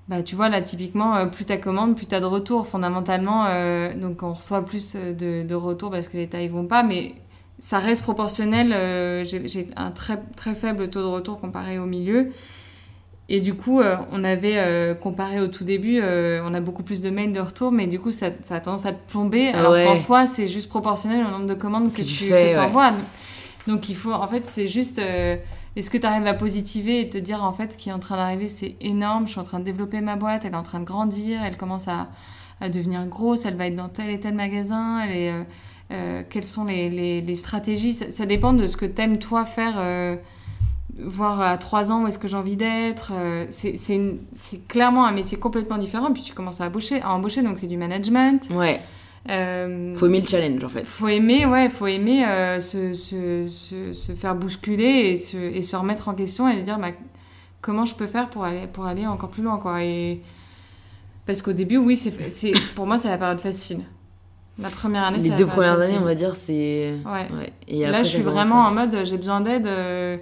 Bah, 0.08 0.24
tu 0.24 0.34
vois, 0.34 0.48
là, 0.48 0.60
typiquement, 0.60 1.14
euh, 1.16 1.26
plus 1.26 1.44
ta 1.44 1.56
commande, 1.56 1.96
plus 1.96 2.06
t'as 2.06 2.18
de 2.20 2.24
retours. 2.24 2.66
Fondamentalement, 2.66 3.46
euh, 3.48 3.94
donc 3.94 4.22
on 4.24 4.32
reçoit 4.32 4.64
plus 4.64 4.96
de, 4.96 5.54
retours 5.54 5.90
parce 5.90 6.08
que 6.08 6.16
les 6.16 6.26
tailles 6.26 6.48
vont 6.48 6.66
pas, 6.66 6.82
mais 6.82 7.14
ça 7.60 7.78
reste 7.78 8.02
proportionnel. 8.02 8.70
j'ai 9.24 9.68
un 9.76 9.90
très, 9.90 10.20
très 10.36 10.54
faible 10.54 10.90
taux 10.90 11.02
de 11.02 11.06
retour 11.06 11.40
comparé 11.40 11.78
au 11.78 11.86
milieu. 11.86 12.32
Et 13.32 13.40
du 13.40 13.54
coup, 13.54 13.80
euh, 13.80 13.96
on 14.10 14.24
avait 14.24 14.58
euh, 14.58 14.94
comparé 14.94 15.40
au 15.40 15.46
tout 15.46 15.62
début, 15.62 16.00
euh, 16.02 16.42
on 16.44 16.52
a 16.52 16.60
beaucoup 16.60 16.82
plus 16.82 17.00
de 17.00 17.10
mails 17.10 17.32
de 17.32 17.38
retour, 17.40 17.70
mais 17.70 17.86
du 17.86 18.00
coup, 18.00 18.10
ça, 18.10 18.26
ça 18.42 18.56
a 18.56 18.60
tendance 18.60 18.84
à 18.86 18.92
te 18.92 19.10
plomber. 19.10 19.52
Ah 19.54 19.58
alors 19.60 19.72
ouais. 19.72 19.84
qu'en 19.84 19.96
soi, 19.96 20.26
c'est 20.26 20.48
juste 20.48 20.68
proportionnel 20.68 21.24
au 21.24 21.30
nombre 21.30 21.46
de 21.46 21.54
commandes 21.54 21.92
que, 21.92 21.98
Que 21.98 22.02
tu 22.02 22.08
tu 22.08 22.24
fais, 22.24 22.52
que 22.52 22.58
ouais. 22.58 22.64
envoies. 22.64 22.92
Donc, 23.68 23.88
il 23.88 23.94
faut, 23.94 24.12
en 24.12 24.26
fait, 24.26 24.46
c'est 24.46 24.66
juste. 24.66 24.98
est-ce 25.76 25.90
que 25.90 25.96
tu 25.98 26.04
arrives 26.06 26.26
à 26.26 26.34
positiver 26.34 27.00
et 27.02 27.08
te 27.08 27.18
dire 27.18 27.44
en 27.44 27.52
fait 27.52 27.72
ce 27.72 27.76
qui 27.76 27.90
est 27.90 27.92
en 27.92 28.00
train 28.00 28.16
d'arriver 28.16 28.48
c'est 28.48 28.74
énorme, 28.80 29.26
je 29.26 29.30
suis 29.32 29.40
en 29.40 29.44
train 29.44 29.60
de 29.60 29.64
développer 29.64 30.00
ma 30.00 30.16
boîte, 30.16 30.44
elle 30.44 30.52
est 30.54 30.56
en 30.56 30.64
train 30.64 30.80
de 30.80 30.84
grandir, 30.84 31.38
elle 31.46 31.56
commence 31.56 31.86
à, 31.86 32.08
à 32.60 32.68
devenir 32.68 33.06
grosse, 33.06 33.44
elle 33.44 33.54
va 33.54 33.68
être 33.68 33.76
dans 33.76 33.88
tel 33.88 34.10
et 34.10 34.18
tel 34.18 34.34
magasin, 34.34 35.00
elle 35.04 35.16
est, 35.16 36.24
quelles 36.28 36.46
sont 36.46 36.64
les, 36.64 36.90
les- 36.90 37.20
les 37.20 37.34
stratégies, 37.36 37.92
ça, 37.92 38.10
ça 38.10 38.26
dépend 38.26 38.52
de 38.52 38.66
ce 38.66 38.76
que 38.76 38.84
t'aimes 38.86 39.18
toi 39.18 39.44
faire, 39.44 39.74
voir 40.98 41.40
à 41.40 41.56
trois 41.58 41.90
ans 41.92 42.02
où 42.02 42.06
est-ce 42.06 42.18
que 42.18 42.28
j'ai 42.28 42.36
envie 42.36 42.56
d'être, 42.56 43.12
euh, 43.14 43.46
c'est 43.50 44.68
clairement 44.68 45.04
un 45.06 45.12
métier 45.12 45.38
complètement 45.38 45.78
différent, 45.78 46.12
puis 46.12 46.22
tu 46.22 46.32
commences 46.34 46.60
à 46.60 46.66
embaucher, 46.66 47.00
à 47.02 47.10
embaucher 47.12 47.42
donc 47.42 47.58
c'est 47.58 47.66
du 47.66 47.76
management. 47.76 48.48
Ouais, 48.54 48.80
Euh, 49.28 49.94
faut 49.96 50.06
aimer 50.06 50.20
le 50.22 50.26
challenge 50.26 50.64
en 50.64 50.68
fait. 50.70 50.84
faut 50.84 51.08
aimer, 51.08 51.44
ouais, 51.46 51.68
faut 51.68 51.86
aimer 51.86 52.24
euh, 52.26 52.58
se, 52.60 52.94
se, 52.94 53.46
se, 53.48 53.92
se 53.92 54.12
faire 54.12 54.34
bousculer 54.34 55.10
et 55.10 55.16
se, 55.16 55.36
et 55.36 55.62
se 55.62 55.76
remettre 55.76 56.08
en 56.08 56.14
question 56.14 56.48
et 56.48 56.62
dire 56.62 56.78
bah, 56.78 56.88
comment 57.60 57.84
je 57.84 57.94
peux 57.94 58.06
faire 58.06 58.30
pour 58.30 58.44
aller, 58.44 58.66
pour 58.72 58.86
aller 58.86 59.06
encore 59.06 59.28
plus 59.30 59.42
loin, 59.42 59.58
quoi. 59.58 59.84
Et... 59.84 60.22
Parce 61.26 61.42
qu'au 61.42 61.52
début, 61.52 61.76
oui, 61.76 61.96
c'est, 61.96 62.12
pour 62.74 62.86
moi, 62.86 62.96
c'est 62.98 63.08
la 63.10 63.18
période 63.18 63.40
facile. 63.40 63.80
La 64.58 64.70
première 64.70 65.04
année, 65.04 65.18
c'est 65.20 65.28
Les 65.28 65.36
deux 65.36 65.46
premières 65.46 65.76
facile. 65.78 65.94
années, 65.96 66.02
on 66.02 66.06
va 66.06 66.14
dire, 66.14 66.34
c'est. 66.34 66.94
Ouais. 67.04 67.28
Ouais. 67.38 67.52
Et 67.68 67.86
Là, 67.86 68.02
je 68.02 68.08
suis 68.08 68.22
vraiment 68.22 68.56
en 68.62 68.70
mode, 68.72 69.04
j'ai 69.04 69.16
besoin 69.18 69.40
d'aide. 69.42 69.66
euh, 69.66 70.16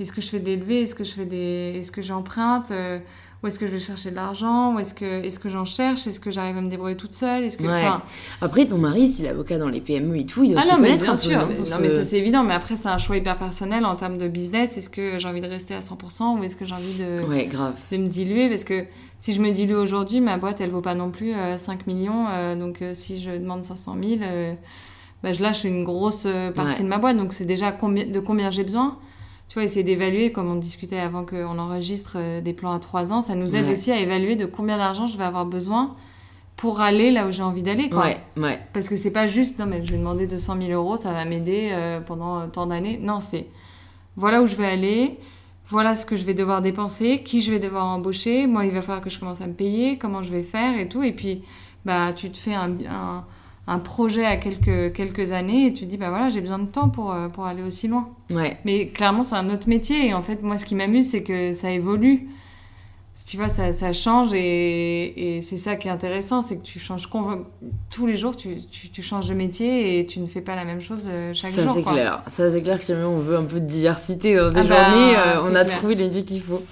est-ce 0.00 0.12
que 0.12 0.20
je 0.20 0.28
fais 0.28 0.38
des 0.40 0.56
levées? 0.56 0.82
Est-ce 0.82 0.94
que 0.94 1.04
je 1.04 1.12
fais 1.12 1.24
des, 1.24 1.74
est-ce 1.78 1.90
que 1.92 2.02
j'emprunte? 2.02 2.70
Euh, 2.70 2.98
Où 3.42 3.46
est-ce 3.46 3.60
que 3.60 3.68
je 3.68 3.72
vais 3.72 3.78
chercher 3.78 4.10
de 4.10 4.16
l'argent? 4.16 4.74
Où 4.74 4.80
est-ce 4.80 4.92
que, 4.94 5.04
est-ce 5.24 5.38
que 5.38 5.48
j'en 5.48 5.64
cherche? 5.64 6.08
Est-ce 6.08 6.18
que 6.18 6.28
j'arrive 6.32 6.56
à 6.56 6.60
me 6.60 6.68
débrouiller 6.68 6.96
toute 6.96 7.14
seule? 7.14 7.44
Est-ce 7.44 7.56
que, 7.56 7.62
Ouais. 7.62 7.70
enfin, 7.84 8.02
Après, 8.40 8.66
ton 8.66 8.78
mari, 8.78 9.06
s'il 9.06 9.26
est 9.26 9.28
avocat 9.28 9.58
dans 9.58 9.68
les 9.68 9.80
PME 9.80 10.16
et 10.18 10.26
tout, 10.26 10.42
il 10.42 10.50
doit 10.54 10.60
Ah 10.64 10.66
se 10.66 10.72
non, 10.74 10.80
mais 10.80 10.96
bien 10.96 11.06
un 11.06 11.10
peu, 11.12 11.16
sûr. 11.16 11.38
non, 11.38 11.46
mais- 11.46 11.54
dans 11.54 11.62
non, 11.70 11.76
mais 11.80 11.88
ça, 11.90 12.02
c'est 12.02 12.18
évident. 12.18 12.42
Mais 12.42 12.54
après, 12.54 12.74
c'est 12.74 12.88
un 12.88 12.98
choix 12.98 13.16
hyper 13.16 13.38
personnel 13.38 13.84
en 13.86 13.94
termes 13.94 14.18
de 14.18 14.26
business. 14.26 14.76
Est-ce 14.76 14.90
que 14.90 15.20
j'ai 15.20 15.28
envie 15.28 15.40
de 15.40 15.46
rester 15.46 15.72
à 15.74 15.82
100% 15.82 16.36
ou 16.36 16.42
est-ce 16.42 16.56
que 16.56 16.64
j'ai 16.64 16.74
envie 16.74 16.94
de, 16.94 17.22
Ouais, 17.28 17.46
grave. 17.46 17.74
de 17.92 17.96
me 17.98 18.08
diluer? 18.08 18.48
Parce 18.48 18.64
que 18.64 18.86
si 19.20 19.32
je 19.32 19.40
me 19.40 19.52
dilue 19.52 19.74
aujourd'hui, 19.76 20.20
ma 20.20 20.36
boîte, 20.36 20.60
elle 20.60 20.70
vaut 20.70 20.80
pas 20.80 20.96
non 20.96 21.12
plus 21.12 21.32
euh, 21.32 21.56
5 21.56 21.86
millions. 21.86 22.26
euh, 22.30 22.56
donc, 22.56 22.82
euh, 22.82 22.90
si 22.92 23.20
je 23.22 23.30
demande 23.30 23.62
500 23.62 23.96
000, 24.02 24.16
euh, 24.22 24.52
bah, 25.22 25.32
je 25.32 25.40
lâche 25.40 25.62
une 25.62 25.84
grosse 25.84 26.26
partie 26.56 26.78
Ouais. 26.78 26.84
de 26.84 26.88
ma 26.88 26.98
boîte. 26.98 27.16
Donc, 27.16 27.32
c'est 27.32 27.44
déjà 27.44 27.70
de 27.70 28.18
combien 28.20 28.50
j'ai 28.50 28.64
besoin? 28.64 28.98
Tu 29.48 29.54
vois, 29.54 29.62
essayer 29.64 29.82
d'évaluer, 29.84 30.30
comme 30.30 30.50
on 30.50 30.56
discutait 30.56 30.98
avant 30.98 31.24
qu'on 31.24 31.58
enregistre 31.58 32.16
euh, 32.16 32.40
des 32.42 32.52
plans 32.52 32.72
à 32.72 32.78
3 32.78 33.12
ans, 33.12 33.20
ça 33.22 33.34
nous 33.34 33.56
aide 33.56 33.64
Ouais. 33.64 33.72
aussi 33.72 33.90
à 33.90 33.98
évaluer 33.98 34.36
de 34.36 34.44
combien 34.46 34.76
d'argent 34.76 35.06
je 35.06 35.16
vais 35.16 35.24
avoir 35.24 35.46
besoin 35.46 35.96
pour 36.56 36.80
aller 36.80 37.10
là 37.10 37.26
où 37.26 37.30
j'ai 37.30 37.42
envie 37.42 37.62
d'aller. 37.62 37.88
quoi. 37.88 38.04
Ouais, 38.04 38.18
ouais. 38.36 38.58
Parce 38.74 38.88
que 38.88 38.96
c'est 38.96 39.12
pas 39.12 39.26
juste, 39.26 39.58
non 39.58 39.64
mais 39.66 39.80
je 39.86 39.92
vais 39.92 39.98
demander 39.98 40.26
200 40.26 40.56
000 40.60 40.70
euros, 40.72 40.96
ça 40.96 41.12
va 41.12 41.24
m'aider 41.24 41.68
euh, 41.72 42.00
pendant 42.00 42.46
tant 42.48 42.66
d'années. 42.66 42.98
Non, 43.00 43.20
c'est 43.20 43.46
voilà 44.16 44.42
où 44.42 44.46
je 44.46 44.56
vais 44.56 44.66
aller, 44.66 45.18
voilà 45.68 45.94
ce 45.96 46.04
que 46.04 46.16
je 46.16 46.24
vais 46.24 46.34
devoir 46.34 46.60
dépenser, 46.60 47.22
qui 47.22 47.40
je 47.40 47.50
vais 47.52 47.60
devoir 47.60 47.86
embaucher, 47.86 48.46
moi 48.48 48.66
il 48.66 48.72
va 48.72 48.82
falloir 48.82 49.00
que 49.02 49.08
je 49.10 49.18
commence 49.20 49.40
à 49.40 49.46
me 49.46 49.52
payer, 49.54 49.96
comment 49.98 50.22
je 50.22 50.32
vais 50.32 50.42
faire 50.42 50.78
et 50.78 50.88
tout. 50.88 51.02
Et 51.04 51.12
puis, 51.12 51.42
bah, 51.84 52.12
tu 52.12 52.28
te 52.30 52.36
fais 52.38 52.54
un, 52.54 52.72
un, 52.90 53.24
un 53.68 53.78
projet 53.78 54.24
à 54.24 54.36
quelques, 54.36 54.94
quelques 54.94 55.32
années 55.32 55.66
et 55.66 55.74
tu 55.74 55.84
te 55.84 55.90
dis, 55.90 55.98
bah 55.98 56.08
voilà, 56.08 56.30
j'ai 56.30 56.40
besoin 56.40 56.58
de 56.58 56.66
temps 56.66 56.88
pour, 56.88 57.12
euh, 57.12 57.28
pour 57.28 57.44
aller 57.44 57.62
aussi 57.62 57.86
loin. 57.86 58.08
Ouais. 58.30 58.56
Mais 58.64 58.86
clairement, 58.86 59.22
c'est 59.22 59.36
un 59.36 59.50
autre 59.50 59.68
métier. 59.68 60.06
Et 60.06 60.14
en 60.14 60.22
fait, 60.22 60.42
moi, 60.42 60.56
ce 60.56 60.64
qui 60.64 60.74
m'amuse, 60.74 61.10
c'est 61.10 61.22
que 61.22 61.52
ça 61.52 61.70
évolue. 61.70 62.28
Tu 63.26 63.36
vois, 63.36 63.48
ça, 63.48 63.72
ça 63.74 63.92
change 63.92 64.32
et, 64.32 65.36
et 65.36 65.42
c'est 65.42 65.58
ça 65.58 65.76
qui 65.76 65.88
est 65.88 65.90
intéressant, 65.90 66.40
c'est 66.40 66.56
que 66.56 66.62
tu 66.62 66.78
changes 66.78 67.08
tous 67.90 68.06
les 68.06 68.16
jours, 68.16 68.34
tu, 68.36 68.56
tu, 68.70 68.88
tu 68.88 69.02
changes 69.02 69.28
de 69.28 69.34
métier 69.34 69.98
et 69.98 70.06
tu 70.06 70.20
ne 70.20 70.26
fais 70.26 70.40
pas 70.40 70.56
la 70.56 70.64
même 70.64 70.80
chose 70.80 71.06
euh, 71.06 71.32
chaque 71.34 71.50
ça 71.50 71.64
jour. 71.64 71.72
c'est 71.74 71.82
quoi. 71.82 71.92
clair. 71.92 72.22
Ça 72.28 72.50
c'est 72.50 72.62
clair 72.62 72.78
que 72.78 72.84
si 72.86 72.92
on 72.92 73.18
veut 73.18 73.36
un 73.36 73.44
peu 73.44 73.60
de 73.60 73.66
diversité 73.66 74.34
dans 74.36 74.48
ces 74.48 74.58
Ah 74.58 74.64
bah, 74.64 74.84
journées, 74.86 75.16
euh, 75.16 75.40
on 75.42 75.50
c'est 75.50 75.56
a 75.56 75.64
clair. 75.64 75.78
trouvé 75.78 75.94
les 75.96 76.08
dieux 76.08 76.22
qu'il 76.22 76.40
faut. 76.40 76.62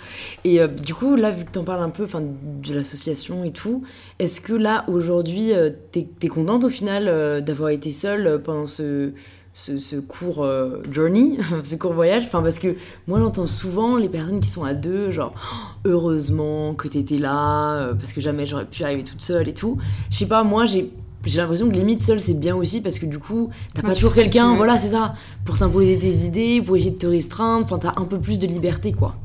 Et 0.44 0.60
euh, 0.60 0.68
du 0.68 0.94
coup, 0.94 1.16
là, 1.16 1.30
vu 1.30 1.44
que 1.44 1.50
t'en 1.50 1.64
parles 1.64 1.82
un 1.82 1.90
peu, 1.90 2.06
de 2.06 2.74
l'association 2.74 3.44
et 3.44 3.50
tout, 3.50 3.82
est-ce 4.18 4.40
que 4.40 4.52
là 4.54 4.84
aujourd'hui, 4.88 5.52
euh, 5.52 5.70
t'es 5.92 6.06
es 6.22 6.28
contente 6.28 6.64
au 6.64 6.70
final 6.70 7.08
euh, 7.08 7.40
d'avoir 7.42 7.68
été 7.70 7.90
seule 7.92 8.26
euh, 8.26 8.38
pendant 8.38 8.66
ce 8.66 9.12
ce, 9.56 9.78
ce 9.78 9.96
court 9.96 10.44
euh, 10.44 10.82
journey, 10.92 11.38
ce 11.64 11.76
court 11.76 11.94
voyage, 11.94 12.24
enfin 12.26 12.42
parce 12.42 12.58
que 12.58 12.76
moi 13.06 13.18
j'entends 13.18 13.46
souvent 13.46 13.96
les 13.96 14.10
personnes 14.10 14.38
qui 14.38 14.50
sont 14.50 14.64
à 14.64 14.74
deux, 14.74 15.10
genre 15.10 15.32
Oh, 15.34 15.56
heureusement 15.88 16.74
que 16.74 16.88
t'étais 16.88 17.16
là, 17.16 17.76
euh, 17.76 17.94
parce 17.94 18.12
que 18.12 18.20
jamais 18.20 18.44
j'aurais 18.44 18.66
pu 18.66 18.84
arriver 18.84 19.02
toute 19.02 19.22
seule 19.22 19.48
et 19.48 19.54
tout. 19.54 19.78
Je 20.10 20.18
sais 20.18 20.26
pas, 20.26 20.44
moi 20.44 20.66
j'ai 20.66 20.92
j'ai 21.24 21.38
l'impression 21.40 21.68
que 21.68 21.74
limite 21.74 22.02
seule 22.02 22.20
c'est 22.20 22.38
bien 22.38 22.54
aussi 22.54 22.82
parce 22.82 22.98
que 22.98 23.06
du 23.06 23.18
coup 23.18 23.48
t'as 23.72 23.80
pas 23.80 23.94
toujours 23.94 24.12
quelqu'un, 24.12 24.54
voilà 24.56 24.78
c'est 24.78 24.88
ça, 24.88 25.14
pour 25.46 25.56
t'imposer 25.56 25.98
tes 25.98 26.26
idées, 26.26 26.60
pour 26.60 26.76
essayer 26.76 26.90
de 26.92 26.98
te 26.98 27.06
restreindre, 27.06 27.64
enfin 27.64 27.78
t'as 27.78 27.98
un 27.98 28.04
peu 28.04 28.18
plus 28.18 28.38
de 28.38 28.46
liberté 28.46 28.92
quoi. 28.92 29.16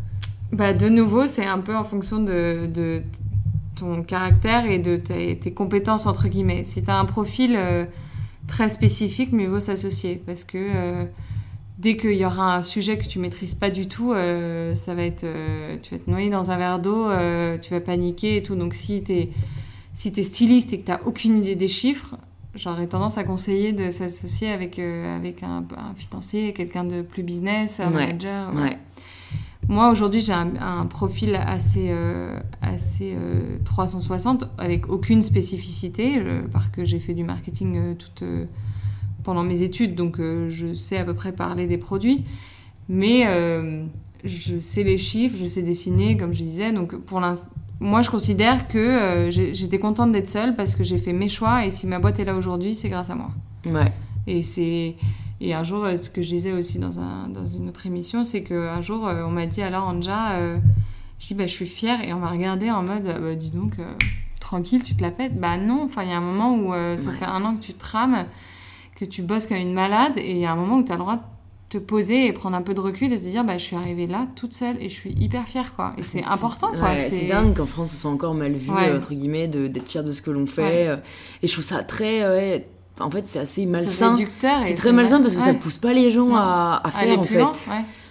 Bah, 0.54 0.74
de 0.74 0.88
nouveau, 0.88 1.28
c'est 1.28 1.46
un 1.46 1.60
peu 1.60 1.76
en 1.76 1.84
fonction 1.84 2.20
de, 2.20 2.68
de 2.68 3.02
ton 3.78 4.02
caractère 4.02 4.66
et 4.66 4.80
de 4.80 4.98
tes, 4.98 5.38
tes 5.38 5.54
compétences, 5.54 6.06
entre 6.06 6.28
guillemets. 6.28 6.66
Si 6.66 6.84
tu 6.84 6.90
as 6.90 7.00
un 7.00 7.06
profil 7.06 7.56
euh, 7.58 7.86
très 8.48 8.70
spécifique, 8.70 9.32
mieux 9.32 9.48
vaut 9.48 9.60
s'associer. 9.60 10.22
Parce 10.26 10.44
que 10.44 10.58
euh, 10.58 11.06
dès 11.78 11.98
qu'il 11.98 12.16
y 12.16 12.26
aura 12.26 12.58
un 12.58 12.64
sujet 12.64 12.98
que 12.98 13.08
tu 13.08 13.20
maîtrises 13.20 13.56
pas 13.56 13.70
du 13.70 13.88
tout, 13.88 14.14
euh, 14.14 14.74
ça 14.76 14.94
va 14.94 15.04
être, 15.04 15.24
euh, 15.24 15.78
tu 15.82 15.96
vas 15.96 16.00
te 16.00 16.10
noyer 16.10 16.30
dans 16.30 16.52
un 16.52 16.58
verre 16.58 16.80
d'eau, 16.80 17.08
tu 17.62 17.74
vas 17.74 17.82
paniquer 17.82 18.38
et 18.38 18.44
tout. 18.44 18.56
Donc 18.56 18.74
si 18.74 19.04
tu 19.04 19.14
es, 19.14 19.30
si 19.94 20.14
es 20.16 20.24
styliste 20.24 20.74
et 20.74 20.80
que 20.80 20.86
tu 20.86 20.92
n'as 20.92 21.02
aucune 21.06 21.38
idée 21.38 21.56
des 21.56 21.68
chiffres, 21.68 22.16
j'aurais 22.56 22.88
tendance 22.88 23.18
à 23.18 23.24
conseiller 23.24 23.72
de 23.72 23.90
s'associer 23.92 24.52
avec, 24.52 24.80
avec 24.80 25.44
un, 25.44 25.64
un 25.78 25.96
financier, 25.96 26.54
quelqu'un 26.54 26.84
de 26.84 27.02
plus 27.02 27.24
business, 27.24 27.80
un 27.80 27.90
manager. 27.90 28.54
Ouais. 28.54 28.78
Moi, 29.68 29.90
aujourd'hui, 29.90 30.22
j'ai 30.22 30.34
un, 30.34 30.86
profil 30.88 31.36
assez, 31.36 31.96
assez 32.62 33.16
360 33.64 34.50
avec 34.58 34.90
aucune 34.90 35.22
spécificité, 35.22 36.22
parce 36.52 36.68
que 36.68 36.84
j'ai 36.84 37.00
fait 37.00 37.14
du 37.14 37.24
marketing 37.24 37.96
toute 37.96 38.24
pendant 39.24 39.44
mes 39.44 39.64
études, 39.64 39.96
donc 39.96 40.20
euh, 40.20 40.50
je 40.50 40.74
sais 40.74 40.98
à 40.98 41.06
peu 41.06 41.14
près 41.14 41.32
parler 41.32 41.68
des 41.68 41.78
produits. 41.78 42.26
Mais 42.90 43.28
euh, 43.28 43.86
je 44.24 44.60
sais 44.60 44.84
les 44.84 44.98
chiffres, 44.98 45.38
je 45.40 45.46
sais 45.46 45.62
dessiner, 45.62 46.18
comme 46.18 46.34
je 46.34 46.44
disais. 46.44 46.72
Donc 46.72 46.96
pour 46.96 47.22
moi, 47.80 48.02
je 48.02 48.10
considère 48.10 48.68
que 48.68 48.78
euh, 48.78 49.32
j'étais 49.32 49.80
contente 49.80 50.12
d'être 50.12 50.28
seule 50.28 50.56
parce 50.56 50.76
que 50.76 50.84
j'ai 50.84 50.98
fait 50.98 51.14
mes 51.14 51.30
choix 51.30 51.66
et 51.66 51.72
si 51.72 51.88
ma 51.88 52.00
boîte 52.00 52.20
est 52.20 52.26
là 52.26 52.36
aujourd'hui, 52.36 52.76
c'est 52.76 52.90
grâce 52.90 53.10
à 53.10 53.16
moi. 53.16 53.32
Ouais. 53.66 53.92
Et 54.28 54.42
c'est 54.42 54.96
et 55.44 55.56
un 55.56 55.64
jour, 55.64 55.88
ce 55.98 56.10
que 56.10 56.22
je 56.22 56.30
disais 56.30 56.52
aussi 56.52 56.78
dans, 56.78 57.00
un, 57.00 57.28
dans 57.28 57.48
une 57.48 57.68
autre 57.68 57.88
émission, 57.88 58.24
c'est 58.24 58.44
qu'un 58.44 58.80
jour, 58.82 59.04
on 59.04 59.32
m'a 59.32 59.48
dit 59.48 59.64
alors 59.64 59.88
Anja, 59.88 60.40
je 61.20 61.28
dis 61.28 61.34
bah, 61.34 61.48
je 61.48 61.52
suis 61.52 61.66
fière. 61.66 62.04
Et 62.04 62.14
on 62.14 62.20
m'a 62.20 62.30
regardé 62.30 62.70
en 62.70 62.84
mode 62.84 63.04
bah, 63.04 63.36
dis 63.36 63.50
donc 63.50 63.74
tranquille, 64.40 64.84
tu 64.84 64.96
te 64.96 65.02
la 65.02 65.10
pètes. 65.10 65.40
Bah 65.40 65.58
non, 65.58 65.82
enfin 65.84 66.04
il 66.04 66.10
y 66.10 66.14
a 66.14 66.18
un 66.18 66.22
moment 66.22 66.56
où 66.56 66.74
ça 66.98 67.12
fait 67.12 67.26
un 67.26 67.44
an 67.44 67.56
que 67.56 67.64
tu 67.64 67.74
trames 67.74 68.26
que 68.96 69.06
tu 69.06 69.24
bosses 69.24 69.48
comme 69.48 69.58
une 69.58 69.74
malade. 69.74 70.14
Et 70.18 70.32
il 70.32 70.38
y 70.38 70.46
a 70.46 70.52
un 70.52 70.56
moment 70.56 70.78
où 70.78 70.84
tu 70.84 70.92
as 70.92 70.96
le 70.96 71.02
droit 71.02 71.16
de 71.16 71.22
te 71.72 71.78
poser 71.78 72.28
et 72.28 72.34
prendre 72.34 72.58
un 72.58 72.62
peu 72.62 72.74
de 72.74 72.82
recul 72.82 73.14
et 73.14 73.18
te 73.18 73.24
dire 73.24 73.46
bah 73.46 73.58
je 73.58 73.64
suis 73.64 73.78
arrivée 73.78 74.06
là 74.06 74.28
toute 74.36 74.54
seule 74.54 74.76
et 74.82 74.90
je 74.90 74.94
suis 74.94 75.14
hyper 75.14 75.48
fière 75.48 75.74
quoi. 75.74 75.94
Et 75.98 76.04
c'est 76.04 76.24
important 76.24 76.70
quoi. 76.72 76.98
c'est 76.98 77.28
dingue 77.28 77.56
qu'en 77.56 77.66
France 77.66 77.92
ce 77.92 77.96
soit 77.96 78.12
encore 78.12 78.36
mal 78.36 78.52
vu 78.52 78.70
entre 78.70 79.14
guillemets 79.14 79.48
d'être 79.48 79.88
fier 79.88 80.04
de 80.04 80.12
ce 80.12 80.22
que 80.22 80.32
l'on 80.32 80.46
fait 80.46 80.90
euh, 80.90 80.98
et 81.42 81.48
je 81.48 81.54
trouve 81.54 81.64
ça 81.64 81.82
très 81.84 82.68
en 83.00 83.10
fait 83.10 83.26
c'est 83.26 83.40
assez 83.40 83.66
malsain. 83.66 84.18
c'est 84.64 84.76
très 84.76 84.92
malsain 84.92 85.22
parce 85.22 85.34
que 85.34 85.42
ça 85.42 85.54
pousse 85.54 85.78
pas 85.78 85.94
les 85.94 86.12
gens 86.12 86.36
à, 86.36 86.82
faire 86.92 87.20
en 87.20 87.24
fait. 87.24 87.46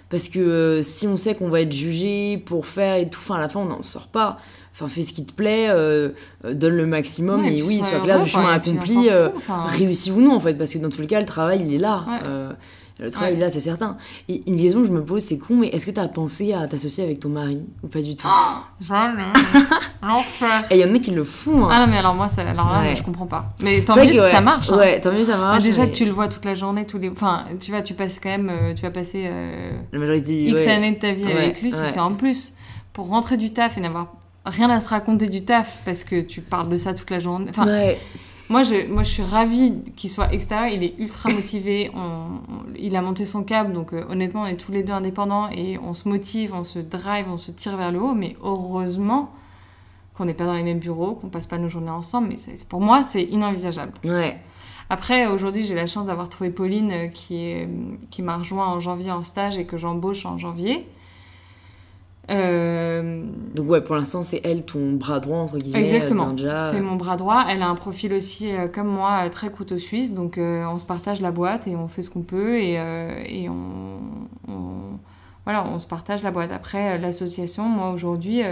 parce 0.09 0.29
que 0.29 0.39
euh, 0.39 0.83
si 0.83 1.07
on 1.07 1.17
sait 1.17 1.35
qu'on 1.35 1.49
va 1.49 1.61
être 1.61 1.73
jugé 1.73 2.37
pour 2.37 2.67
faire 2.67 2.95
et 2.95 3.09
tout 3.09 3.19
enfin 3.21 3.35
à 3.35 3.39
la 3.39 3.49
fin 3.49 3.59
on 3.61 3.65
n'en 3.65 3.81
sort 3.81 4.07
pas. 4.07 4.37
Enfin, 4.73 4.87
fais 4.87 5.01
ce 5.01 5.11
qui 5.11 5.25
te 5.25 5.33
plaît, 5.33 5.67
euh, 5.69 6.09
euh, 6.45 6.53
donne 6.53 6.75
le 6.75 6.85
maximum, 6.85 7.45
et, 7.45 7.61
oui, 7.61 7.81
soit 7.81 7.99
clair 7.99 8.23
du 8.23 8.29
chemin 8.29 8.53
accompli, 8.53 9.09
euh, 9.09 9.29
réussi 9.77 10.11
ou 10.11 10.21
non, 10.21 10.33
en 10.33 10.39
fait, 10.39 10.53
parce 10.53 10.71
que 10.71 10.77
dans 10.77 10.89
tous 10.89 11.01
les 11.01 11.07
cas, 11.07 11.19
le 11.19 11.25
travail, 11.25 11.61
il 11.65 11.73
est 11.73 11.77
là. 11.77 12.05
Le 13.01 13.09
travail, 13.09 13.37
là, 13.37 13.49
c'est 13.49 13.59
certain. 13.59 13.97
Et 14.29 14.43
une 14.45 14.57
question 14.57 14.81
que 14.81 14.87
je 14.87 14.91
me 14.91 15.03
pose, 15.03 15.23
c'est 15.23 15.39
con, 15.39 15.55
mais 15.55 15.69
est-ce 15.69 15.87
que 15.87 15.91
tu 15.91 15.99
as 15.99 16.07
pensé 16.07 16.53
à 16.53 16.67
t'associer 16.67 17.03
avec 17.03 17.19
ton 17.19 17.29
mari 17.29 17.59
ou 17.81 17.87
pas 17.87 18.01
du 18.01 18.15
tout? 18.15 18.27
Oh, 18.29 18.57
Jamais 18.79 19.23
L'enfer 20.03 20.65
Et 20.69 20.75
il 20.75 20.81
y 20.81 20.85
en 20.85 20.93
a 20.93 20.99
qui 20.99 21.09
le 21.09 21.23
font. 21.23 21.65
Hein. 21.65 21.69
Ah 21.71 21.79
non, 21.79 21.87
mais 21.87 21.97
alors 21.97 22.13
moi, 22.13 22.27
ça, 22.27 22.43
alors 22.43 22.71
là, 22.71 22.93
je 22.93 23.01
comprends 23.01 23.25
pas. 23.25 23.53
Mais 23.61 23.81
tant 23.81 23.95
mieux 23.95 24.11
si 24.11 24.19
ça 24.19 24.41
marche. 24.41 24.69
Hein. 24.69 24.77
Ouais, 24.77 24.99
tant 24.99 25.11
mieux 25.11 25.23
ça 25.23 25.37
marche. 25.37 25.63
déjà 25.63 25.87
que 25.87 25.93
tu 25.93 26.05
le 26.05 26.11
vois 26.11 26.27
toute 26.27 26.45
la 26.45 26.53
journée, 26.53 26.85
tous 26.85 26.99
les... 26.99 27.09
Enfin, 27.09 27.45
tu 27.59 27.71
vois, 27.71 27.81
tu 27.81 27.95
passes 27.95 28.19
quand 28.19 28.29
même... 28.29 28.51
tu 28.75 28.83
vas 28.83 28.91
passer... 28.91 29.29
la 29.91 29.99
majorité... 29.99 30.45
X 30.49 30.67
années 30.67 30.91
de 30.91 30.99
ta 30.99 31.13
vie 31.13 31.31
avec 31.31 31.61
lui, 31.61 31.71
si 31.71 31.79
c'est 31.87 31.99
en 31.99 32.13
plus 32.13 32.53
pour 32.93 33.07
rentrer 33.07 33.37
du 33.37 33.51
taf 33.51 33.77
et 33.77 33.81
n'avoir 33.81 34.13
rien 34.45 34.69
à 34.69 34.79
se 34.79 34.89
raconter 34.89 35.27
du 35.27 35.43
taf 35.43 35.79
parce 35.85 36.03
que 36.03 36.21
tu 36.21 36.41
parles 36.41 36.69
de 36.69 36.77
ça 36.77 36.93
toute 36.93 37.09
la 37.09 37.19
journée. 37.19 37.47
Enfin, 37.49 37.65
moi, 38.51 38.63
je, 38.63 38.87
moi, 38.87 39.03
je 39.03 39.09
suis 39.09 39.23
ravie 39.23 39.73
qu'il 39.95 40.09
soit 40.09 40.33
extérieur. 40.33 40.67
Il 40.67 40.83
est 40.83 40.93
ultra 40.99 41.29
motivé. 41.33 41.91
il 42.77 42.95
a 42.95 43.01
monté 43.01 43.25
son 43.25 43.43
câble. 43.43 43.73
Donc, 43.73 43.93
euh, 43.93 44.03
honnêtement, 44.09 44.43
on 44.43 44.45
est 44.45 44.57
tous 44.57 44.71
les 44.71 44.83
deux 44.83 44.93
indépendants 44.93 45.49
et 45.49 45.79
on 45.79 45.93
se 45.93 46.07
motive, 46.07 46.53
on 46.53 46.63
se 46.63 46.79
drive, 46.79 47.25
on 47.29 47.37
se 47.37 47.51
tire 47.51 47.77
vers 47.77 47.91
le 47.91 48.01
haut. 48.01 48.13
Mais 48.13 48.35
heureusement 48.43 49.31
qu'on 50.15 50.25
n'est 50.25 50.33
pas 50.33 50.45
dans 50.45 50.53
les 50.53 50.63
mêmes 50.63 50.79
bureaux, 50.79 51.15
qu'on 51.15 51.29
passe 51.29 51.47
pas 51.47 51.57
nos 51.57 51.69
journées 51.69 51.89
ensemble. 51.89 52.27
Mais 52.27 52.35
pour 52.67 52.81
moi, 52.81 53.03
c'est 53.03 53.23
inenvisageable. 53.23 53.93
Ouais. 54.03 54.37
Après, 54.89 55.27
aujourd'hui, 55.27 55.63
j'ai 55.65 55.75
la 55.75 55.87
chance 55.87 56.07
d'avoir 56.07 56.27
trouvé 56.27 56.49
Pauline 56.49 56.91
euh, 56.91 57.07
qui, 57.07 57.37
est, 57.37 57.69
qui 58.09 58.21
m'a 58.21 58.37
rejoint 58.37 58.67
en 58.67 58.81
janvier 58.81 59.11
en 59.11 59.23
stage 59.23 59.57
et 59.57 59.65
que 59.65 59.77
j'embauche 59.77 60.25
en 60.25 60.37
janvier. 60.37 60.85
Euh, 62.29 63.25
Donc 63.55 63.69
ouais, 63.69 63.81
pour 63.81 63.95
l'instant, 63.95 64.21
c'est 64.21 64.41
elle 64.45 64.63
ton 64.63 64.93
bras 64.93 65.19
droit, 65.19 65.39
entre 65.39 65.57
guillemets. 65.57 65.81
Exactement, 65.81 66.35
c'est 66.71 66.79
mon 66.79 66.95
bras 66.95 67.17
droit. 67.17 67.43
Elle 67.49 67.61
a 67.61 67.67
un 67.67 67.75
profil 67.75 68.13
aussi, 68.13 68.53
euh, 68.53 68.67
comme 68.67 68.87
moi, 68.87 69.29
très 69.29 69.49
couteau 69.49 69.77
suisse. 69.77 70.13
Donc 70.13 70.37
on 70.37 70.77
se 70.77 70.85
partage 70.85 71.19
la 71.19 71.31
boîte 71.31 71.67
et 71.67 71.75
on 71.75 71.87
fait 71.87 72.01
ce 72.03 72.09
qu'on 72.09 72.21
peut 72.21 72.57
et, 72.57 72.75
et 73.27 73.49
on, 73.49 73.99
voilà, 75.45 75.65
on 75.65 75.79
se 75.79 75.87
partage 75.87 76.21
la 76.23 76.31
boîte. 76.31 76.51
Après, 76.51 76.97
l'association, 76.99 77.65
moi, 77.65 77.91
aujourd'hui, 77.91 78.43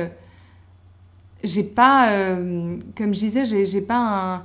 j'ai 1.44 1.64
pas... 1.64 2.36
comme 2.98 3.14
je 3.14 3.20
disais, 3.20 3.46
j'ai 3.46 3.82
pas 3.82 4.36
un... 4.36 4.44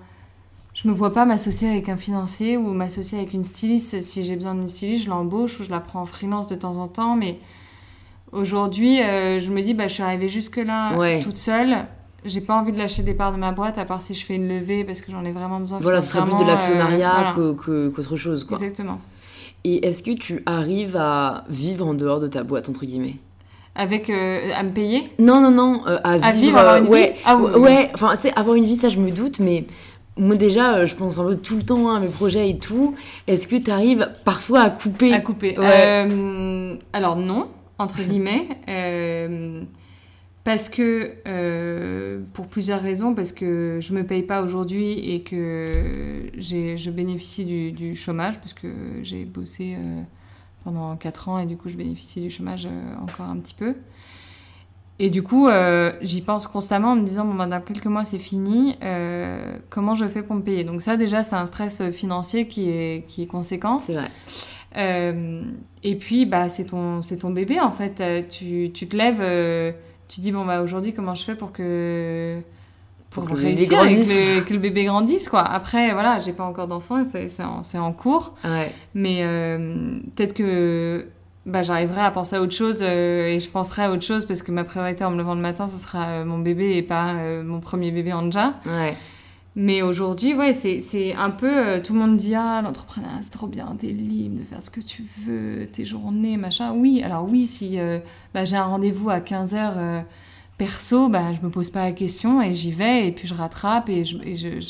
Je 0.74 0.88
me 0.88 0.92
vois 0.92 1.12
pas 1.12 1.24
m'associer 1.24 1.70
avec 1.70 1.88
un 1.88 1.96
financier 1.96 2.56
ou 2.56 2.72
m'associer 2.72 3.18
avec 3.18 3.32
une 3.32 3.44
styliste. 3.44 4.00
Si 4.00 4.24
j'ai 4.24 4.34
besoin 4.34 4.56
d'une 4.56 4.68
styliste, 4.68 5.04
je 5.04 5.10
l'embauche 5.10 5.60
ou 5.60 5.64
je 5.64 5.70
la 5.70 5.78
prends 5.78 6.02
en 6.02 6.06
freelance 6.06 6.48
de 6.48 6.56
temps 6.56 6.78
en 6.78 6.88
temps, 6.88 7.14
mais 7.14 7.38
Aujourd'hui, 8.34 9.00
euh, 9.00 9.38
je 9.38 9.50
me 9.50 9.62
dis, 9.62 9.74
bah, 9.74 9.86
je 9.86 9.94
suis 9.94 10.02
arrivée 10.02 10.28
jusque-là 10.28 11.20
toute 11.22 11.38
seule. 11.38 11.76
J'ai 12.24 12.40
pas 12.40 12.54
envie 12.54 12.72
de 12.72 12.78
lâcher 12.78 13.02
des 13.02 13.14
parts 13.14 13.32
de 13.32 13.36
ma 13.36 13.52
boîte, 13.52 13.78
à 13.78 13.84
part 13.84 14.02
si 14.02 14.14
je 14.14 14.24
fais 14.24 14.34
une 14.34 14.48
levée 14.48 14.82
parce 14.82 15.02
que 15.02 15.12
j'en 15.12 15.24
ai 15.24 15.30
vraiment 15.30 15.60
besoin. 15.60 15.78
Voilà, 15.80 16.00
ce 16.00 16.12
serait 16.12 16.24
plus 16.24 16.42
de 16.42 16.44
l'actionnariat 16.44 17.34
euh, 17.38 17.54
qu'autre 17.90 18.16
chose. 18.16 18.44
Quoi. 18.44 18.56
Exactement. 18.56 18.98
Et 19.62 19.86
est-ce 19.86 20.02
que 20.02 20.10
tu 20.10 20.42
arrives 20.46 20.96
à 20.96 21.44
vivre 21.48 21.86
en 21.86 21.94
dehors 21.94 22.20
de 22.20 22.26
ta 22.26 22.42
boîte, 22.42 22.68
entre 22.68 22.86
guillemets? 22.86 23.16
Avec 23.76 24.10
euh, 24.10 24.50
à 24.54 24.62
me 24.62 24.70
payer? 24.70 25.10
Non, 25.18 25.40
non, 25.40 25.50
non, 25.50 25.82
à, 25.84 26.32
vivre, 26.32 26.58
avoir 26.58 26.78
une 26.78 26.88
ouais, 26.88 27.12
vie? 27.12 27.20
Ah, 27.24 27.36
oui, 27.36 27.60
ouais, 27.60 27.90
enfin, 27.94 28.16
tu 28.16 28.22
sais, 28.22 28.32
avoir 28.36 28.56
une 28.56 28.64
vie, 28.64 28.76
ça 28.76 28.88
je 28.88 28.98
me 28.98 29.10
doute, 29.10 29.38
mais 29.38 29.66
moi 30.16 30.36
déjà, 30.36 30.86
je 30.86 30.94
pense 30.94 31.18
un 31.18 31.24
peu 31.24 31.36
tout 31.36 31.56
le 31.56 31.62
temps 31.62 31.94
à 31.94 32.00
mes 32.00 32.08
projets 32.08 32.50
et 32.50 32.58
tout. 32.58 32.94
Est-ce 33.26 33.46
que 33.46 33.56
tu 33.56 33.70
arrives 33.70 34.10
parfois 34.24 34.62
à 34.62 34.70
couper? 34.70 35.12
À 35.12 35.20
couper. 35.20 35.56
alors 36.92 37.16
non, 37.16 37.48
entre 37.78 38.02
guillemets. 38.02 38.48
Euh, 38.68 39.62
parce 40.44 40.68
que, 40.68 41.14
euh, 41.26 42.20
pour 42.34 42.46
plusieurs 42.46 42.82
raisons, 42.82 43.14
parce 43.14 43.32
que 43.32 43.78
je 43.80 43.94
me 43.94 44.04
paye 44.04 44.22
pas 44.22 44.42
aujourd'hui 44.42 45.14
et 45.14 45.22
que 45.22 46.30
je 46.36 46.90
bénéficie 46.90 47.72
du, 47.72 47.94
chômage, 47.94 48.38
parce 48.40 48.52
que 48.52 48.68
j'ai 49.02 49.24
bossé 49.24 49.76
euh, 49.78 50.02
pendant 50.62 50.96
4 50.96 51.28
ans 51.30 51.38
et 51.38 51.46
du 51.46 51.56
coup 51.56 51.70
je 51.70 51.76
bénéficie 51.76 52.20
du 52.20 52.28
chômage 52.28 52.68
encore 53.02 53.26
un 53.26 53.38
petit 53.38 53.54
peu. 53.54 53.74
Et 55.00 55.10
du 55.10 55.24
coup, 55.24 55.48
j'y 56.02 56.20
pense 56.20 56.46
constamment 56.46 56.92
en 56.92 56.96
me 56.96 57.04
disant, 57.04 57.24
bon, 57.24 57.34
ben, 57.34 57.48
dans 57.48 57.60
quelques 57.60 57.86
mois 57.86 58.04
c'est 58.04 58.20
fini, 58.20 58.76
comment 59.70 59.94
je 59.94 60.06
fais 60.06 60.22
pour 60.22 60.36
me 60.36 60.42
payer? 60.42 60.62
Donc 60.62 60.82
ça 60.82 60.96
déjà, 60.96 61.24
c'est 61.24 61.36
un 61.36 61.46
stress 61.46 61.90
financier 61.90 62.46
qui 62.46 62.68
est, 62.68 63.06
qui 63.08 63.22
est 63.22 63.26
conséquent. 63.26 63.78
C'est 63.78 63.94
vrai. 63.94 64.10
Euh, 64.76 65.42
et 65.82 65.96
puis, 65.96 66.26
bah, 66.26 66.48
c'est 66.48 66.66
ton, 66.66 67.02
c'est 67.02 67.18
ton 67.18 67.30
bébé, 67.30 67.60
en 67.60 67.70
fait. 67.70 68.00
Euh, 68.00 68.22
tu, 68.28 68.70
tu 68.72 68.88
te 68.88 68.96
lèves, 68.96 69.20
euh, 69.20 69.72
tu 70.08 70.20
dis, 70.20 70.32
bon, 70.32 70.44
bah, 70.44 70.62
aujourd'hui, 70.62 70.92
comment 70.92 71.14
je 71.14 71.24
fais 71.24 71.34
pour 71.34 71.52
que... 71.52 72.40
Pour, 73.10 73.26
que 73.26 73.34
réussir 73.34 73.78
que 74.44 74.52
le 74.52 74.58
bébé 74.58 74.86
grandisse, 74.86 75.28
quoi. 75.28 75.42
Après, 75.42 75.92
voilà, 75.92 76.18
j'ai 76.18 76.32
pas 76.32 76.42
encore 76.42 76.66
d'enfant, 76.66 77.04
c'est, 77.04 77.28
c'est, 77.28 77.44
en, 77.44 77.62
en 77.80 77.92
cours. 77.92 78.34
Mais 78.92 79.22
peut-être 80.16 80.34
que 80.34 81.06
bah, 81.46 81.62
j'arriverai 81.62 82.00
à 82.00 82.10
penser 82.10 82.34
à 82.34 82.42
autre 82.42 82.54
chose 82.54 82.82
et 82.82 83.38
je 83.38 83.48
penserai 83.48 83.84
à 83.84 83.92
autre 83.92 84.02
chose 84.02 84.26
parce 84.26 84.42
que 84.42 84.50
ma 84.50 84.64
priorité 84.64 85.04
en 85.04 85.12
me 85.12 85.18
levant 85.18 85.36
le 85.36 85.42
matin, 85.42 85.68
ce 85.68 85.78
sera 85.78 86.24
mon 86.24 86.38
bébé 86.38 86.76
et 86.76 86.82
pas 86.82 87.12
mon 87.44 87.60
premier 87.60 87.92
bébé 87.92 88.12
Anja. 88.12 88.54
Ouais. 88.66 88.96
Mais 89.56 89.82
aujourd'hui, 89.82 90.34
ouais, 90.34 90.52
c'est 90.52 91.14
un 91.14 91.30
peu. 91.30 91.50
Euh, 91.50 91.80
tout 91.80 91.92
le 91.92 92.00
monde 92.00 92.16
dit 92.16 92.34
Ah, 92.34 92.60
l'entrepreneuriat, 92.62 93.20
c'est 93.22 93.30
trop 93.30 93.46
bien, 93.46 93.76
t'es 93.78 93.88
libre 93.88 94.38
de 94.40 94.44
faire 94.44 94.62
ce 94.62 94.70
que 94.70 94.80
tu 94.80 95.04
veux, 95.20 95.66
tes 95.66 95.84
journées, 95.84 96.36
machin. 96.36 96.72
Oui, 96.72 97.02
alors 97.04 97.28
oui, 97.28 97.46
si 97.46 97.78
euh, 97.78 98.00
bah, 98.34 98.44
j'ai 98.44 98.56
un 98.56 98.64
rendez-vous 98.64 99.10
à 99.10 99.20
15h 99.20 100.04
perso, 100.56 101.08
bah, 101.08 101.32
je 101.38 101.44
me 101.44 101.50
pose 101.50 101.70
pas 101.70 101.82
la 101.84 101.92
question 101.92 102.40
et 102.40 102.54
j'y 102.54 102.70
vais 102.70 103.08
et 103.08 103.12
puis 103.12 103.26
je 103.26 103.34
rattrape 103.34 103.88
et 103.88 104.04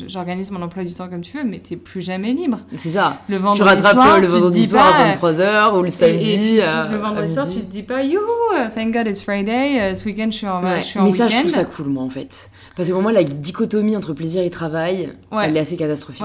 j'organise 0.08 0.50
mon 0.50 0.62
emploi 0.62 0.84
du 0.84 0.94
temps 0.94 1.08
comme 1.08 1.20
tu 1.20 1.36
veux, 1.36 1.44
mais 1.44 1.58
t'es 1.58 1.76
plus 1.76 2.00
jamais 2.00 2.32
libre. 2.32 2.60
C'est 2.76 2.90
ça. 2.90 3.18
Le 3.28 3.36
vendredi 3.36 3.60
tu 3.60 3.64
rattrapes 3.64 3.92
soir, 3.92 4.20
le 4.20 4.26
vendredi 4.26 4.66
soir 4.66 4.94
à 4.94 5.12
23h 5.12 5.78
ou 5.78 5.82
le 5.82 5.88
samedi. 5.88 6.56
le 6.56 6.96
vendredi 6.96 7.32
soir, 7.32 7.48
tu 7.48 7.60
te 7.60 7.70
dis 7.70 7.82
pas 7.82 8.02
Youhou, 8.02 8.22
thank 8.74 8.92
God 8.92 9.06
it's 9.06 9.22
Friday, 9.22 9.80
euh, 9.80 9.94
ce 9.94 10.04
week-end 10.06 10.28
je 10.30 10.36
suis 10.36 10.48
en, 10.48 10.62
ouais. 10.62 10.80
je 10.80 10.86
suis 10.86 10.98
en 10.98 11.04
Mais 11.04 11.10
ça, 11.12 11.28
je 11.28 11.36
trouve 11.36 11.50
ça 11.50 11.64
cool, 11.64 11.86
moi, 11.86 12.02
en 12.02 12.10
fait. 12.10 12.50
Parce 12.76 12.88
que 12.88 12.92
pour 12.94 13.02
moi, 13.02 13.12
la 13.12 13.24
dichotomie 13.24 13.96
entre 13.96 14.14
plaisir 14.14 14.42
et 14.42 14.50
travail, 14.50 15.12
elle 15.32 15.56
est 15.56 15.60
assez 15.60 15.76
catastrophique. 15.76 16.24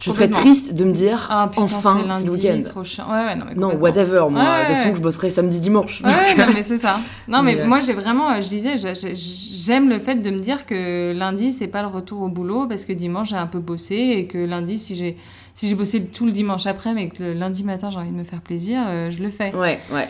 Je 0.00 0.10
serais 0.10 0.28
triste 0.28 0.74
de 0.74 0.84
me 0.84 0.92
dire 0.92 1.26
Ah 1.30 1.48
putain, 1.50 1.62
enfin 1.64 1.96
c'est 1.96 2.02
le 2.02 2.08
lundi, 2.08 2.28
week-end. 2.30 2.80
Ouais, 3.10 3.24
ouais, 3.26 3.34
non, 3.36 3.44
mais 3.48 3.54
Non, 3.54 3.70
complètement. 3.70 3.80
whatever. 3.82 4.26
Moi, 4.30 4.42
de 4.62 4.66
toute 4.68 4.76
façon, 4.76 4.94
je 4.94 5.00
bosserai 5.00 5.30
samedi, 5.30 5.58
dimanche. 5.60 6.02
Ouais, 6.02 6.34
non, 6.36 6.46
mais 6.54 6.62
c'est 6.62 6.78
ça. 6.78 7.00
Non, 7.26 7.42
mais 7.42 7.56
Mais, 7.56 7.60
euh, 7.62 7.66
moi, 7.66 7.80
j'ai 7.80 7.94
vraiment, 7.94 8.30
euh, 8.30 8.40
je 8.40 8.48
disais, 8.48 8.78
j'ai- 8.78 8.94
j'ai- 8.94 9.14
j'aime 9.16 9.88
le 9.88 9.98
fait 9.98 10.14
de 10.16 10.30
me 10.30 10.38
dire 10.38 10.66
que 10.66 11.12
lundi, 11.16 11.52
c'est 11.52 11.66
pas 11.66 11.82
le 11.82 11.88
retour 11.88 12.22
au 12.22 12.28
boulot 12.28 12.66
parce 12.68 12.84
que 12.84 12.92
dimanche, 12.92 13.30
j'ai 13.30 13.36
un 13.36 13.48
peu 13.48 13.58
bossé 13.58 13.96
et 13.96 14.26
que 14.26 14.38
lundi, 14.38 14.78
si 14.78 14.96
j'ai 14.96 15.16
si 15.54 15.68
j'ai 15.68 15.74
bossé 15.74 16.04
tout 16.04 16.24
le 16.24 16.30
dimanche 16.30 16.66
après, 16.68 16.94
mais 16.94 17.08
que 17.08 17.20
le 17.20 17.32
lundi 17.32 17.64
matin, 17.64 17.90
j'ai 17.90 17.98
envie 17.98 18.12
de 18.12 18.14
me 18.16 18.22
faire 18.22 18.40
plaisir, 18.40 18.80
euh, 18.86 19.10
je 19.10 19.20
le 19.20 19.28
fais. 19.28 19.52
Ouais, 19.56 19.80
ouais. 19.92 20.08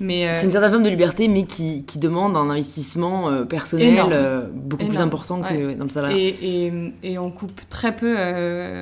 Euh, 0.00 0.32
C'est 0.34 0.46
une 0.46 0.52
certaine 0.52 0.70
forme 0.70 0.82
de 0.82 0.88
liberté, 0.88 1.28
mais 1.28 1.44
qui, 1.44 1.84
qui 1.84 1.98
demande 1.98 2.34
un 2.36 2.48
investissement 2.48 3.28
euh, 3.28 3.44
personnel 3.44 3.98
euh, 4.12 4.46
beaucoup 4.52 4.86
plus 4.86 4.98
important 4.98 5.40
que 5.42 5.52
ouais. 5.68 5.74
dans 5.74 5.84
le 5.84 5.90
salariat. 5.90 6.16
Et, 6.16 6.28
et, 6.66 6.72
et 7.02 7.18
on 7.18 7.30
coupe 7.30 7.60
très 7.68 7.94
peu, 7.94 8.14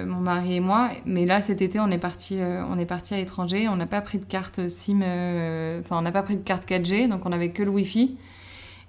mon 0.06 0.20
mari 0.20 0.56
et 0.56 0.60
moi. 0.60 0.90
Mais 1.06 1.26
là, 1.26 1.40
cet 1.40 1.62
été, 1.62 1.80
on 1.80 1.90
est 1.90 1.98
parti, 1.98 2.38
on 2.40 2.78
est 2.78 2.86
parti 2.86 3.14
à 3.14 3.16
l'étranger. 3.16 3.68
On 3.68 3.76
n'a 3.76 3.86
pas 3.86 4.00
pris 4.00 4.18
de 4.18 4.24
carte 4.24 4.68
SIM, 4.68 4.98
enfin, 5.80 5.98
on 5.98 6.02
n'a 6.02 6.12
pas 6.12 6.22
pris 6.22 6.36
de 6.36 6.42
carte 6.42 6.68
4G, 6.68 7.08
donc 7.08 7.26
on 7.26 7.32
avait 7.32 7.50
que 7.50 7.62
le 7.62 7.70
Wi-Fi. 7.70 8.16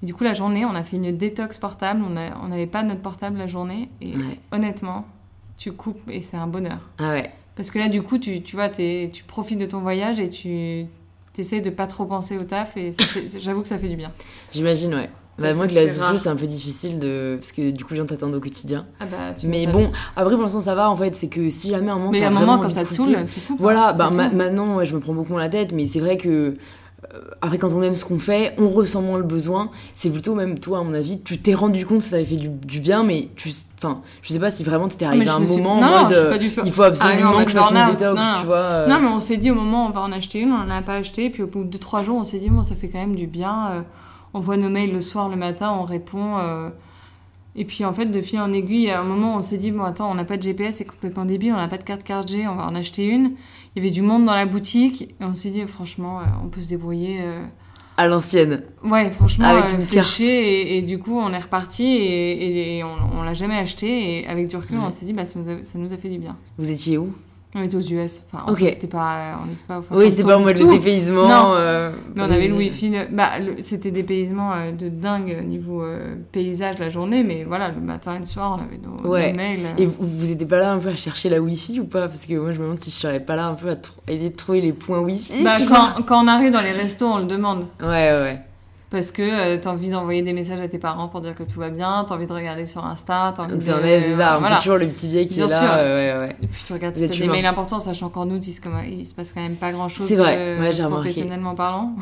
Et 0.01 0.05
du 0.05 0.13
coup, 0.13 0.23
la 0.23 0.33
journée, 0.33 0.65
on 0.65 0.75
a 0.75 0.83
fait 0.83 0.97
une 0.97 1.11
détox 1.15 1.57
portable. 1.57 2.01
On 2.05 2.47
n'avait 2.47 2.67
pas 2.67 2.83
notre 2.83 3.01
portable 3.01 3.37
la 3.37 3.47
journée. 3.47 3.89
Et 4.01 4.15
Ouais. 4.15 4.39
honnêtement, 4.51 5.05
tu 5.57 5.71
coupes 5.73 6.09
et 6.09 6.21
c'est 6.21 6.37
un 6.37 6.47
bonheur. 6.47 6.79
Ah 6.99 7.09
ouais. 7.11 7.31
Parce 7.55 7.71
que 7.71 7.79
là, 7.79 7.89
du 7.89 8.01
coup, 8.01 8.17
tu, 8.17 8.41
tu 8.41 8.55
vois, 8.55 8.69
tu 8.69 9.23
profites 9.27 9.59
de 9.59 9.65
ton 9.65 9.79
voyage 9.79 10.19
et 10.21 10.29
tu 10.29 10.85
essaies 11.39 11.61
de 11.61 11.69
pas 11.69 11.87
trop 11.87 12.05
penser 12.05 12.37
au 12.37 12.43
taf. 12.43 12.77
Et 12.77 12.91
j'avoue 13.39 13.61
que 13.61 13.67
ça 13.67 13.77
fait 13.77 13.89
du 13.89 13.95
bien. 13.95 14.11
J'imagine, 14.51 14.93
ouais. 14.95 15.09
Bah, 15.37 15.53
moi, 15.53 15.67
que 15.67 15.73
la 15.73 15.85
rare. 16.03 16.19
c'est 16.19 16.27
un 16.29 16.35
peu 16.35 16.45
difficile 16.47 16.99
de. 16.99 17.37
Parce 17.39 17.53
que 17.53 17.71
du 17.71 17.83
coup, 17.85 17.91
je 17.91 17.95
viens 17.95 18.05
t'attendre 18.05 18.35
au 18.35 18.41
quotidien. 18.41 18.85
Ah 18.99 19.05
bah, 19.05 19.17
tu 19.37 19.47
Mais 19.47 19.67
bon, 19.67 19.89
après, 20.17 20.33
pour 20.33 20.43
l'instant, 20.43 20.59
ça 20.59 20.75
va 20.75 20.89
en 20.89 20.97
fait. 20.97 21.15
C'est 21.15 21.29
que 21.29 21.49
si 21.49 21.69
jamais 21.69 21.89
un 21.91 21.95
moment. 21.95 22.11
Mais 22.11 22.23
à 22.23 22.27
un 22.27 22.31
moment, 22.31 22.57
quand 22.59 22.69
ça 22.69 22.83
de 22.83 22.89
te 22.89 22.93
saoule, 22.93 23.15
coupes. 23.15 23.57
Voilà, 23.57 23.89
hein, 23.89 23.93
bah 23.97 24.09
ma- 24.13 24.29
maintenant, 24.29 24.75
ouais, 24.75 24.85
je 24.85 24.93
me 24.93 24.99
prends 24.99 25.13
beaucoup 25.13 25.37
la 25.37 25.47
tête, 25.49 25.71
mais 25.71 25.85
c'est 25.85 26.01
vrai 26.01 26.17
que. 26.17 26.57
Euh, 27.13 27.19
Après, 27.41 27.57
quand 27.57 27.71
on 27.73 27.81
aime 27.81 27.95
ce 27.95 28.03
qu'on 28.05 28.19
fait, 28.19 28.53
on 28.57 28.67
ressent 28.67 29.01
moins 29.01 29.17
le 29.17 29.23
besoin. 29.23 29.69
C'est 29.95 30.09
plutôt 30.11 30.35
même 30.35 30.59
toi, 30.59 30.79
à 30.79 30.83
mon 30.83 30.93
avis, 30.93 31.21
tu 31.21 31.37
t'es 31.37 31.53
rendu 31.53 31.85
compte 31.85 31.99
que 31.99 32.03
ça 32.03 32.17
avait 32.17 32.25
fait 32.25 32.35
du, 32.35 32.49
du 32.49 32.79
bien, 32.79 33.03
mais 33.03 33.29
tu, 33.35 33.51
enfin, 33.77 34.01
je 34.21 34.33
sais 34.33 34.39
pas 34.39 34.51
si 34.51 34.63
vraiment 34.63 34.87
t'étais 34.87 35.05
Ah, 35.05 35.09
arrivé 35.09 35.25
je 35.25 35.29
à 35.31 35.35
un 35.35 35.39
me 35.39 35.47
suis- 35.47 35.57
moment 35.61 35.77
non, 35.79 35.87
en 35.87 35.89
non, 35.91 36.01
mode, 36.03 36.09
je 36.13 36.19
suis 36.19 36.29
pas 36.29 36.37
du 36.37 36.51
tout- 36.51 36.61
il 36.65 36.71
faut 36.71 36.81
en 36.83 36.85
absolument 36.85 37.31
mode 37.33 37.45
que 37.45 37.51
je 37.51 37.57
fasse 37.57 37.71
une 37.71 37.85
détox, 37.95 38.19
non. 38.19 38.39
tu 38.41 38.45
vois. 38.45 38.57
euh, 38.57 38.87
Non, 38.87 38.99
mais 38.99 39.07
on 39.07 39.19
s'est 39.19 39.37
dit 39.37 39.49
au 39.51 39.55
moment 39.55 39.87
on 39.87 39.91
va 39.91 40.01
en 40.01 40.11
acheter 40.11 40.39
une, 40.39 40.51
on 40.51 40.57
n'en 40.57 40.69
a 40.69 40.81
pas 40.81 40.95
acheté, 40.95 41.29
puis 41.29 41.41
au 41.43 41.47
bout 41.47 41.63
de 41.63 41.77
2-3 41.77 42.03
jours, 42.03 42.17
on 42.17 42.23
s'est 42.25 42.39
dit 42.39 42.49
bon, 42.49 42.63
ça 42.63 42.75
fait 42.75 42.89
quand 42.89 42.99
même 42.99 43.15
du 43.15 43.27
bien. 43.27 43.69
euh, 43.71 43.81
on 44.33 44.39
voit 44.41 44.57
nos 44.57 44.69
mails 44.69 44.93
le 44.93 45.01
soir, 45.01 45.29
le 45.29 45.35
matin, 45.37 45.75
on 45.79 45.83
répond. 45.85 46.37
euh, 46.37 46.69
et 47.59 47.65
puis 47.65 47.85
en 47.85 47.93
fait, 47.93 48.07
de 48.07 48.21
fil 48.21 48.39
en 48.39 48.51
aiguille, 48.51 48.89
à 48.89 49.01
un 49.01 49.03
moment, 49.03 49.35
on 49.37 49.41
s'est 49.43 49.57
dit 49.57 49.71
bon, 49.71 49.83
attends, 49.83 50.09
on 50.09 50.15
n'a 50.15 50.23
pas 50.25 50.37
de 50.37 50.41
GPS, 50.41 50.77
c'est 50.77 50.85
complètement 50.85 51.25
débile, 51.25 51.53
on 51.53 51.57
n'a 51.57 51.67
pas 51.67 51.77
de 51.77 51.83
carte 51.83 52.01
4G, 52.07 52.47
on 52.49 52.55
va 52.55 52.65
en 52.65 52.73
acheter 52.73 53.05
une. 53.05 53.33
Il 53.75 53.83
y 53.83 53.85
avait 53.85 53.91
du 53.93 54.01
monde 54.01 54.25
dans 54.25 54.33
la 54.33 54.45
boutique, 54.47 55.03
et 55.19 55.23
on 55.23 55.35
s'est 55.35 55.51
dit 55.51 55.61
franchement, 55.67 56.19
euh, 56.19 56.23
on 56.43 56.47
peut 56.47 56.61
se 56.61 56.69
débrouiller. 56.69 57.19
euh, 57.21 57.43
à 57.97 58.07
l'ancienne. 58.07 58.63
Ouais, 58.83 59.11
franchement, 59.11 59.45
Avec 59.45 59.65
euh, 59.65 59.81
une 59.81 59.85
carte. 59.85 60.21
et, 60.21 60.77
et 60.77 60.81
du 60.81 60.99
coup, 60.99 61.17
on 61.19 61.33
est 61.33 61.37
reparti 61.37 61.83
et, 61.83 62.31
et- 62.31 62.77
et 62.77 62.83
on, 62.85 62.95
on 63.19 63.23
l'a 63.23 63.33
jamais 63.33 63.57
acheté. 63.57 64.19
Et 64.21 64.27
avec 64.27 64.47
du 64.47 64.55
recul, 64.55 64.77
Ouais. 64.77 64.83
on 64.87 64.89
s'est 64.89 65.05
dit, 65.05 65.11
bah, 65.11 65.25
ça, 65.25 65.37
nous 65.37 65.49
a, 65.49 65.63
ça 65.65 65.77
nous 65.77 65.91
a 65.93 65.97
fait 65.97 66.07
du 66.07 66.17
bien. 66.17 66.37
Vous 66.57 66.71
étiez 66.71 66.97
où? 66.97 67.13
On 67.55 67.63
était 67.63 67.77
aux 67.77 67.81
US. 67.81 68.21
Enfin, 68.31 68.43
en 68.45 68.51
Ok. 68.51 68.59
soi, 68.59 68.69
c'était 68.69 68.85
pas, 68.85 69.39
on 69.41 69.47
n'était 69.47 69.63
pas 69.67 69.79
au 69.79 69.83
Oui, 69.97 70.11
c'était 70.11 70.21
pas 70.23 70.37
en 70.37 70.41
mode 70.41 70.59
le 70.59 70.69
dépaysement. 70.69 71.27
Non. 71.27 71.53
euh, 71.55 71.91
Mais 72.15 72.21
on 72.21 72.25
avait 72.31 72.47
le 72.47 72.53
euh, 72.53 72.57
wifi. 72.57 72.89
le- 72.91 73.07
Bah, 73.11 73.39
le- 73.39 73.61
c'était 73.63 73.89
des 73.89 74.03
paysements 74.03 74.53
euh, 74.53 74.71
de 74.71 74.87
dingue 74.87 75.35
au 75.41 75.43
niveau 75.43 75.81
euh, 75.81 76.15
paysage 76.31 76.77
la 76.77 76.89
journée, 76.89 77.23
mais 77.23 77.45
voilà, 77.45 77.69
le 77.71 77.81
matin 77.81 78.17
et 78.17 78.19
le 78.19 78.27
soir, 78.27 78.59
on 78.59 78.61
avait 78.63 78.77
nos, 78.77 79.01
nos 79.01 79.09
Ouais. 79.09 79.33
mails. 79.33 79.61
euh. 79.65 79.81
Et 79.81 79.87
vous, 79.87 79.95
vous 79.99 80.29
étiez 80.29 80.45
pas 80.45 80.59
là 80.59 80.73
un 80.73 80.77
peu 80.77 80.89
à 80.89 80.95
chercher 80.95 81.29
la 81.29 81.41
wifi 81.41 81.79
ou 81.79 81.85
pas? 81.85 82.07
Parce 82.07 82.27
que 82.27 82.35
moi 82.35 82.51
je 82.51 82.59
me 82.59 82.63
demande 82.65 82.79
si 82.81 82.91
je 82.91 82.95
serais 82.97 83.19
pas 83.19 83.35
là 83.35 83.47
un 83.47 83.55
peu 83.55 83.69
à, 83.69 83.77
à 84.07 84.11
essayer 84.11 84.29
de 84.29 84.35
trouver 84.35 84.61
les 84.61 84.71
points 84.73 84.99
wifi. 84.99 85.43
Bah, 85.43 85.55
quand, 85.67 86.03
quand 86.03 86.23
on 86.23 86.27
arrive 86.27 86.51
dans 86.51 86.61
les 86.61 86.71
restos, 86.71 87.07
on 87.07 87.17
le 87.17 87.25
demande. 87.25 87.65
Ouais, 87.81 87.87
ouais. 87.87 88.41
Parce 88.91 89.11
que 89.11 89.21
euh, 89.21 89.57
t'as 89.61 89.71
envie 89.71 89.91
d'envoyer 89.91 90.23
des 90.23 90.33
messages 90.33 90.59
à 90.59 90.67
tes 90.67 90.79
parents 90.79 91.09
pour 91.09 91.21
dire 91.21 91.35
que 91.35 91.43
tout 91.43 91.59
va 91.59 91.69
bien, 91.69 92.05
t'as 92.07 92.15
envie 92.15 92.25
de 92.25 92.33
regarder 92.33 92.65
sur 92.65 92.83
Insta, 92.83 93.33
t'as 93.35 93.43
envie 93.43 93.57
de... 93.57 93.61
c'est 93.61 94.13
ça, 94.13 94.37
on 94.37 94.39
voilà. 94.39 94.57
toujours 94.57 94.77
le 94.77 94.87
petit 94.87 95.07
vieil 95.07 95.27
qui 95.27 95.35
Bien 95.35 95.45
est 95.45 95.49
là. 95.51 95.59
sûr. 95.59 95.69
euh, 95.71 96.21
ouais, 96.21 96.27
ouais. 96.27 96.35
Et 96.41 96.47
puis 96.47 96.63
tu 96.65 96.73
regardes 96.73 96.95
si 96.95 97.07
t'as 97.07 97.15
des 97.15 97.27
mails 97.27 97.45
importants, 97.45 97.79
sachant 97.79 98.09
qu'en 98.09 98.27
août, 98.29 98.41
il 98.47 98.53
se, 98.53 98.61
il 98.89 99.05
se 99.05 99.13
passe 99.13 99.31
quand 99.31 99.41
même 99.41 99.57
pas 99.57 99.71
grand-chose 99.71 100.07
C'est 100.07 100.15
vrai, 100.15 100.57
ouais, 100.59 100.83
professionnellement 100.89 101.53
parlant. 101.53 101.93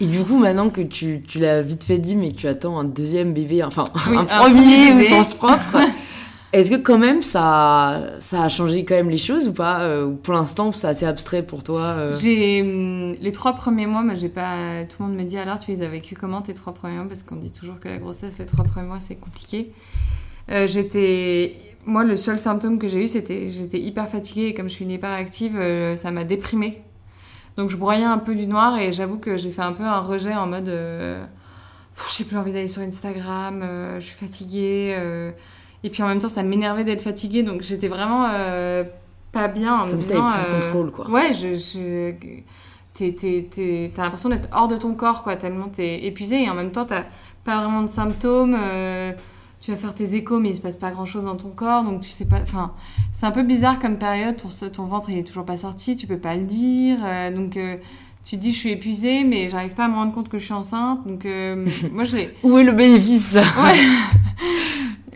Et 0.00 0.06
du 0.06 0.24
coup, 0.24 0.36
maintenant 0.36 0.68
que 0.68 0.80
tu, 0.80 1.22
tu 1.28 1.38
l'as 1.38 1.62
vite 1.62 1.84
fait 1.84 1.98
dit, 1.98 2.16
mais 2.16 2.32
que 2.32 2.36
tu 2.36 2.48
attends 2.48 2.76
un 2.76 2.84
deuxième 2.84 3.32
bébé, 3.32 3.62
enfin 3.62 3.84
Oui, 4.10 4.16
un 4.16 4.24
premier 4.24 4.92
au 4.94 5.02
sens 5.02 5.34
propre, 5.34 5.76
est-ce 6.52 6.70
que 6.70 6.76
quand 6.76 6.98
même 6.98 7.22
ça, 7.22 8.10
a 8.32 8.48
changé 8.50 8.84
quand 8.84 8.94
même 8.94 9.08
les 9.08 9.16
choses 9.16 9.48
ou 9.48 9.54
pas 9.54 9.80
euh, 9.82 10.04
Ou 10.04 10.16
pour 10.16 10.34
l'instant, 10.34 10.70
c'est 10.72 10.86
assez 10.86 11.06
abstrait 11.06 11.42
pour 11.42 11.64
toi 11.64 11.80
euh? 11.80 12.14
J'ai 12.14 12.60
hum, 12.60 13.16
les 13.20 13.32
trois 13.32 13.54
premiers 13.54 13.86
mois, 13.86 14.02
moi 14.02 14.14
j'ai 14.14 14.28
pas. 14.28 14.84
Tout 14.84 15.02
le 15.02 15.08
monde 15.08 15.16
me 15.16 15.24
dit 15.24 15.38
alors 15.38 15.58
tu 15.58 15.70
les 15.70 15.82
as 15.82 15.88
vécu 15.88 16.14
comment 16.14 16.42
tes 16.42 16.52
trois 16.52 16.74
premiers 16.74 16.96
mois? 16.96 17.06
Parce 17.08 17.22
qu'on 17.22 17.36
dit 17.36 17.52
toujours 17.52 17.80
que 17.80 17.88
la 17.88 17.96
grossesse 17.96 18.38
les 18.38 18.44
trois 18.44 18.64
premiers 18.64 18.86
mois 18.86 19.00
c'est 19.00 19.16
compliqué. 19.16 19.72
Euh, 20.50 20.66
j'étais, 20.66 21.54
moi 21.86 22.04
le 22.04 22.16
seul 22.16 22.38
symptôme 22.38 22.78
que 22.78 22.88
j'ai 22.88 23.04
eu 23.04 23.08
c'était 23.08 23.48
j'étais 23.48 23.80
hyper 23.80 24.06
fatiguée 24.06 24.48
et 24.48 24.54
comme 24.54 24.68
je 24.68 24.74
suis 24.74 24.84
une 24.84 24.90
hyperactive, 24.90 25.58
ça 25.96 26.10
m'a 26.10 26.24
déprimée. 26.24 26.82
Donc 27.56 27.70
je 27.70 27.76
broyais 27.78 28.04
un 28.04 28.18
peu 28.18 28.34
du 28.34 28.46
noir 28.46 28.78
et 28.78 28.92
j'avoue 28.92 29.18
que 29.18 29.38
j'ai 29.38 29.52
fait 29.52 29.62
un 29.62 29.72
peu 29.72 29.84
un 29.84 30.00
rejet 30.00 30.34
en 30.34 30.46
mode 30.46 30.68
euh, 30.68 31.24
j'ai 32.14 32.24
plus 32.24 32.36
envie 32.36 32.52
d'aller 32.52 32.68
sur 32.68 32.82
Instagram, 32.82 33.64
je 33.98 34.04
suis 34.04 34.16
fatiguée. 34.16 35.32
Et 35.84 35.90
puis 35.90 36.02
en 36.02 36.08
même 36.08 36.18
temps 36.20 36.28
ça 36.28 36.42
m'énervait 36.42 36.84
d'être 36.84 37.02
fatiguée 37.02 37.42
donc 37.42 37.62
j'étais 37.62 37.88
vraiment 37.88 38.26
euh, 38.30 38.84
pas 39.32 39.48
bien 39.48 39.74
en 39.74 39.84
me 39.86 39.90
Comme 39.92 40.00
disant. 40.00 40.30
t'avais 40.30 40.42
plus 40.44 40.50
de 40.52 40.56
euh, 40.56 40.60
contrôle, 40.72 40.90
quoi. 40.92 41.10
Ouais, 41.10 41.32
je, 41.34 41.54
je... 41.54 42.12
t'as 43.94 44.02
l'impression 44.02 44.28
d'être 44.28 44.48
hors 44.52 44.68
de 44.68 44.76
ton 44.76 44.94
corps, 44.94 45.22
quoi, 45.22 45.36
tellement 45.36 45.68
t'es 45.68 46.04
épuisé 46.04 46.42
et 46.44 46.50
en 46.50 46.54
même 46.54 46.72
temps 46.72 46.84
t'as 46.84 47.04
pas 47.44 47.58
vraiment 47.60 47.82
de 47.82 47.88
symptômes. 47.88 48.56
euh, 48.58 49.12
tu 49.60 49.70
vas 49.70 49.76
faire 49.76 49.94
tes 49.94 50.16
échos, 50.16 50.40
mais 50.40 50.50
il 50.50 50.56
se 50.56 50.60
passe 50.60 50.74
pas 50.76 50.90
grand 50.90 51.04
chose 51.04 51.24
dans 51.24 51.36
ton 51.36 51.50
corps, 51.50 51.84
donc 51.84 52.00
tu 52.00 52.08
sais 52.08 52.24
pas. 52.26 52.40
Enfin, 52.42 52.72
c'est 53.12 53.26
un 53.26 53.30
peu 53.30 53.44
bizarre 53.44 53.78
comme 53.78 53.96
période. 53.96 54.36
Ton, 54.36 54.48
ton 54.70 54.86
ventre 54.86 55.08
il 55.10 55.18
est 55.18 55.22
toujours 55.22 55.44
pas 55.44 55.56
sorti, 55.56 55.94
tu 55.96 56.08
peux 56.08 56.18
pas 56.18 56.34
le 56.34 56.42
dire, 56.42 56.98
euh, 57.04 57.30
donc. 57.30 57.56
euh, 57.56 57.76
tu 58.24 58.36
te 58.36 58.40
dis 58.40 58.52
je 58.52 58.58
suis 58.58 58.70
épuisée 58.70 59.24
mais 59.24 59.48
j'arrive 59.48 59.74
pas 59.74 59.86
à 59.86 59.88
me 59.88 59.94
rendre 59.94 60.12
compte 60.12 60.28
que 60.28 60.38
je 60.38 60.44
suis 60.44 60.54
enceinte 60.54 61.06
donc 61.06 61.26
euh, 61.26 61.66
moi 61.92 62.04
je 62.04 62.16
l'ai 62.16 62.34
Où 62.42 62.58
est 62.58 62.64
le 62.64 62.72
bénéfice? 62.72 63.34
Ouais. 63.34 63.80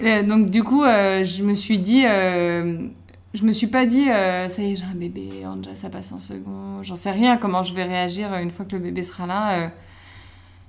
Euh, 0.02 0.22
donc 0.22 0.50
du 0.50 0.62
coup, 0.62 0.84
euh, 0.84 1.24
je 1.24 1.42
me 1.42 1.54
suis 1.54 1.78
dit, 1.78 2.04
euh, 2.06 2.88
je 3.34 3.44
me 3.44 3.52
suis 3.52 3.66
pas 3.66 3.86
dit, 3.86 4.04
ça 4.04 4.48
y 4.58 4.72
est, 4.72 4.76
j'ai 4.76 4.84
un 4.84 4.94
bébé, 4.94 5.28
Anja, 5.46 5.74
ça 5.74 5.90
passe 5.90 6.12
en 6.12 6.20
second. 6.20 6.82
J'en 6.82 6.96
sais 6.96 7.10
rien 7.10 7.36
comment 7.36 7.62
je 7.62 7.74
vais 7.74 7.84
réagir 7.84 8.34
une 8.34 8.50
fois 8.50 8.64
que 8.64 8.72
le 8.72 8.82
bébé 8.82 9.02
sera 9.02 9.26
là. 9.26 9.70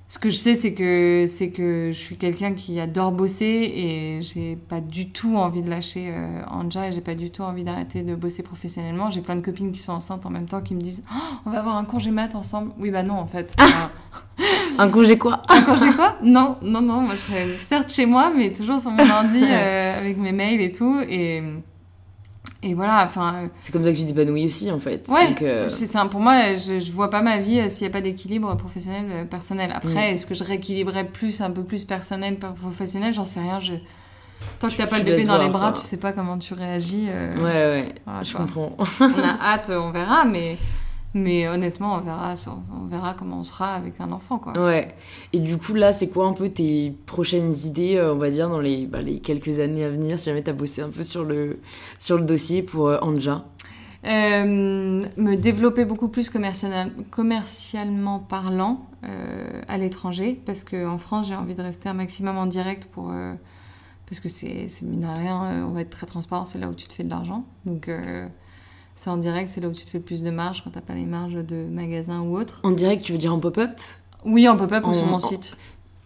Ce 0.10 0.20
que 0.20 0.30
je 0.30 0.38
sais, 0.38 0.56
c'est 0.56 0.74
que 0.74 1.26
c'est 1.28 1.50
que 1.52 1.92
je 1.92 1.98
suis 1.98 2.16
quelqu'un 2.16 2.54
qui 2.54 2.80
adore 2.80 3.12
bosser 3.12 3.46
et 3.46 4.22
j'ai 4.22 4.56
pas 4.56 4.80
du 4.80 5.10
tout 5.10 5.36
envie 5.36 5.62
de 5.62 5.70
lâcher 5.70 6.12
euh, 6.14 6.44
Anja 6.50 6.88
et 6.88 6.92
j'ai 6.94 7.02
pas 7.02 7.16
du 7.16 7.30
tout 7.30 7.42
envie 7.42 7.64
d'arrêter 7.64 8.04
de 8.04 8.16
bosser 8.16 8.42
professionnellement. 8.42 9.10
J'ai 9.10 9.22
plein 9.22 9.36
de 9.36 9.42
copines 9.42 9.72
qui 9.72 9.80
sont 9.80 9.92
enceintes 9.92 10.26
en 10.26 10.30
même 10.30 10.48
temps 10.48 10.62
qui 10.62 10.76
me 10.76 10.80
disent, 10.80 11.04
Oh, 11.12 11.36
on 11.46 11.52
va 11.52 11.60
avoir 11.60 11.76
un 11.76 11.84
congé 11.84 12.12
mat 12.12 12.36
ensemble. 12.36 12.72
Oui 12.80 12.90
bah 12.90 13.04
non 13.04 13.16
en 13.16 13.28
fait. 13.28 13.54
Enfin, 13.60 13.92
Un 14.80 14.90
congé 14.90 15.18
quoi? 15.18 15.42
Un 15.50 15.62
congé 15.64 15.92
quoi? 15.92 16.18
Non, 16.22 16.58
non, 16.62 16.82
non. 16.82 17.02
Moi, 17.02 17.16
je 17.16 17.22
serais 17.22 17.58
certes 17.60 17.92
chez 17.92 18.06
moi, 18.06 18.32
mais 18.36 18.54
toujours 18.54 18.80
sur 18.80 18.92
mon 18.92 19.10
ordi 19.10 19.44
euh, 19.44 19.98
avec 19.98 20.18
mes 20.18 20.32
mails 20.32 20.62
et 20.62 20.72
tout. 20.72 21.00
Et, 21.10 21.42
et 22.64 22.74
voilà, 22.74 23.06
enfin. 23.06 23.50
C'est 23.60 23.72
comme 23.72 23.84
ça 23.86 23.92
que 23.92 23.98
tu 23.98 24.06
t'épanouis 24.06 24.46
aussi 24.46 24.72
en 24.72 24.80
fait. 24.80 25.06
Ouais, 25.10 25.28
Donc, 25.28 25.42
euh, 25.44 25.70
ça. 25.70 26.06
Pour 26.06 26.20
moi, 26.20 26.56
je, 26.56 26.80
je 26.80 26.92
vois 26.92 27.10
pas 27.10 27.22
ma 27.22 27.38
vie 27.38 27.60
euh, 27.60 27.70
s'il 27.70 27.86
n'y 27.88 27.92
a 27.92 27.94
pas 27.94 28.02
d'équilibre 28.02 28.56
professionnel 28.58 29.06
euh, 29.12 29.26
personnel. 29.26 29.72
Après, 29.76 30.14
est-ce 30.14 30.26
que 30.26 30.34
je 30.36 30.44
rééquilibrerais 30.44 31.06
plus, 31.06 31.42
un 31.42 31.52
peu 31.52 31.64
plus 31.64 31.86
personnel 31.86 32.38
professionnel? 32.38 33.14
J'en 33.14 33.26
sais 33.26 33.40
rien. 33.42 33.60
Je... 33.60 33.74
Tant 34.60 34.70
que 34.70 34.76
t'as 34.76 34.88
pas 34.88 35.00
le 35.00 35.04
bébé 35.04 35.26
dans 35.26 35.38
les 35.42 35.50
bras, 35.50 35.72
quoi. 35.72 35.82
tu 35.82 35.88
sais 35.88 35.98
pas 35.98 36.14
comment 36.14 36.38
tu 36.38 36.54
réagis. 36.54 37.08
euh, 37.10 37.36
Ouais, 37.38 37.44
ouais, 37.82 37.96
voilà, 38.06 38.24
je 38.24 38.32
quoi. 38.36 38.46
comprends. 38.46 38.76
On 39.02 39.24
a 39.24 39.38
hâte, 39.54 39.72
on 39.72 39.92
verra, 39.92 40.26
mais, 40.26 40.58
mais 41.18 41.48
honnêtement, 41.48 41.96
on 41.96 42.02
verra, 42.02 42.34
on 42.74 42.88
verra 42.88 43.14
comment 43.14 43.40
on 43.40 43.44
sera 43.44 43.74
avec 43.76 44.00
un 44.00 44.12
enfant, 44.12 44.38
quoi. 44.40 44.54
Ouais. 44.54 44.96
Et 45.34 45.40
du 45.40 45.58
coup, 45.58 45.74
là, 45.74 45.94
c'est 45.94 46.10
quoi 46.10 46.28
un 46.28 46.34
peu 46.34 46.50
tes 46.50 46.96
prochaines 47.06 47.54
idées, 47.66 47.98
euh, 47.98 48.14
on 48.14 48.18
va 48.18 48.30
dire, 48.30 48.50
dans 48.50 48.60
les, 48.62 48.86
bah, 48.86 49.02
les 49.02 49.20
quelques 49.20 49.60
années 49.60 49.84
à 49.84 49.90
venir, 49.90 50.18
si 50.18 50.26
jamais 50.26 50.44
t'as 50.44 50.54
bossé 50.54 50.82
un 50.82 50.90
peu 50.90 51.04
sur 51.04 51.24
le, 51.24 51.60
sur 52.00 52.18
le 52.18 52.24
dossier 52.24 52.62
pour 52.62 52.88
euh, 52.88 52.98
Anja? 53.02 53.46
Euh, 54.06 54.46
me 55.18 55.36
développer 55.36 55.84
beaucoup 55.84 56.08
plus 56.08 56.30
commercial- 56.30 56.94
commercialement 57.10 58.20
parlant 58.20 58.86
euh, 59.04 59.62
à 59.68 59.80
l'étranger 59.80 60.40
parce 60.46 60.64
qu'en 60.64 61.00
France 61.00 61.28
j'ai 61.28 61.36
envie 61.36 61.56
de 61.56 61.62
rester 61.64 61.90
un 61.90 61.96
maximum 61.96 62.38
en 62.38 62.46
direct 62.46 62.86
pour 62.86 63.10
euh, 63.12 63.34
parce 64.08 64.20
que 64.20 64.30
c'est 64.30 64.70
mine 64.84 65.02
de 65.02 65.08
rien 65.08 65.66
on 65.68 65.72
va 65.72 65.82
être 65.82 65.90
très 65.90 66.06
transparent 66.06 66.46
c'est 66.46 66.60
là 66.60 66.70
où 66.70 66.76
tu 66.76 66.88
te 66.88 66.94
fais 66.94 67.04
de 67.04 67.10
l'argent 67.10 67.44
donc 67.66 67.90
c'est 68.98 69.10
en 69.10 69.16
direct 69.18 69.48
c'est 69.50 69.62
là 69.62 69.70
où 69.70 69.72
tu 69.72 69.86
te 69.86 69.90
fais 69.90 70.00
le 70.00 70.04
plus 70.04 70.22
de 70.24 70.30
marge 70.30 70.62
quand 70.64 70.72
t'as 70.72 70.82
pas 70.82 70.94
les 70.96 71.06
marges 71.06 71.36
de 71.36 71.66
magasin 71.72 72.20
ou 72.22 72.38
autre 72.38 72.60
En 72.64 72.72
direct, 72.72 73.04
tu 73.06 73.14
veux 73.14 73.18
dire 73.18 73.34
en 73.34 73.40
pop-up? 73.40 73.72
Oui 74.26 74.50
en 74.50 74.58
pop-up 74.58 74.84
ou 74.86 74.94
sur 74.94 75.06
mon 75.06 75.14
en- 75.16 75.20
site 75.22 75.56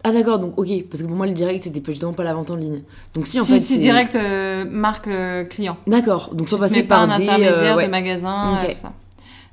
Ah 0.04 0.12
d'accord, 0.12 0.38
donc 0.40 0.58
ok, 0.60 0.68
parce 0.90 1.02
que 1.02 1.08
pour 1.08 1.16
moi 1.16 1.26
le 1.26 1.34
direct 1.34 1.64
c'était 1.64 1.82
justement 1.86 2.14
pas 2.14 2.24
la 2.24 2.34
vente 2.36 2.52
en 2.52 2.56
ligne. 2.56 2.84
Donc 3.16 3.26
si 3.26 3.40
en 3.40 3.44
si, 3.44 3.54
fait 3.54 3.60
si 3.60 3.80
direct 3.80 4.16
euh, 4.16 4.66
marque 4.70 5.08
euh, 5.08 5.46
client. 5.46 5.78
D'accord, 5.88 6.36
donc 6.36 6.48
soit 6.50 6.58
Tu 6.58 6.62
passer 6.62 6.84
par 6.84 7.02
un 7.04 7.18
des... 7.18 7.24
intermédiaire 7.24 7.74
euh, 7.74 7.78
ouais. 7.78 7.86
de 7.86 7.92
magasins, 7.92 8.58
tout 8.70 8.78
ça. 8.78 8.94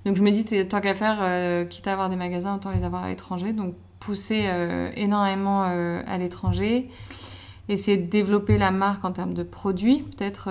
Donc 0.04 0.16
je 0.16 0.22
me 0.22 0.30
dis, 0.30 0.44
tant 0.66 0.80
qu'à 0.80 0.94
faire, 0.94 1.68
quitte 1.68 1.86
à 1.86 1.92
avoir 1.92 2.08
des 2.08 2.16
magasins, 2.16 2.54
autant 2.56 2.70
les 2.70 2.84
avoir 2.84 3.04
à 3.04 3.08
l'étranger. 3.08 3.52
Donc 3.52 3.74
pousser 4.00 4.44
énormément 4.96 5.62
à 5.62 6.18
l'étranger. 6.18 6.88
Essayer 7.68 7.98
de 7.98 8.08
développer 8.08 8.56
la 8.58 8.70
marque 8.70 9.04
en 9.04 9.12
termes 9.12 9.34
de 9.34 9.42
produits, 9.42 9.98
peut-être. 10.16 10.48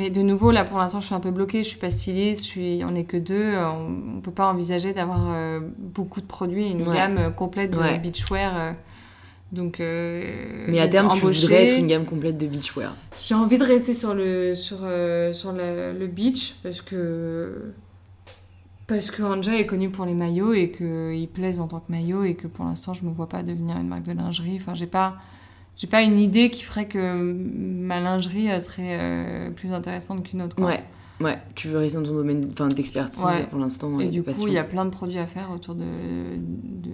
Mais 0.00 0.08
de 0.10 0.22
nouveau, 0.22 0.50
là 0.50 0.64
pour 0.64 0.78
l'instant, 0.78 1.00
je 1.00 1.06
suis 1.06 1.14
un 1.14 1.20
peu 1.20 1.30
bloquée. 1.30 1.62
Je 1.62 1.68
suis 1.68 1.78
pas 1.78 1.90
styliste, 1.90 2.44
je 2.44 2.48
suis... 2.48 2.84
on 2.84 2.90
n'est 2.92 3.04
que 3.04 3.18
deux. 3.18 3.34
euh, 3.34 3.70
On 3.70 4.16
ne 4.16 4.20
peut 4.22 4.30
pas 4.30 4.50
envisager 4.50 4.94
d'avoir 4.94 5.30
euh, 5.30 5.60
beaucoup 5.78 6.20
de 6.22 6.26
produits, 6.26 6.68
une 6.70 6.88
Ouais. 6.88 6.96
gamme 6.96 7.18
euh, 7.18 7.30
complète 7.30 7.70
de 7.70 7.76
Ouais. 7.78 7.98
beachwear. 7.98 8.56
euh, 8.56 8.72
donc, 9.52 9.80
euh, 9.80 10.66
Mais 10.68 10.78
à 10.80 10.88
terme 10.88 11.08
tu 11.08 11.18
embaucher. 11.18 11.40
voudrais 11.42 11.64
être 11.66 11.78
une 11.78 11.86
gamme 11.88 12.04
complète 12.06 12.38
de 12.38 12.46
beachwear. 12.46 12.94
J'ai 13.20 13.34
envie 13.34 13.58
de 13.58 13.64
rester 13.64 13.92
sur 13.94 14.14
le, 14.14 14.54
sur, 14.54 14.78
euh, 14.84 15.32
sur 15.32 15.52
le, 15.52 15.92
le 15.98 16.06
beach 16.06 16.54
parce 16.62 16.80
que, 16.80 17.72
parce 18.86 19.10
que 19.10 19.22
Anja 19.22 19.56
est 19.56 19.66
connue 19.66 19.90
pour 19.90 20.04
les 20.06 20.14
maillots 20.14 20.52
et 20.52 20.70
qu'il 20.70 21.28
plaise 21.28 21.60
en 21.60 21.68
tant 21.68 21.80
que 21.80 21.90
maillot 21.92 22.24
et 22.24 22.34
que 22.34 22.46
pour 22.46 22.64
l'instant 22.64 22.94
je 22.94 23.04
me 23.04 23.10
vois 23.12 23.28
pas 23.28 23.42
devenir 23.42 23.76
une 23.76 23.88
marque 23.88 24.04
de 24.04 24.12
lingerie. 24.12 24.56
Enfin, 24.60 24.74
j'ai 24.74 24.86
pas, 24.86 25.16
j'ai 25.80 25.86
pas 25.86 26.02
une 26.02 26.20
idée 26.20 26.50
qui 26.50 26.62
ferait 26.62 26.86
que 26.86 27.32
ma 27.34 28.00
lingerie 28.00 28.50
euh, 28.50 28.60
serait 28.60 28.98
euh, 29.00 29.50
plus 29.50 29.72
intéressante 29.72 30.22
qu'une 30.28 30.42
autre. 30.42 30.54
quoi. 30.54 30.66
Ouais, 30.66 30.84
ouais, 31.22 31.38
tu 31.54 31.68
veux 31.68 31.78
rester 31.78 31.96
dans 31.98 32.04
ton 32.04 32.12
domaine 32.14 32.52
d'expertise 32.76 33.24
Ouais. 33.24 33.46
pour 33.48 33.58
l'instant. 33.58 33.98
Et 33.98 34.06
de 34.06 34.10
du 34.10 34.22
coup, 34.22 34.46
il 34.46 34.52
y 34.52 34.58
a 34.58 34.64
plein 34.64 34.84
de 34.84 34.90
produits 34.90 35.18
à 35.18 35.26
faire 35.26 35.50
autour 35.50 35.74
de, 35.74 35.84
de, 35.84 36.90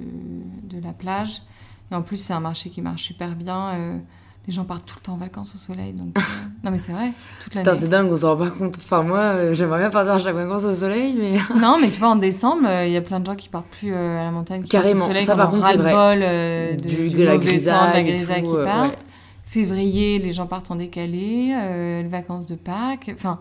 de 0.78 0.80
la 0.82 0.92
plage. 0.92 1.42
Et 1.90 1.94
en 1.96 2.02
plus, 2.02 2.16
c'est 2.16 2.32
un 2.32 2.40
marché 2.40 2.70
qui 2.70 2.80
marche 2.80 3.02
super 3.02 3.34
bien. 3.34 3.70
euh, 3.74 3.98
les 4.46 4.52
gens 4.52 4.64
partent 4.64 4.86
tout 4.86 4.94
le 4.98 5.02
temps 5.02 5.14
en 5.14 5.16
vacances 5.18 5.54
au 5.54 5.58
soleil. 5.58 5.92
Donc, 5.92 6.16
euh, 6.16 6.20
non, 6.64 6.70
mais 6.70 6.78
c'est 6.78 6.92
vrai, 6.92 7.12
toute 7.42 7.52
Putain, 7.52 7.74
c'est 7.74 7.88
dingue, 7.88 8.10
on 8.12 8.16
s'en 8.16 8.36
rend 8.36 8.44
pas 8.44 8.50
compte. 8.50 8.74
Enfin, 8.76 9.02
moi, 9.02 9.18
euh, 9.18 9.54
j'aimerais 9.54 9.80
bien 9.80 9.90
partir 9.90 10.12
à 10.14 10.18
chaque 10.18 10.34
vacances 10.34 10.64
au 10.64 10.74
soleil, 10.74 11.14
mais. 11.18 11.38
Non, 11.60 11.78
mais 11.80 11.90
tu 11.90 11.98
vois, 11.98 12.08
en 12.10 12.16
décembre, 12.16 12.66
euh, 12.68 12.86
il 12.86 12.92
y 12.92 12.96
a 12.96 13.00
plein 13.02 13.20
de 13.20 13.26
gens 13.26 13.34
qui 13.34 13.48
partent 13.48 13.66
plus 13.66 13.92
euh, 13.92 14.20
à 14.20 14.24
la 14.24 14.30
montagne. 14.30 14.62
Qui 14.62 14.68
Carrément, 14.68 15.04
au 15.04 15.08
soleil, 15.08 15.24
ça, 15.24 15.34
par 15.36 15.50
contre, 15.50 15.66
c'est 15.68 15.76
vrai. 15.76 16.76
de- 16.76 16.80
Du- 16.88 17.08
de 17.10 17.22
la 17.24 17.32
temps, 17.32 17.38
de 17.38 17.44
la 17.44 17.50
grisaille 17.52 18.04
grisaille 18.04 18.42
qui 18.42 18.52
partent. 18.64 18.90
ouais. 18.92 18.96
Février, 19.44 20.18
les 20.18 20.32
gens 20.32 20.46
partent 20.46 20.70
en 20.70 20.76
décalé, 20.76 21.54
les 22.02 22.08
vacances 22.08 22.46
de 22.46 22.56
Pâques, 22.56 23.12
enfin, 23.14 23.38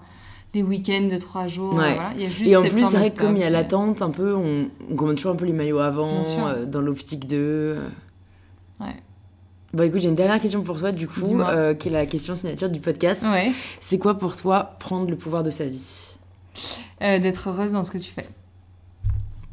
les 0.53 0.61
week-ends 0.63 1.07
de 1.11 1.17
trois 1.17 1.47
jours. 1.47 1.73
Ouais. 1.73 1.95
voilà. 1.95 2.11
Il 2.15 2.21
y 2.23 2.25
a 2.25 2.29
juste 2.29 2.49
Et 2.49 2.55
en 2.55 2.61
plus, 2.63 2.85
c'est 2.85 2.97
vrai 2.97 3.11
que 3.11 3.21
comme 3.21 3.35
il 3.35 3.41
y 3.41 3.43
a 3.43 3.49
l'attente, 3.49 4.01
un 4.03 4.11
peu, 4.11 4.33
on, 4.35 4.69
on 4.91 4.95
commande 4.95 5.15
toujours 5.15 5.31
un 5.31 5.35
peu 5.35 5.45
les 5.45 5.51
maillots 5.53 5.79
avant, 5.79 6.23
euh, 6.47 6.65
dans 6.65 6.81
l'optique 6.81 7.27
de. 7.27 7.77
Ouais. 8.79 8.87
Bon, 9.75 9.83
écoute, 9.83 9.99
j'ai 10.01 10.07
une 10.07 10.15
dernière 10.15 10.39
question 10.39 10.61
pour 10.63 10.79
toi, 10.79 10.93
du 10.93 11.05
coup, 11.05 11.41
euh, 11.41 11.73
qui 11.73 11.89
est 11.89 11.91
la 11.91 12.05
question 12.05 12.33
signature 12.35 12.69
du 12.69 12.79
podcast. 12.79 13.23
Ouais. 13.25 13.51
C'est 13.81 13.97
quoi 13.99 14.17
pour 14.17 14.37
toi 14.37 14.75
prendre 14.79 15.09
le 15.09 15.17
pouvoir 15.17 15.43
de 15.43 15.49
sa 15.49 15.65
vie? 15.65 16.15
Euh, 17.01 17.19
D'être 17.19 17.49
heureuse 17.49 17.73
dans 17.73 17.83
ce 17.83 17.91
que 17.91 17.97
tu 17.97 18.09
fais. 18.09 18.25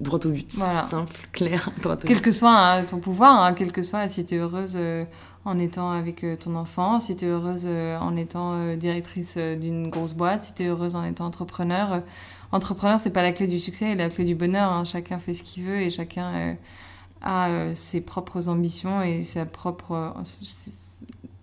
Droit 0.00 0.20
au 0.24 0.28
but, 0.30 0.48
Voilà. 0.54 0.82
simple, 0.82 1.16
clair, 1.32 1.70
droit 1.82 1.94
au 1.94 1.98
Quel 1.98 2.20
que 2.20 2.30
soit 2.30 2.56
hein, 2.56 2.84
ton 2.84 2.98
pouvoir, 2.98 3.42
hein, 3.42 3.52
quel 3.52 3.72
que 3.72 3.82
soit, 3.82 4.08
si 4.08 4.24
tu 4.24 4.36
es 4.36 4.38
heureuse 4.38 4.74
euh, 4.76 5.04
en 5.44 5.58
étant 5.58 5.90
avec 5.90 6.24
ton 6.38 6.54
enfant, 6.54 7.00
si 7.00 7.16
tu 7.16 7.24
es 7.24 7.28
heureuse 7.28 7.66
en 8.00 8.16
étant 8.16 8.76
directrice 8.76 9.36
d'une 9.38 9.90
grosse 9.90 10.12
boîte, 10.14 10.42
si 10.42 10.54
tu 10.54 10.62
es 10.62 10.66
heureuse 10.66 10.94
en 10.94 11.04
étant 11.04 11.26
entrepreneur. 11.26 12.02
entrepreneur, 12.52 12.98
c'est 13.00 13.10
pas 13.10 13.22
la 13.22 13.32
clé 13.32 13.48
du 13.48 13.58
succès 13.58 13.90
et 13.90 13.94
la 13.96 14.08
clé 14.08 14.24
du 14.24 14.36
bonheur. 14.36 14.70
hein. 14.70 14.84
Chacun 14.84 15.18
fait 15.18 15.34
ce 15.34 15.42
qu'il 15.42 15.64
veut 15.64 15.80
et 15.80 15.90
chacun 15.90 16.56
a 17.22 17.48
euh, 17.48 17.74
ses 17.74 18.00
propres 18.00 18.48
ambitions 18.48 19.02
et 19.02 19.22
sa 19.22 19.46
propre 19.46 19.92
euh, 19.92 20.10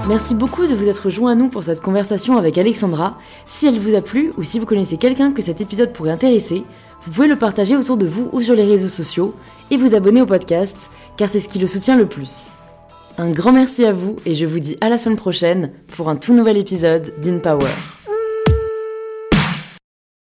Merci 0.09 0.35
beaucoup 0.35 0.67
de 0.67 0.75
vous 0.75 0.89
être 0.89 1.11
joint 1.11 1.33
à 1.33 1.35
nous 1.35 1.49
pour 1.49 1.65
cette 1.65 1.83
conversation 1.83 2.39
avec 2.39 2.57
Alexandra. 2.57 3.19
Si 3.45 3.67
elle 3.67 3.79
vous 3.79 3.95
a 3.95 4.01
plu 4.01 4.33
ou 4.39 4.43
si 4.43 4.59
vous 4.59 4.65
connaissez 4.65 4.97
quelqu'un 4.97 5.33
que 5.33 5.43
cet 5.43 5.61
épisode 5.61 5.93
pourrait 5.93 6.13
intéresser, 6.13 6.65
vous 7.05 7.13
pouvez 7.13 7.29
le 7.29 7.37
partager 7.37 7.77
autour 7.77 7.97
de 7.97 8.07
vous 8.07 8.31
ou 8.33 8.41
sur 8.41 8.55
les 8.55 8.65
réseaux 8.65 8.89
sociaux 8.89 9.35
et 9.71 9.77
vous 9.77 9.95
abonner 9.95 10.23
au 10.23 10.27
podcast 10.27 10.91
car 11.17 11.29
c'est 11.29 11.41
ce 11.41 11.49
qui 11.49 11.59
le 11.59 11.67
soutient 11.67 11.97
le 11.97 12.07
plus. 12.07 12.55
Un 13.19 13.31
grand 13.31 13.53
merci 13.53 13.85
à 13.85 13.93
vous 13.93 14.17
et 14.25 14.35
je 14.35 14.47
vous 14.47 14.61
dis 14.61 14.79
à 14.81 14.89
la 14.89 14.97
semaine 14.97 15.17
prochaine 15.17 15.73
pour 15.89 16.09
un 16.09 16.17
tout 16.17 16.33
nouvel 16.33 16.57
épisode 16.57 17.13
d'InPower. 17.21 17.98